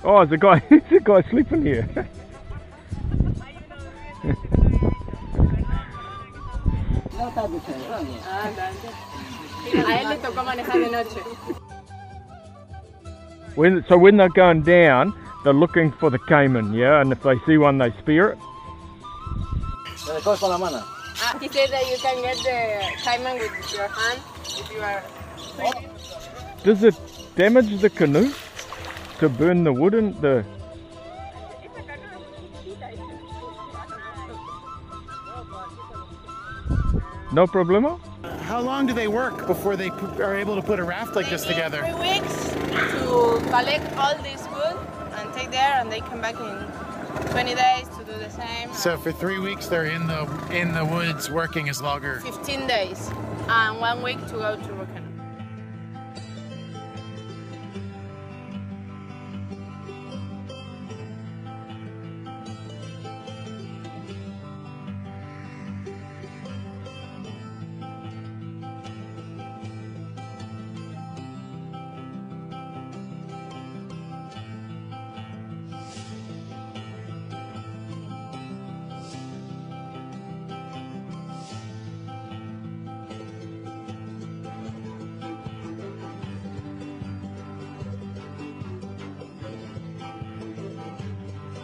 Oh, 0.09 0.25
there's 0.25 0.31
a 0.31 0.37
guy. 0.37 0.61
There's 0.71 0.93
a 0.93 1.01
guy 1.01 1.21
sleeping 1.31 1.63
here. 1.63 1.89
No 7.13 7.29
está 7.29 7.49
descansando. 7.49 8.13
Gracias. 8.55 8.95
A 9.89 10.01
él 10.01 10.09
le 10.09 10.17
tocó 10.19 10.45
manejar 10.45 10.79
de 10.79 10.91
noche. 10.91 11.21
When 13.57 13.85
so 13.89 13.99
when 13.99 14.17
they're 14.17 14.29
going 14.29 14.63
down, 14.63 15.13
they're 15.43 15.53
looking 15.53 15.91
for 15.91 16.09
the 16.09 16.21
caiman, 16.21 16.73
yeah. 16.73 17.01
And 17.01 17.11
if 17.11 17.21
they 17.25 17.35
see 17.45 17.59
one, 17.59 17.79
they 17.79 17.91
spear 17.99 18.29
it. 18.29 18.39
Lo 20.07 20.21
coges 20.21 20.39
con 20.39 20.51
la 20.51 20.59
mano. 20.59 20.83
Ah, 21.19 21.37
he 21.41 21.49
said 21.49 21.69
that 21.71 21.85
you 21.91 21.97
can 21.99 22.23
get 22.23 22.37
the 22.45 22.81
caiman 23.03 23.41
with 23.41 23.73
your 23.75 23.89
hand 23.89 24.21
if 24.45 24.71
you 24.73 24.81
are. 24.81 25.03
Does 26.63 26.85
it 26.85 26.95
damage 27.35 27.81
the 27.81 27.91
canoe 27.91 28.31
to 29.19 29.29
burn 29.29 29.64
the 29.64 29.73
wood 29.73 29.95
and 29.95 30.14
the? 30.21 30.45
No 37.33 37.47
problema. 37.47 37.99
How 38.43 38.61
long 38.61 38.87
do 38.87 38.93
they 38.93 39.09
work 39.09 39.47
before 39.47 39.77
they 39.77 39.89
are 39.89 40.37
able 40.37 40.55
to 40.55 40.62
put 40.62 40.79
a 40.79 40.85
raft 40.85 41.17
like 41.17 41.29
this 41.29 41.45
together? 41.45 41.83
Three 41.83 42.12
weeks 42.12 42.51
to 42.53 43.41
collect 43.51 43.97
all 43.97 44.17
this 44.23 44.47
wood 44.49 44.77
and 45.19 45.33
take 45.35 45.51
there, 45.51 45.81
and 45.81 45.91
they 45.91 46.01
come 46.01 46.21
back 46.21 46.37
in 46.37 46.87
20 47.31 47.55
days 47.55 47.89
to 47.99 48.05
do 48.05 48.12
the 48.19 48.31
same. 48.31 48.73
So 48.73 48.97
for 48.97 49.12
three 49.12 49.39
weeks 49.39 49.67
they're 49.67 49.87
in 49.87 50.07
the 50.07 50.23
in 50.51 50.73
the 50.73 50.85
woods 50.85 51.31
working 51.31 51.69
as 51.69 51.83
logger. 51.83 52.21
15 52.21 52.67
days 52.67 53.11
and 53.49 53.81
one 53.81 54.03
week 54.03 54.21
to 54.29 54.33
go 54.33 54.57
to 54.57 54.73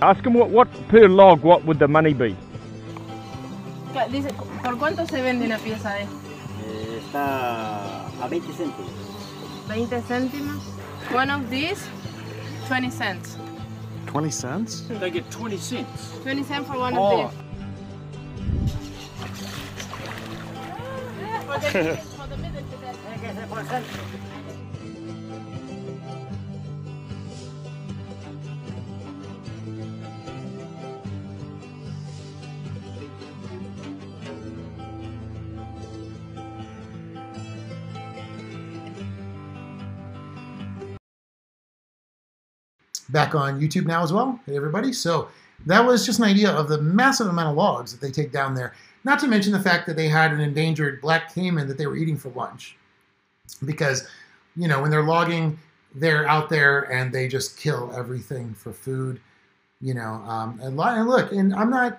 Ask 0.02 0.24
them 0.24 0.34
what, 0.34 0.50
what 0.50 0.68
per 0.88 1.08
log. 1.08 1.42
What 1.44 1.64
would 1.64 1.78
the 1.78 1.86
money 1.86 2.12
be? 2.12 2.36
Dice, 4.10 4.32
¿por 4.64 4.76
cuánto 4.76 5.06
se 5.08 5.22
vende 5.22 5.46
una 5.46 5.58
pieza 5.58 5.90
de 5.94 6.02
Eh, 6.02 6.98
está 7.06 8.06
a 8.20 8.28
20 8.28 8.52
céntimos. 8.52 8.90
20 9.68 10.00
céntimos? 10.02 10.62
One 11.14 11.30
of 11.30 11.48
these, 11.50 11.86
20 12.66 12.90
cents. 12.90 13.36
20 14.06 14.30
cents? 14.30 14.82
They 14.88 15.10
get 15.10 15.30
twenty 15.30 15.56
cents. 15.56 16.18
20 16.24 16.42
cents 16.44 16.66
for 16.66 16.78
one 16.78 16.94
Oh. 16.96 17.22
of 17.26 17.30
these. 17.30 17.38
For 21.46 21.58
the, 21.60 21.96
for 21.96 22.26
the 22.28 22.36
middle 22.38 22.62
back 43.12 43.34
on 43.34 43.60
YouTube 43.60 43.86
now 43.86 44.02
as 44.02 44.12
well. 44.12 44.40
Hey, 44.46 44.56
everybody. 44.56 44.92
So 44.92 45.28
that 45.66 45.84
was 45.84 46.04
just 46.04 46.18
an 46.18 46.24
idea 46.24 46.50
of 46.50 46.68
the 46.68 46.80
massive 46.80 47.28
amount 47.28 47.50
of 47.50 47.56
logs 47.56 47.92
that 47.92 48.00
they 48.00 48.10
take 48.10 48.32
down 48.32 48.54
there. 48.54 48.74
Not 49.04 49.18
to 49.20 49.28
mention 49.28 49.52
the 49.52 49.60
fact 49.60 49.86
that 49.86 49.96
they 49.96 50.08
had 50.08 50.32
an 50.32 50.40
endangered 50.40 51.00
black 51.00 51.32
caiman 51.34 51.68
that 51.68 51.78
they 51.78 51.86
were 51.86 51.96
eating 51.96 52.16
for 52.16 52.30
lunch. 52.30 52.76
Because, 53.64 54.08
you 54.56 54.66
know, 54.66 54.80
when 54.80 54.90
they're 54.90 55.04
logging, 55.04 55.58
they're 55.94 56.26
out 56.26 56.48
there 56.48 56.90
and 56.90 57.12
they 57.12 57.28
just 57.28 57.58
kill 57.58 57.92
everything 57.94 58.54
for 58.54 58.72
food. 58.72 59.20
You 59.80 59.94
know, 59.94 60.22
um, 60.26 60.60
and, 60.62 60.78
and 60.78 61.08
look, 61.08 61.32
and 61.32 61.52
I'm 61.54 61.68
not 61.68 61.98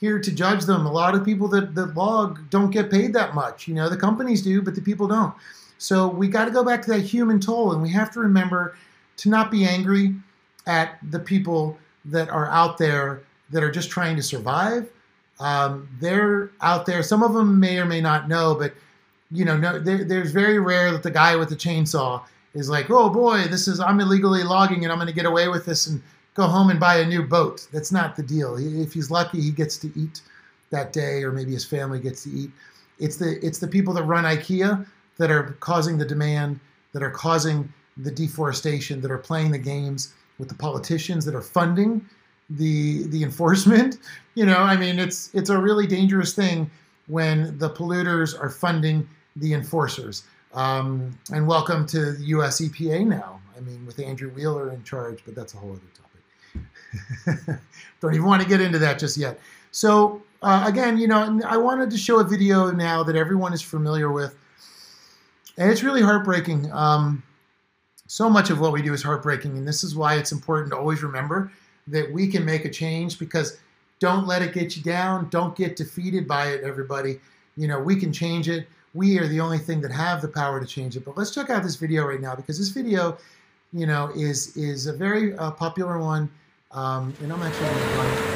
here 0.00 0.18
to 0.18 0.32
judge 0.32 0.64
them. 0.64 0.86
A 0.86 0.92
lot 0.92 1.14
of 1.14 1.24
people 1.24 1.46
that, 1.48 1.74
that 1.74 1.94
log 1.94 2.38
don't 2.50 2.70
get 2.70 2.90
paid 2.90 3.12
that 3.12 3.34
much. 3.34 3.68
You 3.68 3.74
know, 3.74 3.88
the 3.90 3.96
companies 3.96 4.42
do, 4.42 4.62
but 4.62 4.74
the 4.74 4.80
people 4.80 5.06
don't. 5.06 5.34
So 5.76 6.08
we 6.08 6.28
got 6.28 6.46
to 6.46 6.50
go 6.50 6.64
back 6.64 6.82
to 6.82 6.90
that 6.92 7.00
human 7.00 7.38
toll, 7.38 7.72
and 7.72 7.82
we 7.82 7.90
have 7.90 8.10
to 8.12 8.20
remember 8.20 8.76
to 9.18 9.28
not 9.28 9.50
be 9.50 9.64
angry 9.64 10.14
at 10.68 10.98
the 11.10 11.18
people 11.18 11.76
that 12.04 12.28
are 12.28 12.46
out 12.50 12.78
there 12.78 13.22
that 13.50 13.62
are 13.62 13.70
just 13.70 13.90
trying 13.90 14.14
to 14.14 14.22
survive. 14.22 14.88
Um, 15.40 15.88
they're 16.00 16.50
out 16.60 16.86
there. 16.86 17.02
Some 17.02 17.22
of 17.22 17.32
them 17.32 17.58
may 17.58 17.78
or 17.78 17.86
may 17.86 18.00
not 18.00 18.28
know, 18.28 18.54
but 18.54 18.74
you 19.30 19.44
know, 19.44 19.56
no, 19.56 19.78
there, 19.78 20.04
there's 20.04 20.30
very 20.30 20.58
rare 20.58 20.92
that 20.92 21.02
the 21.02 21.10
guy 21.10 21.36
with 21.36 21.48
the 21.48 21.56
chainsaw 21.56 22.22
is 22.54 22.70
like, 22.70 22.90
"Oh 22.90 23.08
boy, 23.08 23.44
this 23.44 23.68
is 23.68 23.80
I'm 23.80 24.00
illegally 24.00 24.42
logging 24.42 24.84
and 24.84 24.92
I'm 24.92 24.98
going 24.98 25.08
to 25.08 25.14
get 25.14 25.26
away 25.26 25.48
with 25.48 25.64
this 25.64 25.86
and 25.86 26.02
go 26.34 26.44
home 26.44 26.70
and 26.70 26.80
buy 26.80 26.98
a 26.98 27.06
new 27.06 27.22
boat." 27.22 27.66
That's 27.72 27.92
not 27.92 28.16
the 28.16 28.22
deal. 28.22 28.56
If 28.56 28.92
he's 28.92 29.10
lucky, 29.10 29.40
he 29.40 29.50
gets 29.50 29.76
to 29.78 29.92
eat 29.98 30.22
that 30.70 30.92
day, 30.92 31.22
or 31.22 31.32
maybe 31.32 31.52
his 31.52 31.64
family 31.64 32.00
gets 32.00 32.24
to 32.24 32.30
eat. 32.30 32.50
It's 32.98 33.16
the 33.16 33.44
it's 33.44 33.58
the 33.58 33.68
people 33.68 33.94
that 33.94 34.04
run 34.04 34.24
IKEA 34.24 34.86
that 35.18 35.30
are 35.30 35.56
causing 35.60 35.98
the 35.98 36.04
demand, 36.04 36.58
that 36.92 37.02
are 37.02 37.10
causing 37.10 37.72
the 37.96 38.10
deforestation, 38.10 39.00
that 39.02 39.10
are 39.10 39.18
playing 39.18 39.50
the 39.50 39.58
games 39.58 40.14
with 40.38 40.48
the 40.48 40.54
politicians 40.54 41.24
that 41.24 41.34
are 41.34 41.42
funding 41.42 42.04
the 42.50 43.06
the 43.08 43.22
enforcement. 43.22 43.98
You 44.34 44.46
know, 44.46 44.58
I 44.58 44.76
mean, 44.76 45.00
it's 45.00 45.34
it's 45.34 45.50
a 45.50 45.58
really 45.58 45.88
dangerous 45.88 46.32
thing 46.32 46.70
when 47.08 47.58
the 47.58 47.68
polluters 47.68 48.40
are 48.40 48.48
funding 48.48 49.08
the 49.34 49.52
enforcers. 49.52 50.22
Um, 50.54 51.18
and 51.32 51.48
welcome 51.48 51.86
to 51.86 52.12
the 52.12 52.24
U.S. 52.26 52.60
EPA 52.60 53.04
now. 53.04 53.40
I 53.56 53.60
mean, 53.62 53.84
with 53.84 53.98
Andrew 53.98 54.30
Wheeler 54.30 54.70
in 54.72 54.84
charge, 54.84 55.24
but 55.24 55.34
that's 55.34 55.54
a 55.54 55.56
whole 55.56 55.72
other 55.72 55.80
topic. 57.34 57.58
Don't 58.00 58.14
even 58.14 58.26
want 58.26 58.40
to 58.42 58.48
get 58.48 58.60
into 58.60 58.78
that 58.78 59.00
just 59.00 59.16
yet. 59.16 59.40
So 59.72 60.22
uh, 60.42 60.62
again, 60.68 60.98
you 60.98 61.08
know, 61.08 61.40
I 61.44 61.56
wanted 61.56 61.90
to 61.90 61.98
show 61.98 62.20
a 62.20 62.24
video 62.24 62.70
now 62.70 63.02
that 63.02 63.16
everyone 63.16 63.52
is 63.52 63.60
familiar 63.60 64.12
with, 64.12 64.36
and 65.56 65.68
it's 65.68 65.82
really 65.82 66.02
heartbreaking. 66.02 66.70
Um, 66.70 67.24
so 68.08 68.28
much 68.28 68.48
of 68.50 68.58
what 68.58 68.72
we 68.72 68.80
do 68.82 68.94
is 68.94 69.02
heartbreaking, 69.02 69.56
and 69.58 69.68
this 69.68 69.84
is 69.84 69.94
why 69.94 70.14
it's 70.14 70.32
important 70.32 70.72
to 70.72 70.78
always 70.78 71.02
remember 71.02 71.52
that 71.86 72.10
we 72.10 72.26
can 72.26 72.44
make 72.44 72.64
a 72.64 72.70
change 72.70 73.18
because 73.18 73.60
don't 73.98 74.26
let 74.26 74.40
it 74.40 74.54
get 74.54 74.76
you 74.76 74.82
down. 74.82 75.28
Don't 75.28 75.54
get 75.54 75.76
defeated 75.76 76.26
by 76.26 76.48
it, 76.48 76.64
everybody. 76.64 77.20
You 77.56 77.68
know, 77.68 77.78
we 77.78 77.96
can 77.96 78.10
change 78.12 78.48
it. 78.48 78.66
We 78.94 79.18
are 79.18 79.26
the 79.26 79.40
only 79.40 79.58
thing 79.58 79.82
that 79.82 79.92
have 79.92 80.22
the 80.22 80.28
power 80.28 80.58
to 80.58 80.66
change 80.66 80.96
it. 80.96 81.04
But 81.04 81.18
let's 81.18 81.30
check 81.34 81.50
out 81.50 81.62
this 81.62 81.76
video 81.76 82.06
right 82.06 82.20
now 82.20 82.34
because 82.34 82.58
this 82.58 82.70
video, 82.70 83.18
you 83.74 83.86
know, 83.86 84.10
is 84.16 84.56
is 84.56 84.86
a 84.86 84.92
very 84.92 85.36
uh, 85.36 85.50
popular 85.50 85.98
one. 85.98 86.30
Um, 86.70 87.12
and 87.22 87.30
I'm 87.30 87.42
actually 87.42 87.68
going 87.68 88.14
to 88.16 88.28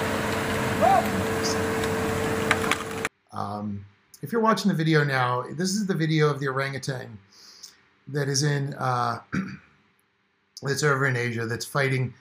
um, 3.33 3.85
if 4.21 4.33
you're 4.33 4.43
watching 4.43 4.71
the 4.71 4.77
video 4.77 5.03
now, 5.03 5.45
this 5.53 5.71
is 5.71 5.87
the 5.87 5.95
video 5.95 6.29
of 6.29 6.41
the 6.41 6.49
orangutan 6.49 7.19
that 8.09 8.29
is 8.29 8.43
in 8.43 8.75
uh, 8.75 9.21
that's 10.63 10.83
over 10.83 11.07
in 11.07 11.17
Asia 11.17 11.47
that's 11.47 11.65
fighting 11.65 12.15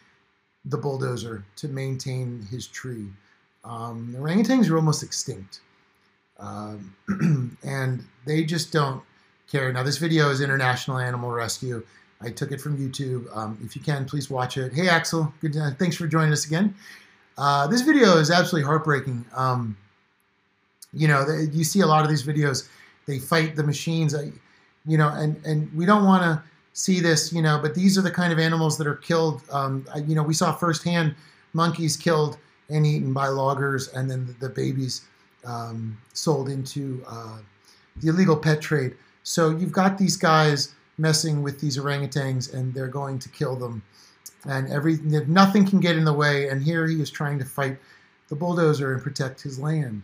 the 0.66 0.78
bulldozer 0.78 1.44
to 1.58 1.68
maintain 1.68 2.48
his 2.52 2.68
tree. 2.68 3.08
Um, 3.64 4.12
the 4.14 4.20
orangutans 4.20 4.70
are 4.70 4.76
almost 4.76 5.04
extinct, 5.04 5.62
um, 6.40 6.96
and 7.64 8.04
they 8.26 8.44
just 8.44 8.72
don't 8.72 9.02
care. 9.52 9.72
Now, 9.72 9.84
this 9.84 9.98
video 9.98 10.30
is 10.30 10.42
International 10.42 10.98
Animal 10.98 11.32
Rescue. 11.32 11.84
I 12.22 12.30
took 12.30 12.52
it 12.52 12.62
from 12.62 12.78
YouTube. 12.78 13.26
Um, 13.36 13.58
if 13.64 13.76
you 13.76 13.82
can, 13.82 14.06
please 14.06 14.30
watch 14.30 14.58
it. 14.58 14.74
Hey, 14.74 14.88
Axel, 14.88 15.34
good. 15.42 15.54
To, 15.54 15.76
thanks 15.78 15.96
for 15.96 16.08
joining 16.08 16.32
us 16.32 16.46
again. 16.46 16.76
Uh, 17.38 17.68
this 17.68 17.82
video 17.82 18.18
is 18.18 18.30
absolutely 18.30 18.66
heartbreaking. 18.66 19.26
Um, 19.36 19.78
you 20.94 21.08
know, 21.08 21.26
you 21.52 21.64
see 21.64 21.82
a 21.82 21.88
lot 21.88 22.04
of 22.04 22.10
these 22.10 22.24
videos. 22.24 22.68
They 23.08 23.18
fight 23.20 23.56
the 23.56 23.64
machines. 23.64 24.14
I, 24.14 24.32
you 24.86 24.98
know, 24.98 25.10
and 25.10 25.44
and 25.46 25.72
we 25.76 25.86
don't 25.86 26.06
want 26.06 26.24
to 26.24 26.42
see 26.74 27.00
this, 27.00 27.34
you 27.34 27.42
know, 27.42 27.60
but 27.62 27.76
these 27.76 27.98
are 27.98 28.02
the 28.02 28.12
kind 28.12 28.32
of 28.32 28.40
animals 28.40 28.78
that 28.78 28.88
are 28.88 28.96
killed. 28.96 29.42
Um, 29.52 29.86
you 30.08 30.16
know, 30.16 30.24
we 30.24 30.34
saw 30.34 30.54
firsthand 30.54 31.16
monkeys 31.54 31.98
killed 31.98 32.38
and 32.70 32.86
eaten 32.86 33.14
by 33.14 33.28
loggers, 33.28 33.90
and 33.90 34.10
then 34.10 34.26
the, 34.26 34.48
the 34.48 34.50
babies 34.50 35.02
um, 35.46 35.98
sold 36.14 36.50
into 36.50 37.04
uh, 37.08 37.40
the 37.98 38.10
illegal 38.10 38.38
pet 38.38 38.62
trade. 38.62 38.96
So 39.24 39.50
you've 39.50 39.74
got 39.74 39.98
these 39.98 40.18
guys 40.18 40.74
messing 40.98 41.44
with 41.44 41.60
these 41.60 41.78
orangutans, 41.78 42.54
and 42.54 42.74
they're 42.74 42.88
going 42.88 43.20
to 43.20 43.30
kill 43.30 43.56
them 43.56 43.84
and 44.46 44.72
every 44.72 44.98
nothing 45.28 45.66
can 45.66 45.80
get 45.80 45.96
in 45.96 46.06
the 46.06 46.14
way. 46.14 46.50
And 46.50 46.62
here 46.62 46.88
he 46.88 47.02
is 47.02 47.10
trying 47.10 47.40
to 47.40 47.46
fight 47.46 47.78
the 48.30 48.36
bulldozer 48.36 48.94
and 48.94 49.02
protect 49.02 49.42
his 49.42 49.60
land. 49.60 50.02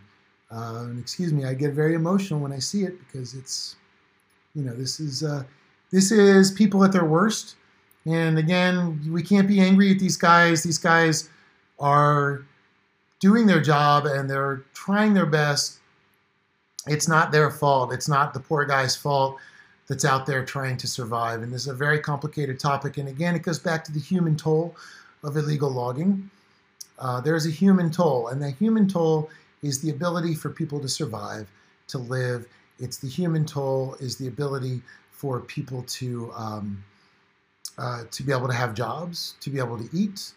Uh, 0.50 0.84
and 0.84 0.98
excuse 0.98 1.32
me, 1.32 1.44
I 1.44 1.54
get 1.54 1.72
very 1.72 1.94
emotional 1.94 2.40
when 2.40 2.52
I 2.52 2.58
see 2.58 2.84
it 2.84 2.98
because 2.98 3.34
it's, 3.34 3.76
you 4.54 4.62
know, 4.62 4.74
this 4.74 5.00
is 5.00 5.22
uh, 5.22 5.44
this 5.90 6.10
is 6.12 6.50
people 6.50 6.84
at 6.84 6.92
their 6.92 7.04
worst. 7.04 7.56
And 8.06 8.38
again, 8.38 9.00
we 9.10 9.22
can't 9.22 9.48
be 9.48 9.60
angry 9.60 9.90
at 9.90 9.98
these 9.98 10.16
guys. 10.16 10.62
These 10.62 10.78
guys 10.78 11.28
are 11.78 12.42
doing 13.20 13.46
their 13.46 13.60
job 13.60 14.06
and 14.06 14.28
they're 14.28 14.64
trying 14.72 15.14
their 15.14 15.26
best. 15.26 15.78
It's 16.86 17.08
not 17.08 17.32
their 17.32 17.50
fault. 17.50 17.92
It's 17.92 18.08
not 18.08 18.32
the 18.32 18.40
poor 18.40 18.64
guy's 18.64 18.96
fault 18.96 19.36
that's 19.88 20.04
out 20.04 20.26
there 20.26 20.44
trying 20.44 20.76
to 20.78 20.86
survive. 20.86 21.42
And 21.42 21.52
this 21.52 21.62
is 21.62 21.68
a 21.68 21.74
very 21.74 21.98
complicated 21.98 22.60
topic. 22.60 22.98
And 22.98 23.08
again, 23.08 23.34
it 23.34 23.42
goes 23.42 23.58
back 23.58 23.84
to 23.84 23.92
the 23.92 24.00
human 24.00 24.36
toll 24.36 24.76
of 25.24 25.36
illegal 25.36 25.70
logging. 25.70 26.30
Uh, 26.98 27.20
there's 27.20 27.46
a 27.46 27.50
human 27.50 27.90
toll, 27.90 28.28
and 28.28 28.42
the 28.42 28.50
human 28.50 28.88
toll 28.88 29.30
is 29.62 29.80
the 29.80 29.90
ability 29.90 30.34
for 30.34 30.50
people 30.50 30.80
to 30.80 30.88
survive, 30.88 31.48
to 31.88 31.98
live. 31.98 32.46
It's 32.78 32.98
the 32.98 33.08
human 33.08 33.44
toll 33.44 33.96
is 34.00 34.16
the 34.16 34.28
ability 34.28 34.82
for 35.10 35.40
people 35.40 35.82
to 35.82 36.32
um, 36.36 36.84
uh, 37.76 38.04
to 38.10 38.22
be 38.22 38.32
able 38.32 38.48
to 38.48 38.54
have 38.54 38.74
jobs, 38.74 39.34
to 39.40 39.50
be 39.50 39.58
able 39.58 39.78
to 39.78 39.88
eat, 39.96 40.32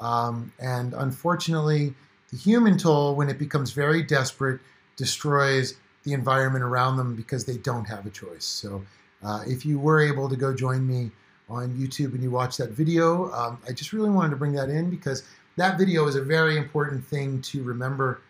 um, 0.00 0.52
and 0.58 0.94
unfortunately, 0.94 1.94
the 2.30 2.36
human 2.36 2.76
toll, 2.76 3.14
when 3.14 3.28
it 3.28 3.38
becomes 3.38 3.72
very 3.72 4.02
desperate, 4.02 4.60
destroys 4.96 5.74
the 6.04 6.12
environment 6.12 6.64
around 6.64 6.96
them 6.96 7.14
because 7.14 7.44
they 7.44 7.56
don't 7.58 7.84
have 7.84 8.06
a 8.06 8.10
choice. 8.10 8.44
So, 8.44 8.82
uh, 9.22 9.42
if 9.46 9.64
you 9.64 9.78
were 9.78 10.00
able 10.00 10.28
to 10.28 10.36
go 10.36 10.54
join 10.54 10.86
me 10.86 11.10
on 11.48 11.74
YouTube 11.76 12.14
and 12.14 12.22
you 12.22 12.30
watch 12.30 12.56
that 12.58 12.70
video, 12.70 13.32
um, 13.32 13.58
I 13.68 13.72
just 13.72 13.92
really 13.92 14.10
wanted 14.10 14.30
to 14.30 14.36
bring 14.36 14.52
that 14.52 14.68
in 14.68 14.90
because 14.90 15.22
that 15.56 15.78
video 15.78 16.06
is 16.06 16.16
a 16.16 16.22
very 16.22 16.56
important 16.56 17.04
thing 17.04 17.40
to 17.42 17.62
remember. 17.62 18.20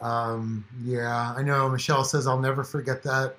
Um, 0.00 0.64
yeah, 0.84 1.34
I 1.36 1.42
know 1.42 1.68
Michelle 1.68 2.04
says 2.04 2.26
I'll 2.26 2.40
never 2.40 2.64
forget 2.64 3.02
that. 3.02 3.36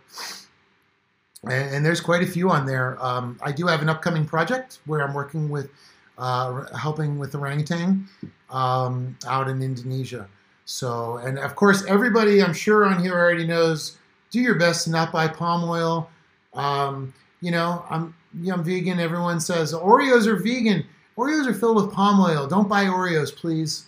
And, 1.44 1.76
and 1.76 1.86
there's 1.86 2.02
quite 2.02 2.22
a 2.22 2.28
few 2.28 2.52
on 2.52 2.66
there. 2.66 3.04
Um, 3.04 3.40
I 3.42 3.52
do 3.52 3.66
have 3.68 3.82
an 3.82 3.90
upcoming 3.90 4.26
project 4.26 4.80
where 4.86 5.02
I'm 5.02 5.14
working 5.14 5.50
with, 5.50 5.70
uh, 6.18 6.66
helping 6.78 7.18
with 7.18 7.34
orangutan 7.34 8.08
um, 8.50 9.18
out 9.28 9.48
in 9.48 9.62
Indonesia. 9.62 10.28
So, 10.66 11.18
and 11.18 11.40
of 11.40 11.56
course, 11.56 11.84
everybody 11.88 12.42
I'm 12.44 12.54
sure 12.54 12.86
on 12.86 13.04
here 13.04 13.14
already 13.14 13.46
knows 13.46 13.98
do 14.30 14.40
your 14.40 14.56
best 14.56 14.86
to 14.86 14.92
not 14.92 15.12
buy 15.12 15.28
palm 15.28 15.70
oil. 15.70 16.10
Um, 16.54 17.14
you 17.42 17.52
know, 17.52 17.84
I'm, 17.90 18.16
you 18.40 18.48
know, 18.48 18.54
I'm 18.56 18.64
vegan. 18.64 19.00
Everyone 19.00 19.40
says 19.40 19.74
Oreos 19.74 20.28
are 20.28 20.38
vegan. 20.38 20.86
Oreos 21.18 21.48
are 21.48 21.54
filled 21.54 21.76
with 21.76 21.92
palm 21.92 22.20
oil. 22.20 22.48
Don't 22.48 22.70
buy 22.70 22.86
Oreos, 22.86 23.36
please. 23.36 23.88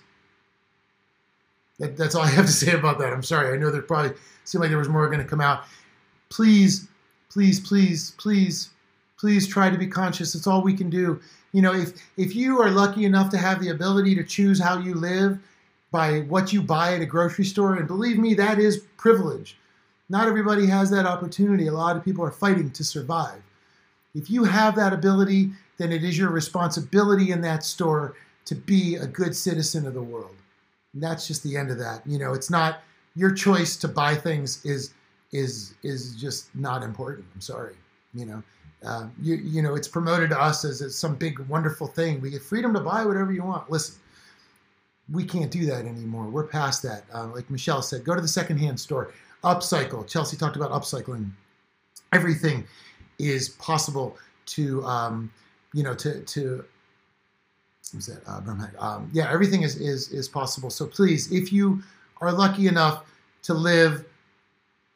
That, 1.80 1.98
that's 1.98 2.16
all 2.16 2.24
I 2.24 2.30
have 2.30 2.46
to 2.46 2.52
say 2.52 2.72
about 2.72 3.00
that. 3.00 3.14
I'm 3.14 3.24
sorry. 3.24 3.54
I 3.54 3.58
know 3.58 3.72
there 3.72 3.82
probably 3.82 4.16
seemed 4.44 4.62
like 4.62 4.70
there 4.70 4.78
was 4.78 4.90
more 4.90 5.08
going 5.08 5.20
to 5.20 5.26
come 5.26 5.42
out. 5.42 5.64
Please, 6.30 6.88
please, 7.30 7.60
please, 7.60 8.12
please, 8.18 8.70
please 9.18 9.48
try 9.48 9.70
to 9.70 9.78
be 9.78 9.88
conscious. 9.88 10.36
It's 10.36 10.48
all 10.48 10.62
we 10.62 10.74
can 10.74 10.90
do. 10.90 11.20
You 11.52 11.62
know, 11.62 11.74
if 11.74 11.94
if 12.18 12.36
you 12.36 12.62
are 12.62 12.72
lucky 12.72 13.06
enough 13.06 13.30
to 13.32 13.38
have 13.38 13.60
the 13.60 13.70
ability 13.70 14.16
to 14.16 14.24
choose 14.24 14.60
how 14.60 14.80
you 14.80 14.96
live 14.96 15.40
by 15.92 16.22
what 16.22 16.52
you 16.52 16.62
buy 16.62 16.96
at 16.96 17.02
a 17.02 17.06
grocery 17.06 17.46
store, 17.46 17.76
and 17.76 17.88
believe 17.88 18.18
me, 18.18 18.34
that 18.34 18.58
is 18.58 18.86
privilege. 18.98 19.58
Not 20.10 20.28
everybody 20.28 20.66
has 20.66 20.90
that 20.90 21.06
opportunity. 21.06 21.68
A 21.68 21.74
lot 21.74 21.96
of 21.96 22.04
people 22.04 22.26
are 22.26 22.32
fighting 22.32 22.72
to 22.72 22.84
survive. 22.84 23.42
If 24.16 24.30
you 24.30 24.44
have 24.44 24.76
that 24.76 24.94
ability, 24.94 25.52
then 25.78 25.92
it 25.92 26.04
is 26.04 26.18
your 26.18 26.30
responsibility 26.30 27.32
in 27.32 27.42
that 27.42 27.64
store 27.64 28.16
to 28.46 28.56
be 28.56 28.96
a 28.96 29.08
good 29.08 29.36
citizen 29.36 29.88
of 29.88 29.94
the 29.94 30.04
world. 30.04 30.36
And 30.94 31.02
that's 31.02 31.28
just 31.28 31.44
the 31.44 31.58
end 31.58 31.72
of 31.72 31.78
that. 31.80 32.06
You 32.06 32.20
know, 32.20 32.34
it's 32.34 32.50
not 32.50 32.80
your 33.16 33.32
choice 33.32 33.76
to 33.78 33.88
buy 33.88 34.16
things 34.16 34.64
is 34.66 34.94
is 35.32 35.74
is 35.84 36.16
just 36.16 36.54
not 36.56 36.84
important. 36.84 37.26
I'm 37.34 37.42
sorry. 37.42 37.76
You 38.14 38.26
know, 38.26 38.44
uh, 38.86 39.08
you 39.22 39.36
you 39.36 39.62
know, 39.62 39.76
it's 39.76 39.88
promoted 39.88 40.30
to 40.30 40.40
us 40.40 40.66
as, 40.66 40.82
as 40.82 40.96
some 40.96 41.16
big 41.16 41.40
wonderful 41.40 41.88
thing. 41.88 42.22
We 42.22 42.30
get 42.30 42.42
freedom 42.42 42.74
to 42.74 42.80
buy 42.80 43.06
whatever 43.06 43.32
you 43.32 43.44
want. 43.44 43.70
Listen, 43.70 43.96
we 45.12 45.24
can't 45.24 45.52
do 45.52 45.66
that 45.66 45.86
anymore. 45.86 46.26
We're 46.26 46.48
past 46.48 46.84
that. 46.84 47.06
Uh, 47.14 47.28
like 47.28 47.50
Michelle 47.50 47.82
said, 47.82 48.04
go 48.04 48.16
to 48.16 48.22
the 48.22 48.28
secondhand 48.28 48.80
store, 48.80 49.14
upcycle. 49.44 50.08
Chelsea 50.08 50.38
talked 50.38 50.56
about 50.56 50.72
upcycling. 50.72 51.32
Everything 52.14 52.66
is 53.20 53.50
possible 53.50 54.18
to 54.46 54.84
um, 54.86 55.32
you 55.74 55.84
know 55.84 55.96
to 55.96 56.22
to 56.22 56.66
what's 57.94 58.08
that 58.08 58.22
uh, 58.28 58.42
um, 58.80 59.10
yeah 59.14 59.32
everything 59.32 59.64
is, 59.64 59.76
is 59.80 60.12
is 60.12 60.28
possible. 60.28 60.70
So 60.70 60.86
please 60.86 61.32
if 61.32 61.54
you 61.54 61.82
are 62.22 62.32
lucky 62.32 62.68
enough 62.68 63.06
to 63.44 63.54
live 63.54 64.06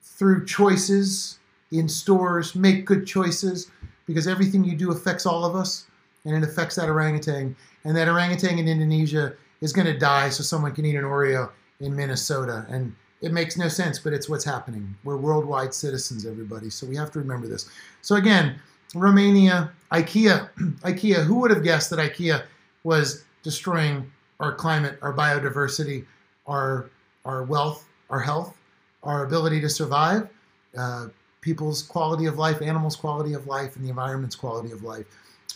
through 0.02 0.46
choices 0.46 1.40
in 1.72 1.88
stores 1.88 2.56
make 2.56 2.86
good 2.86 3.06
choices 3.06 3.72
because 4.06 4.28
everything 4.28 4.64
you 4.64 4.76
do 4.76 4.92
affects 4.92 5.26
all 5.26 5.46
of 5.46 5.56
us 5.56 5.86
and 6.26 6.36
it 6.36 6.48
affects 6.48 6.76
that 6.76 6.90
orangutan. 6.90 7.56
And 7.84 7.96
that 7.96 8.08
orangutan 8.08 8.58
in 8.60 8.68
indonesia 8.68 9.34
is 9.62 9.74
going 9.74 9.88
to 9.88 9.98
die 9.98 10.30
so 10.30 10.44
someone 10.44 10.74
can 10.74 10.86
eat 10.86 10.96
an 10.96 11.04
oreo 11.04 11.50
in 11.80 11.96
minnesota. 11.96 12.66
And 12.70 12.96
it 13.22 13.34
makes 13.34 13.58
no 13.58 13.68
sense 13.68 14.00
but 14.00 14.14
it's 14.14 14.30
what's 14.30 14.46
happening. 14.46 14.96
We're 15.04 15.18
worldwide 15.18 15.74
citizens 15.74 16.26
everybody 16.26 16.70
so 16.70 16.88
we 16.88 16.96
have 16.96 17.12
to 17.12 17.20
remember 17.20 17.48
this. 17.48 17.70
So 18.02 18.16
again 18.16 18.60
Romania, 18.96 19.72
IKEA. 19.92 20.50
IKEA, 20.82 21.24
who 21.26 21.36
would 21.36 21.52
have 21.52 21.64
guessed 21.64 21.90
that 21.90 22.00
IKEA 22.00 22.44
was 22.88 23.26
destroying 23.44 24.10
our 24.40 24.56
climate, 24.56 24.98
our 25.02 25.14
biodiversity, 25.14 26.06
our, 26.46 26.90
our 27.26 27.44
wealth, 27.44 27.86
our 28.10 28.22
health, 28.22 28.58
our 29.04 29.26
ability 29.26 29.60
to 29.60 29.68
survive, 29.68 30.30
uh, 30.78 31.08
people's 31.42 31.82
quality 31.82 32.28
of 32.28 32.38
life, 32.38 32.62
animals' 32.62 32.96
quality 32.96 33.34
of 33.34 33.46
life, 33.46 33.76
and 33.76 33.84
the 33.84 33.90
environment's 33.90 34.38
quality 34.38 34.72
of 34.72 34.84
life, 34.84 35.06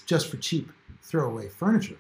just 0.06 0.30
for 0.30 0.36
cheap 0.38 0.74
throwaway 1.04 1.48
furniture. 1.48 1.96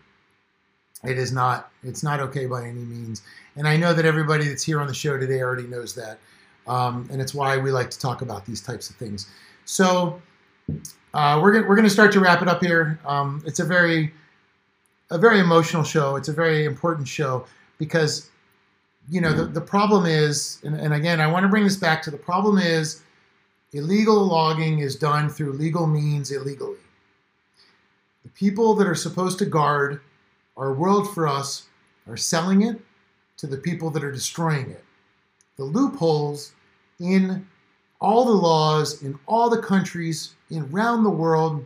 It 1.05 1.17
is 1.17 1.31
not. 1.31 1.71
It's 1.81 2.03
not 2.03 2.19
okay 2.19 2.45
by 2.45 2.63
any 2.63 2.81
means. 2.81 3.23
And 3.55 3.65
I 3.69 3.77
know 3.77 3.93
that 3.93 4.05
everybody 4.05 4.49
that's 4.49 4.63
here 4.63 4.81
on 4.81 4.87
the 4.87 4.93
show 4.93 5.17
today 5.17 5.41
already 5.41 5.67
knows 5.67 5.95
that, 5.95 6.19
um, 6.67 7.07
and 7.09 7.21
it's 7.21 7.33
why 7.33 7.57
we 7.57 7.71
like 7.71 7.89
to 7.89 7.99
talk 7.99 8.21
about 8.21 8.45
these 8.45 8.61
types 8.61 8.89
of 8.89 8.97
things. 8.97 9.29
So 9.63 10.21
uh, 11.13 11.39
we're 11.41 11.65
we're 11.67 11.75
going 11.75 11.87
to 11.87 11.95
start 11.99 12.11
to 12.11 12.19
wrap 12.19 12.41
it 12.41 12.49
up 12.49 12.61
here. 12.61 12.99
Um, 13.05 13.41
it's 13.47 13.59
a 13.59 13.65
very 13.65 14.13
a 15.11 15.17
very 15.17 15.39
emotional 15.39 15.83
show. 15.83 16.15
It's 16.15 16.29
a 16.29 16.33
very 16.33 16.65
important 16.65 17.07
show 17.07 17.45
because 17.77 18.29
you 19.09 19.21
know 19.21 19.33
the, 19.33 19.43
mm. 19.43 19.53
the 19.53 19.61
problem 19.61 20.05
is, 20.05 20.59
and, 20.63 20.75
and 20.75 20.93
again, 20.93 21.19
I 21.19 21.27
want 21.27 21.43
to 21.43 21.49
bring 21.49 21.65
this 21.65 21.75
back 21.75 22.01
to 22.03 22.11
the 22.11 22.17
problem 22.17 22.57
is 22.57 23.03
illegal 23.73 24.25
logging 24.25 24.79
is 24.79 24.95
done 24.95 25.29
through 25.29 25.53
legal 25.53 25.85
means 25.85 26.31
illegally. 26.31 26.79
The 28.23 28.29
people 28.29 28.73
that 28.75 28.87
are 28.87 28.95
supposed 28.95 29.37
to 29.39 29.45
guard 29.45 30.01
our 30.57 30.73
world 30.73 31.13
for 31.13 31.27
us 31.27 31.67
are 32.07 32.17
selling 32.17 32.61
it 32.61 32.79
to 33.37 33.47
the 33.47 33.57
people 33.57 33.89
that 33.91 34.03
are 34.03 34.11
destroying 34.11 34.69
it. 34.69 34.83
The 35.57 35.63
loopholes 35.63 36.53
in 36.99 37.47
all 37.99 38.25
the 38.25 38.31
laws 38.31 39.03
in 39.03 39.17
all 39.27 39.49
the 39.49 39.61
countries 39.61 40.35
around 40.55 41.03
the 41.03 41.09
world 41.09 41.65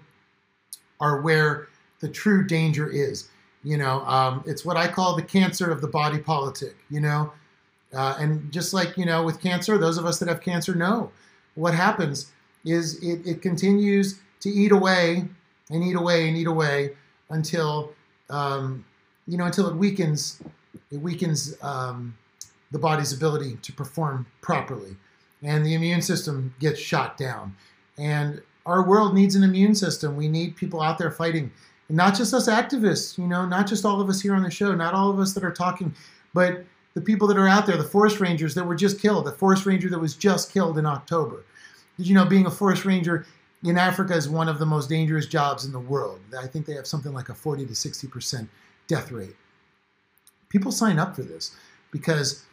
are 1.00 1.22
where 1.22 1.68
the 2.00 2.10
true 2.10 2.46
danger 2.46 2.90
is. 2.90 3.30
You 3.66 3.78
know, 3.78 4.02
um, 4.06 4.44
it's 4.46 4.64
what 4.64 4.78
I 4.78 4.88
call 4.88 5.16
the 5.16 5.24
cancer 5.24 5.70
of 5.70 5.82
the 5.82 5.88
body 5.88 6.20
politic. 6.20 6.78
You 6.90 7.02
know, 7.02 7.34
uh, 7.94 8.16
and 8.20 8.50
just 8.52 8.74
like 8.74 8.98
you 8.98 9.06
know 9.06 9.24
with 9.24 9.42
cancer, 9.42 9.78
those 9.78 9.98
of 9.98 10.06
us 10.06 10.20
that 10.20 10.30
have 10.30 10.40
cancer 10.40 10.74
know 10.74 11.12
what 11.56 11.74
happens 11.74 12.32
is 12.64 13.02
it, 13.04 13.26
it 13.26 13.42
continues 13.42 14.20
to 14.42 14.50
eat 14.50 14.72
away 14.72 15.28
and 15.70 15.84
eat 15.84 15.96
away 15.96 16.28
and 16.28 16.38
eat 16.38 16.48
away 16.48 16.92
until 17.30 17.92
um, 18.30 18.86
you 19.28 19.38
know 19.38 19.46
until 19.46 19.68
it 19.68 19.76
weakens 19.76 20.42
it 20.92 20.98
weakens 20.98 21.56
um, 21.62 22.16
the 22.72 22.80
body's 22.80 23.12
ability 23.12 23.58
to 23.62 23.74
perform 23.74 24.26
properly 24.42 24.96
and 25.42 25.66
the 25.66 25.74
immune 25.74 26.02
system 26.02 26.54
gets 26.60 26.80
shot 26.80 27.18
down 27.18 27.56
and 27.98 28.42
our 28.66 28.84
world 28.84 29.14
needs 29.14 29.36
an 29.36 29.44
immune 29.44 29.76
system. 29.76 30.16
We 30.16 30.28
need 30.28 30.56
people 30.56 30.82
out 30.82 30.98
there 30.98 31.12
fighting, 31.12 31.52
not 31.90 32.16
just 32.16 32.34
us 32.34 32.50
activists, 32.50 33.18
you 33.18 33.28
know, 33.28 33.46
not 33.46 33.68
just 33.68 33.86
all 33.86 34.02
of 34.02 34.10
us 34.10 34.22
here 34.22 34.36
on 34.36 34.44
the 34.44 34.52
show, 34.52 34.74
not 34.74 34.94
all 34.94 35.10
of 35.10 35.20
us 35.20 35.34
that 35.34 35.44
are 35.44 35.52
talking, 35.52 35.94
but 36.34 36.66
the 36.94 37.02
people 37.02 37.28
that 37.28 37.38
are 37.38 37.48
out 37.48 37.66
there, 37.66 37.78
the 37.78 37.84
forest 37.84 38.20
rangers 38.20 38.56
that 38.56 38.66
were 38.66 38.76
just 38.76 39.00
killed, 39.00 39.26
the 39.26 39.32
forest 39.32 39.66
ranger 39.66 39.90
that 39.90 40.00
was 40.00 40.16
just 40.16 40.52
killed 40.52 40.78
in 40.78 40.86
October. 40.86 41.44
Did 41.98 42.08
you 42.08 42.16
know 42.16 42.26
being 42.26 42.46
a 42.46 42.52
forest 42.52 42.86
ranger 42.86 43.26
in 43.64 43.78
Africa 43.78 44.14
is 44.14 44.30
one 44.30 44.50
of 44.50 44.60
the 44.60 44.66
most 44.66 44.90
dangerous 44.90 45.28
jobs 45.28 45.66
in 45.66 45.72
the 45.72 45.80
world? 45.80 46.20
I 46.38 46.48
think 46.48 46.66
they 46.66 46.74
have 46.74 46.88
something 46.88 47.14
like 47.14 47.30
a 47.30 47.36
40 47.36 47.66
to 47.66 47.74
60% 47.74 48.48
death 48.88 49.12
rate. 49.12 49.36
People 50.50 50.72
sign 50.72 51.00
up 51.00 51.16
for 51.16 51.24
this 51.24 51.56
because 51.92 52.44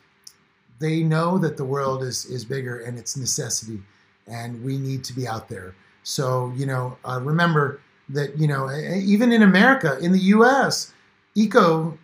they 0.79 1.03
know 1.03 1.39
that 1.39 1.57
the 1.57 1.65
world 1.65 2.03
is, 2.03 2.25
is 2.27 2.45
bigger 2.45 2.81
and 2.81 2.99
it's 2.99 3.17
necessity 3.17 3.81
and 4.27 4.63
we 4.65 4.79
need 4.79 5.05
to 5.05 5.13
be 5.13 5.27
out 5.27 5.49
there 5.49 5.75
so, 6.03 6.53
you 6.57 6.67
know, 6.67 6.97
uh, 7.05 7.21
remember, 7.23 7.81
that 8.09 8.39
you 8.39 8.47
know 8.47 8.71
even 8.71 9.33
in 9.33 9.43
America, 9.43 9.99
in 10.01 10.13
the 10.13 10.19
U.S., 10.19 10.93
eco 11.35 11.99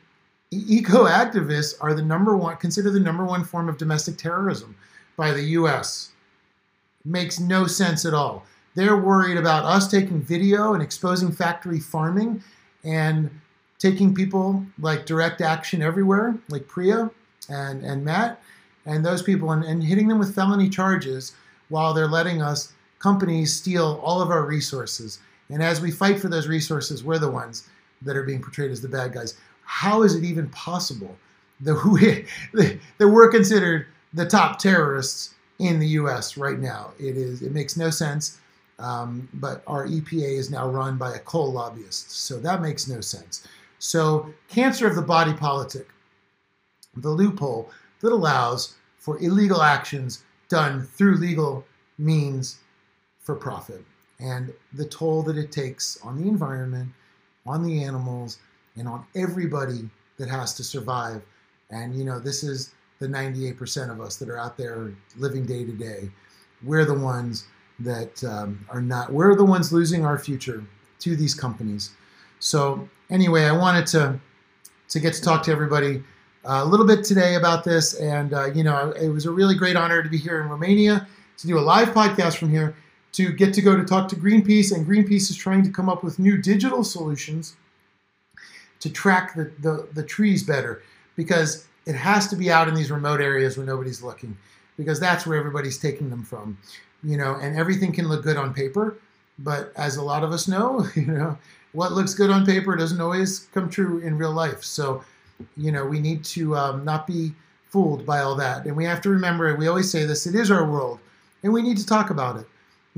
eco 0.51 1.05
activists 1.05 1.75
are 1.81 1.95
the 1.95 2.03
number 2.03 2.37
one 2.37 2.57
consider 2.57 2.91
the 2.91 3.01
number 3.01 3.25
one 3.25 3.45
form 3.45 3.69
of 3.69 3.77
domestic 3.77 4.17
terrorism 4.17 4.75
by 5.17 5.33
the 5.33 5.43
U.S. 5.43 6.13
Makes 7.05 7.41
no 7.41 7.67
sense 7.67 8.05
at 8.05 8.15
all. 8.15 8.45
They're 8.75 8.97
worried 8.97 9.37
about 9.37 9.65
us 9.65 9.91
taking 9.91 10.23
video 10.23 10.75
and 10.75 10.83
exposing 10.83 11.33
factory 11.33 11.81
farming 11.81 12.43
and 12.85 13.31
taking 13.79 14.15
people 14.15 14.65
like 14.79 15.07
direct 15.07 15.41
action 15.41 15.83
everywhere, 15.83 16.37
like 16.49 16.67
Priya 16.69 17.11
and, 17.49 17.85
and 17.85 18.05
Matt, 18.05 18.41
and 18.87 19.05
those 19.05 19.23
people, 19.23 19.53
and, 19.53 19.65
and 19.65 19.83
hitting 19.83 20.09
them 20.09 20.19
with 20.19 20.35
felony 20.35 20.69
charges 20.69 21.35
while 21.69 21.93
they're 21.93 22.09
letting 22.09 22.43
us 22.43 22.73
companies 22.99 23.55
steal 23.55 24.01
all 24.03 24.21
of 24.21 24.31
our 24.31 24.45
resources. 24.45 25.21
And 25.51 25.63
as 25.63 25.81
we 25.81 25.91
fight 25.91 26.21
for 26.21 26.29
those 26.29 26.47
resources, 26.47 27.03
we're 27.03 27.19
the 27.19 27.31
ones 27.31 27.69
that 28.03 28.17
are 28.17 28.23
being 28.23 28.43
portrayed 28.43 28.71
as 28.71 28.81
the 28.81 28.89
bad 28.89 29.13
guys. 29.13 29.39
How 29.65 30.03
is 30.03 30.15
it 30.15 30.25
even 30.25 30.49
possible 30.51 31.17
that, 31.61 31.85
we, 31.85 32.27
that 32.99 33.09
we're 33.09 33.31
considered 33.31 33.87
the 34.13 34.27
top 34.27 34.59
terrorists 34.59 35.35
in 35.59 35.79
the 35.79 35.89
U.S. 35.89 36.37
right 36.37 36.59
now? 36.59 36.93
It 36.99 37.17
is. 37.17 37.43
It 37.43 37.53
makes 37.53 37.77
no 37.77 37.91
sense. 37.91 38.39
Um, 38.79 39.29
but 39.35 39.63
our 39.67 39.87
EPA 39.87 40.39
is 40.39 40.51
now 40.51 40.69
run 40.69 40.97
by 40.99 41.15
a 41.15 41.19
coal 41.19 41.53
lobbyist, 41.53 42.13
so 42.13 42.39
that 42.39 42.63
makes 42.63 42.87
no 42.87 43.01
sense. 43.01 43.47
So, 43.81 44.33
cancer 44.49 44.87
of 44.87 44.95
the 44.95 45.03
body 45.03 45.33
politic, 45.33 45.89
the 46.97 47.11
loophole 47.11 47.71
that 48.01 48.13
allows 48.13 48.77
for 48.97 49.19
illegal 49.19 49.63
actions 49.63 50.23
done 50.49 50.83
through 50.83 51.17
legal 51.17 51.65
means 51.99 52.59
for 53.19 53.35
profit, 53.35 53.85
and 54.21 54.53
the 54.75 54.85
toll 54.85 55.23
that 55.23 55.37
it 55.37 55.53
takes 55.53 55.99
on 56.03 56.21
the 56.21 56.29
environment, 56.29 56.89
on 57.47 57.63
the 57.63 57.85
animals, 57.85 58.39
and 58.77 58.89
on 58.89 59.05
everybody 59.15 59.89
that 60.19 60.29
has 60.29 60.55
to 60.55 60.65
survive. 60.65 61.23
And 61.71 61.95
you 61.95 62.05
know, 62.05 62.19
this 62.19 62.43
is 62.43 62.75
the 62.99 63.07
98% 63.07 63.91
of 63.91 64.01
us 64.01 64.17
that 64.17 64.29
are 64.29 64.39
out 64.39 64.57
there 64.57 64.93
living 65.17 65.47
day 65.47 65.65
to 65.65 65.73
day. 65.73 66.11
We're 66.65 66.85
the 66.85 66.99
ones 66.99 67.47
that 67.81 68.23
um, 68.25 68.65
are 68.71 68.83
not, 68.83 69.13
we're 69.13 69.37
the 69.37 69.45
ones 69.45 69.73
losing 69.73 70.05
our 70.05 70.19
future 70.19 70.65
to 71.01 71.17
these 71.17 71.35
companies. 71.35 71.93
So, 72.41 72.89
anyway, 73.11 73.45
I 73.45 73.53
wanted 73.53 73.87
to, 73.89 74.21
to 74.89 75.01
get 75.01 75.15
to 75.15 75.23
talk 75.23 75.45
to 75.45 75.53
everybody 75.53 76.03
uh, 76.45 76.63
a 76.63 76.65
little 76.65 76.87
bit 76.87 77.05
today 77.05 77.37
about 77.37 77.63
this. 77.63 77.95
And, 77.95 78.35
uh, 78.35 78.47
you 78.47 78.65
know, 78.65 78.91
it 78.93 79.09
was 79.09 79.27
a 79.27 79.31
really 79.31 79.55
great 79.55 79.77
honor 79.77 80.03
to 80.03 80.09
be 80.09 80.19
here 80.19 80.41
in 80.41 80.49
Romania 80.49 81.07
to 81.37 81.47
do 81.47 81.59
a 81.59 81.61
live 81.61 81.89
podcast 81.89 82.37
from 82.37 82.51
here, 82.51 82.75
to 83.13 83.33
get 83.33 83.55
to 83.55 83.63
go 83.63 83.77
to 83.77 83.85
talk 83.85 84.09
to 84.09 84.17
Greenpeace. 84.17 84.75
And 84.75 84.87
Greenpeace 84.87 85.31
is 85.31 85.37
trying 85.37 85.63
to 85.65 85.71
come 85.71 85.89
up 85.89 86.05
with 86.05 86.19
new 86.19 86.41
digital 86.41 86.85
solutions 86.85 87.57
to 88.81 88.91
track 88.91 89.35
the, 89.35 89.51
the, 89.61 89.89
the 89.95 90.03
trees 90.03 90.43
better 90.43 90.83
because 91.17 91.67
it 91.87 91.95
has 91.95 92.29
to 92.29 92.37
be 92.37 92.51
out 92.51 92.69
in 92.69 92.75
these 92.75 92.91
remote 92.91 93.21
areas 93.21 93.57
where 93.57 93.67
nobody's 93.67 94.03
looking 94.03 94.37
because 94.77 95.01
that's 95.01 95.27
where 95.27 95.37
everybody's 95.37 95.79
taking 95.79 96.11
them 96.11 96.23
from 96.23 96.57
you 97.03 97.17
know, 97.17 97.37
and 97.41 97.57
everything 97.57 97.93
can 97.93 98.09
look 98.09 98.23
good 98.23 98.37
on 98.37 98.53
paper, 98.53 98.97
but 99.39 99.73
as 99.77 99.97
a 99.97 100.03
lot 100.03 100.25
of 100.25 100.33
us 100.33 100.49
know, 100.49 100.87
you 100.95 101.07
know, 101.07 101.39
what 101.73 101.93
looks 101.93 102.15
good 102.15 102.31
on 102.31 102.45
paper 102.45 102.75
doesn't 102.77 103.01
always 103.01 103.41
come 103.53 103.69
true 103.69 103.99
in 103.99 104.19
real 104.19 104.33
life. 104.33 104.65
So, 104.65 105.05
you 105.57 105.71
know, 105.71 105.85
we 105.87 106.01
need 106.01 106.25
to 106.25 106.57
um, 106.57 106.85
not 106.85 107.07
be 107.07 107.35
fooled 107.69 108.07
by 108.07 108.21
all 108.21 108.35
that, 108.37 108.65
and 108.65 108.77
we 108.77 108.85
have 108.85 109.01
to 109.03 109.11
remember. 109.11 109.55
We 109.55 109.69
always 109.69 109.91
say 109.91 110.05
this: 110.05 110.27
it 110.27 110.35
is 110.35 110.51
our 110.51 110.69
world, 110.69 110.99
and 111.43 111.53
we 111.53 111.63
need 111.63 111.77
to 111.77 111.87
talk 111.87 112.11
about 112.11 112.37
it. 112.37 112.47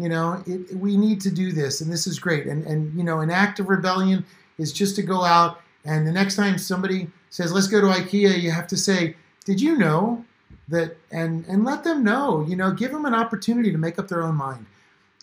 You 0.01 0.09
know, 0.09 0.43
it, 0.47 0.75
we 0.77 0.97
need 0.97 1.21
to 1.23 1.31
do 1.31 1.53
this, 1.53 1.81
and 1.81 1.93
this 1.93 2.07
is 2.07 2.19
great. 2.19 2.47
And 2.47 2.65
and 2.65 2.97
you 2.97 3.05
know, 3.05 3.21
an 3.21 3.31
act 3.31 3.61
of 3.61 3.69
rebellion 3.69 4.25
is 4.59 4.73
just 4.73 4.97
to 4.97 5.03
go 5.03 5.25
out 5.25 5.61
and 5.85 6.07
the 6.07 6.13
next 6.13 6.37
time 6.37 6.59
somebody 6.59 7.09
says, 7.31 7.53
"Let's 7.53 7.67
go 7.67 7.81
to 7.81 7.87
IKEA," 7.87 8.41
you 8.41 8.51
have 8.51 8.67
to 8.69 8.77
say, 8.77 9.17
"Did 9.45 9.61
you 9.61 9.77
know 9.77 10.25
that 10.71 10.97
and 11.11 11.45
and 11.47 11.65
let 11.65 11.85
them 11.85 12.03
know 12.03 12.45
you 12.49 12.57
know 12.57 12.73
give 12.73 12.93
them 12.93 13.05
an 13.05 13.15
opportunity 13.15 13.71
to 13.71 13.79
make 13.79 13.99
up 13.99 14.09
their 14.09 14.23
own 14.23 14.37
mind. 14.37 14.65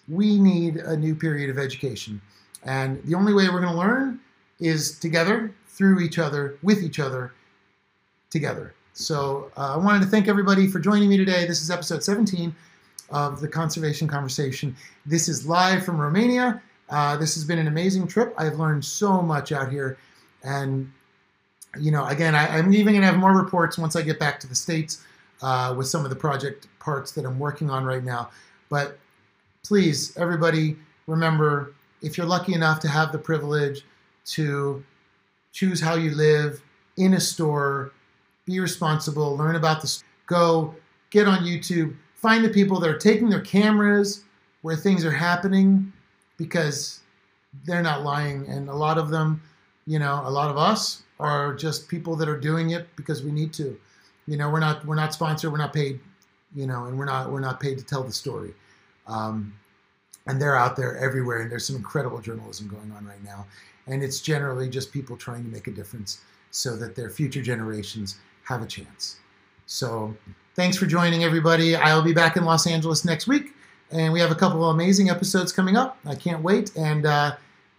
We 0.08 0.40
need 0.40 0.78
a 0.78 0.96
new 0.96 1.16
period 1.16 1.50
of 1.50 1.58
education 1.58 2.22
and 2.64 3.02
the 3.04 3.16
only 3.16 3.34
way 3.34 3.50
we're 3.50 3.62
going 3.62 3.74
to 3.74 3.80
learn 3.80 4.20
is 4.60 5.00
together 5.00 5.54
through 5.68 6.00
each 6.00 6.20
other 6.20 6.58
with 6.62 6.84
each 6.84 7.00
other 7.00 7.34
together. 8.30 8.74
So 8.94 9.52
uh, 9.58 9.76
i 9.76 9.78
wanted 9.78 10.02
to 10.02 10.08
thank 10.08 10.28
everybody 10.28 10.68
for 10.68 10.80
joining 10.80 11.10
me 11.10 11.18
today. 11.18 11.46
This 11.46 11.62
is 11.62 11.72
episode 11.72 12.04
17 12.04 12.54
of 13.10 13.40
the 13.42 13.48
conservation 13.48 14.08
conversation. 14.08 14.76
This 15.06 15.28
is 15.30 15.48
live 15.48 15.86
from 15.86 15.98
romania. 16.00 16.62
Uh, 16.90 17.18
this 17.18 17.36
has 17.36 17.44
been 17.44 17.60
an 17.60 17.68
amazing 17.68 18.08
trip. 18.08 18.34
I've 18.38 18.60
learned 18.60 18.84
so 18.84 19.22
much 19.22 19.52
out 19.52 19.72
here. 19.72 19.98
And 20.44 20.92
you 21.78 21.92
know 21.92 22.06
again 22.08 22.34
I, 22.34 22.58
i'm 22.58 22.74
even 22.74 22.94
going 22.94 23.02
to 23.02 23.08
have 23.08 23.18
more 23.18 23.36
reports 23.36 23.78
once 23.78 23.96
i 23.96 24.02
get 24.02 24.18
back 24.18 24.40
to 24.40 24.48
the 24.48 24.56
states 24.56 25.04
uh, 25.42 25.74
with 25.78 25.88
some 25.88 26.04
of 26.04 26.10
the 26.10 26.16
project 26.16 26.68
parts 26.80 27.12
that 27.12 27.26
I'm 27.26 27.40
working 27.40 27.70
on 27.70 27.86
right 27.86 28.04
now. 28.04 28.30
But 28.70 28.98
please, 29.64 30.16
everybody, 30.18 30.78
remember 31.06 31.74
if 32.02 32.18
you're 32.18 32.28
lucky 32.28 32.54
enough 32.54 32.80
to 32.82 32.88
have 32.88 33.12
the 33.12 33.18
privilege 33.18 33.84
to 34.26 34.84
choose 35.52 35.82
how 35.82 35.96
you 35.96 36.12
live 36.12 36.62
in 36.98 37.14
a 37.14 37.20
store, 37.20 37.92
be 38.46 38.60
responsible, 38.60 39.36
learn 39.36 39.56
about 39.56 39.82
this, 39.82 40.04
go 40.26 40.76
get 41.10 41.28
on 41.28 41.40
YouTube, 41.40 41.96
find 42.18 42.44
the 42.44 42.50
people 42.50 42.80
that 42.80 42.90
are 42.90 42.98
taking 42.98 43.30
their 43.30 43.42
cameras 43.42 44.24
where 44.64 44.76
things 44.76 45.06
are 45.06 45.12
happening 45.12 45.94
because 46.38 47.00
they're 47.66 47.82
not 47.82 48.04
lying. 48.04 48.46
And 48.48 48.70
a 48.70 48.76
lot 48.76 48.98
of 48.98 49.10
them, 49.10 49.42
you 49.86 50.00
know, 50.00 50.22
a 50.26 50.30
lot 50.30 50.50
of 50.50 50.58
us 50.58 51.04
are 51.20 51.56
just 51.56 51.88
people 51.88 52.16
that 52.18 52.28
are 52.28 52.40
doing 52.40 52.72
it 52.72 52.88
because 52.96 53.24
we 53.24 53.32
need 53.32 53.54
to. 53.54 53.80
You 54.30 54.36
know 54.36 54.50
we're 54.50 54.60
not 54.60 54.86
we're 54.86 54.96
not 54.96 55.14
sponsored 55.14 55.54
we're 55.54 55.58
not 55.58 55.72
paid 55.72 56.02
you 56.54 56.68
know 56.68 56.88
and 56.88 57.00
we're 57.00 57.06
not 57.06 57.32
we're 57.32 57.40
not 57.40 57.62
paid 57.62 57.78
to 57.78 57.86
tell 57.86 58.04
the 58.04 58.12
story. 58.12 58.54
Um, 59.08 59.54
and 60.28 60.42
they're 60.42 60.58
out 60.58 60.76
there 60.76 60.98
everywhere 60.98 61.42
and 61.42 61.50
there's 61.50 61.66
some 61.66 61.78
incredible 61.78 62.20
journalism 62.20 62.68
going 62.68 62.92
on 62.92 63.06
right 63.06 63.24
now. 63.24 63.46
And 63.88 64.04
it's 64.04 64.20
generally 64.20 64.70
just 64.70 64.92
people 64.92 65.16
trying 65.16 65.44
to 65.46 65.50
make 65.50 65.68
a 65.68 65.72
difference 65.72 66.20
so 66.52 66.76
that 66.76 66.96
their 66.96 67.10
future 67.10 67.42
generations 67.42 68.18
have 68.44 68.62
a 68.62 68.66
chance. 68.66 69.20
So 69.66 70.14
thanks 70.58 70.76
for 70.76 70.88
joining 70.88 71.24
everybody. 71.24 71.76
I'll 71.76 72.02
be 72.02 72.14
back 72.14 72.36
in 72.36 72.44
los 72.44 72.66
angeles 72.66 73.06
next 73.06 73.28
week 73.28 73.54
and 73.92 74.12
we 74.12 74.20
have 74.20 74.32
a 74.32 74.36
couple 74.36 74.68
of 74.68 74.74
amazing 74.74 75.08
episodes 75.08 75.54
coming 75.54 75.78
up. 75.78 76.00
I 76.04 76.16
can't 76.16 76.42
wait. 76.42 76.76
And 76.76 77.06
uh, 77.06 77.36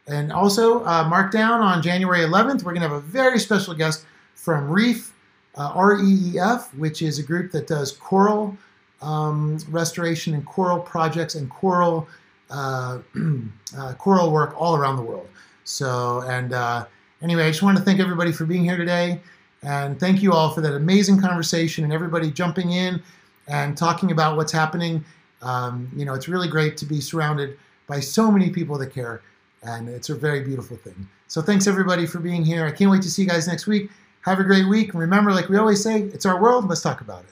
and 0.07 0.33
also 0.33 0.85
uh, 0.87 1.05
mark 1.09 1.33
down 1.33 1.61
on 1.61 1.83
january 1.83 2.21
11th 2.21 2.63
we're 2.63 2.73
going 2.73 2.77
to 2.77 2.89
have 2.89 2.93
a 2.93 3.01
very 3.01 3.41
special 3.41 3.75
guest 3.75 4.07
from 4.35 4.71
reef 4.71 5.13
uh, 5.57 5.73
REEF, 5.77 6.73
which 6.77 7.03
is 7.03 7.19
a 7.19 7.23
group 7.23 7.51
that 7.51 7.67
does 7.67 7.93
coral 7.93 8.57
um, 9.03 9.59
restoration 9.69 10.35
and 10.35 10.47
coral 10.47 10.79
projects 10.79 11.35
and 11.35 11.51
coral 11.51 12.07
uh, 12.51 13.01
uh, 13.77 13.95
coral 13.95 14.31
work 14.31 14.55
all 14.57 14.77
around 14.77 14.97
the 14.97 15.03
world. 15.03 15.29
So, 15.65 16.21
and 16.29 16.53
uh, 16.53 16.87
anyway, 17.23 17.43
I 17.43 17.51
just 17.51 17.63
want 17.63 17.77
to 17.77 17.83
thank 17.83 17.99
everybody 17.99 18.31
for 18.31 18.47
being 18.47 18.63
here 18.63 18.77
today, 18.77 19.21
and 19.63 19.99
thank 19.99 20.23
you 20.23 20.33
all 20.33 20.51
for 20.51 20.61
that 20.61 20.75
amazing 20.75 21.21
conversation 21.21 21.85
and 21.85 21.93
everybody 21.93 22.31
jumping 22.31 22.73
in 22.73 23.03
and 23.49 23.77
talking 23.77 24.11
about 24.11 24.37
what's 24.37 24.53
happening. 24.53 25.05
Um, 25.43 25.91
you 25.97 26.05
know, 26.05 26.15
it's 26.15 26.29
really 26.29 26.49
great 26.49 26.77
to 26.79 26.87
be 26.87 27.01
surrounded 27.01 27.59
by 27.87 28.01
so 28.01 28.31
many 28.31 28.51
people 28.51 28.79
that 28.79 28.93
care, 28.93 29.23
and 29.63 29.89
it's 29.89 30.11
a 30.11 30.15
very 30.15 30.41
beautiful 30.43 30.77
thing. 30.77 31.09
So, 31.27 31.43
thanks 31.43 31.67
everybody 31.67 32.07
for 32.07 32.19
being 32.19 32.45
here. 32.45 32.67
I 32.67 32.71
can't 32.71 32.91
wait 32.91 33.03
to 33.03 33.11
see 33.11 33.23
you 33.23 33.29
guys 33.29 33.47
next 33.49 33.67
week. 33.67 33.91
Have 34.23 34.41
a 34.41 34.45
great 34.45 34.69
week. 34.69 34.93
And 34.93 35.01
remember, 35.01 35.33
like 35.33 35.49
we 35.49 35.57
always 35.57 35.83
say, 35.83 36.03
it's 36.03 36.27
our 36.27 36.41
world. 36.41 36.69
Let's 36.69 36.83
talk 36.83 37.01
about 37.01 37.25
it. 37.25 37.31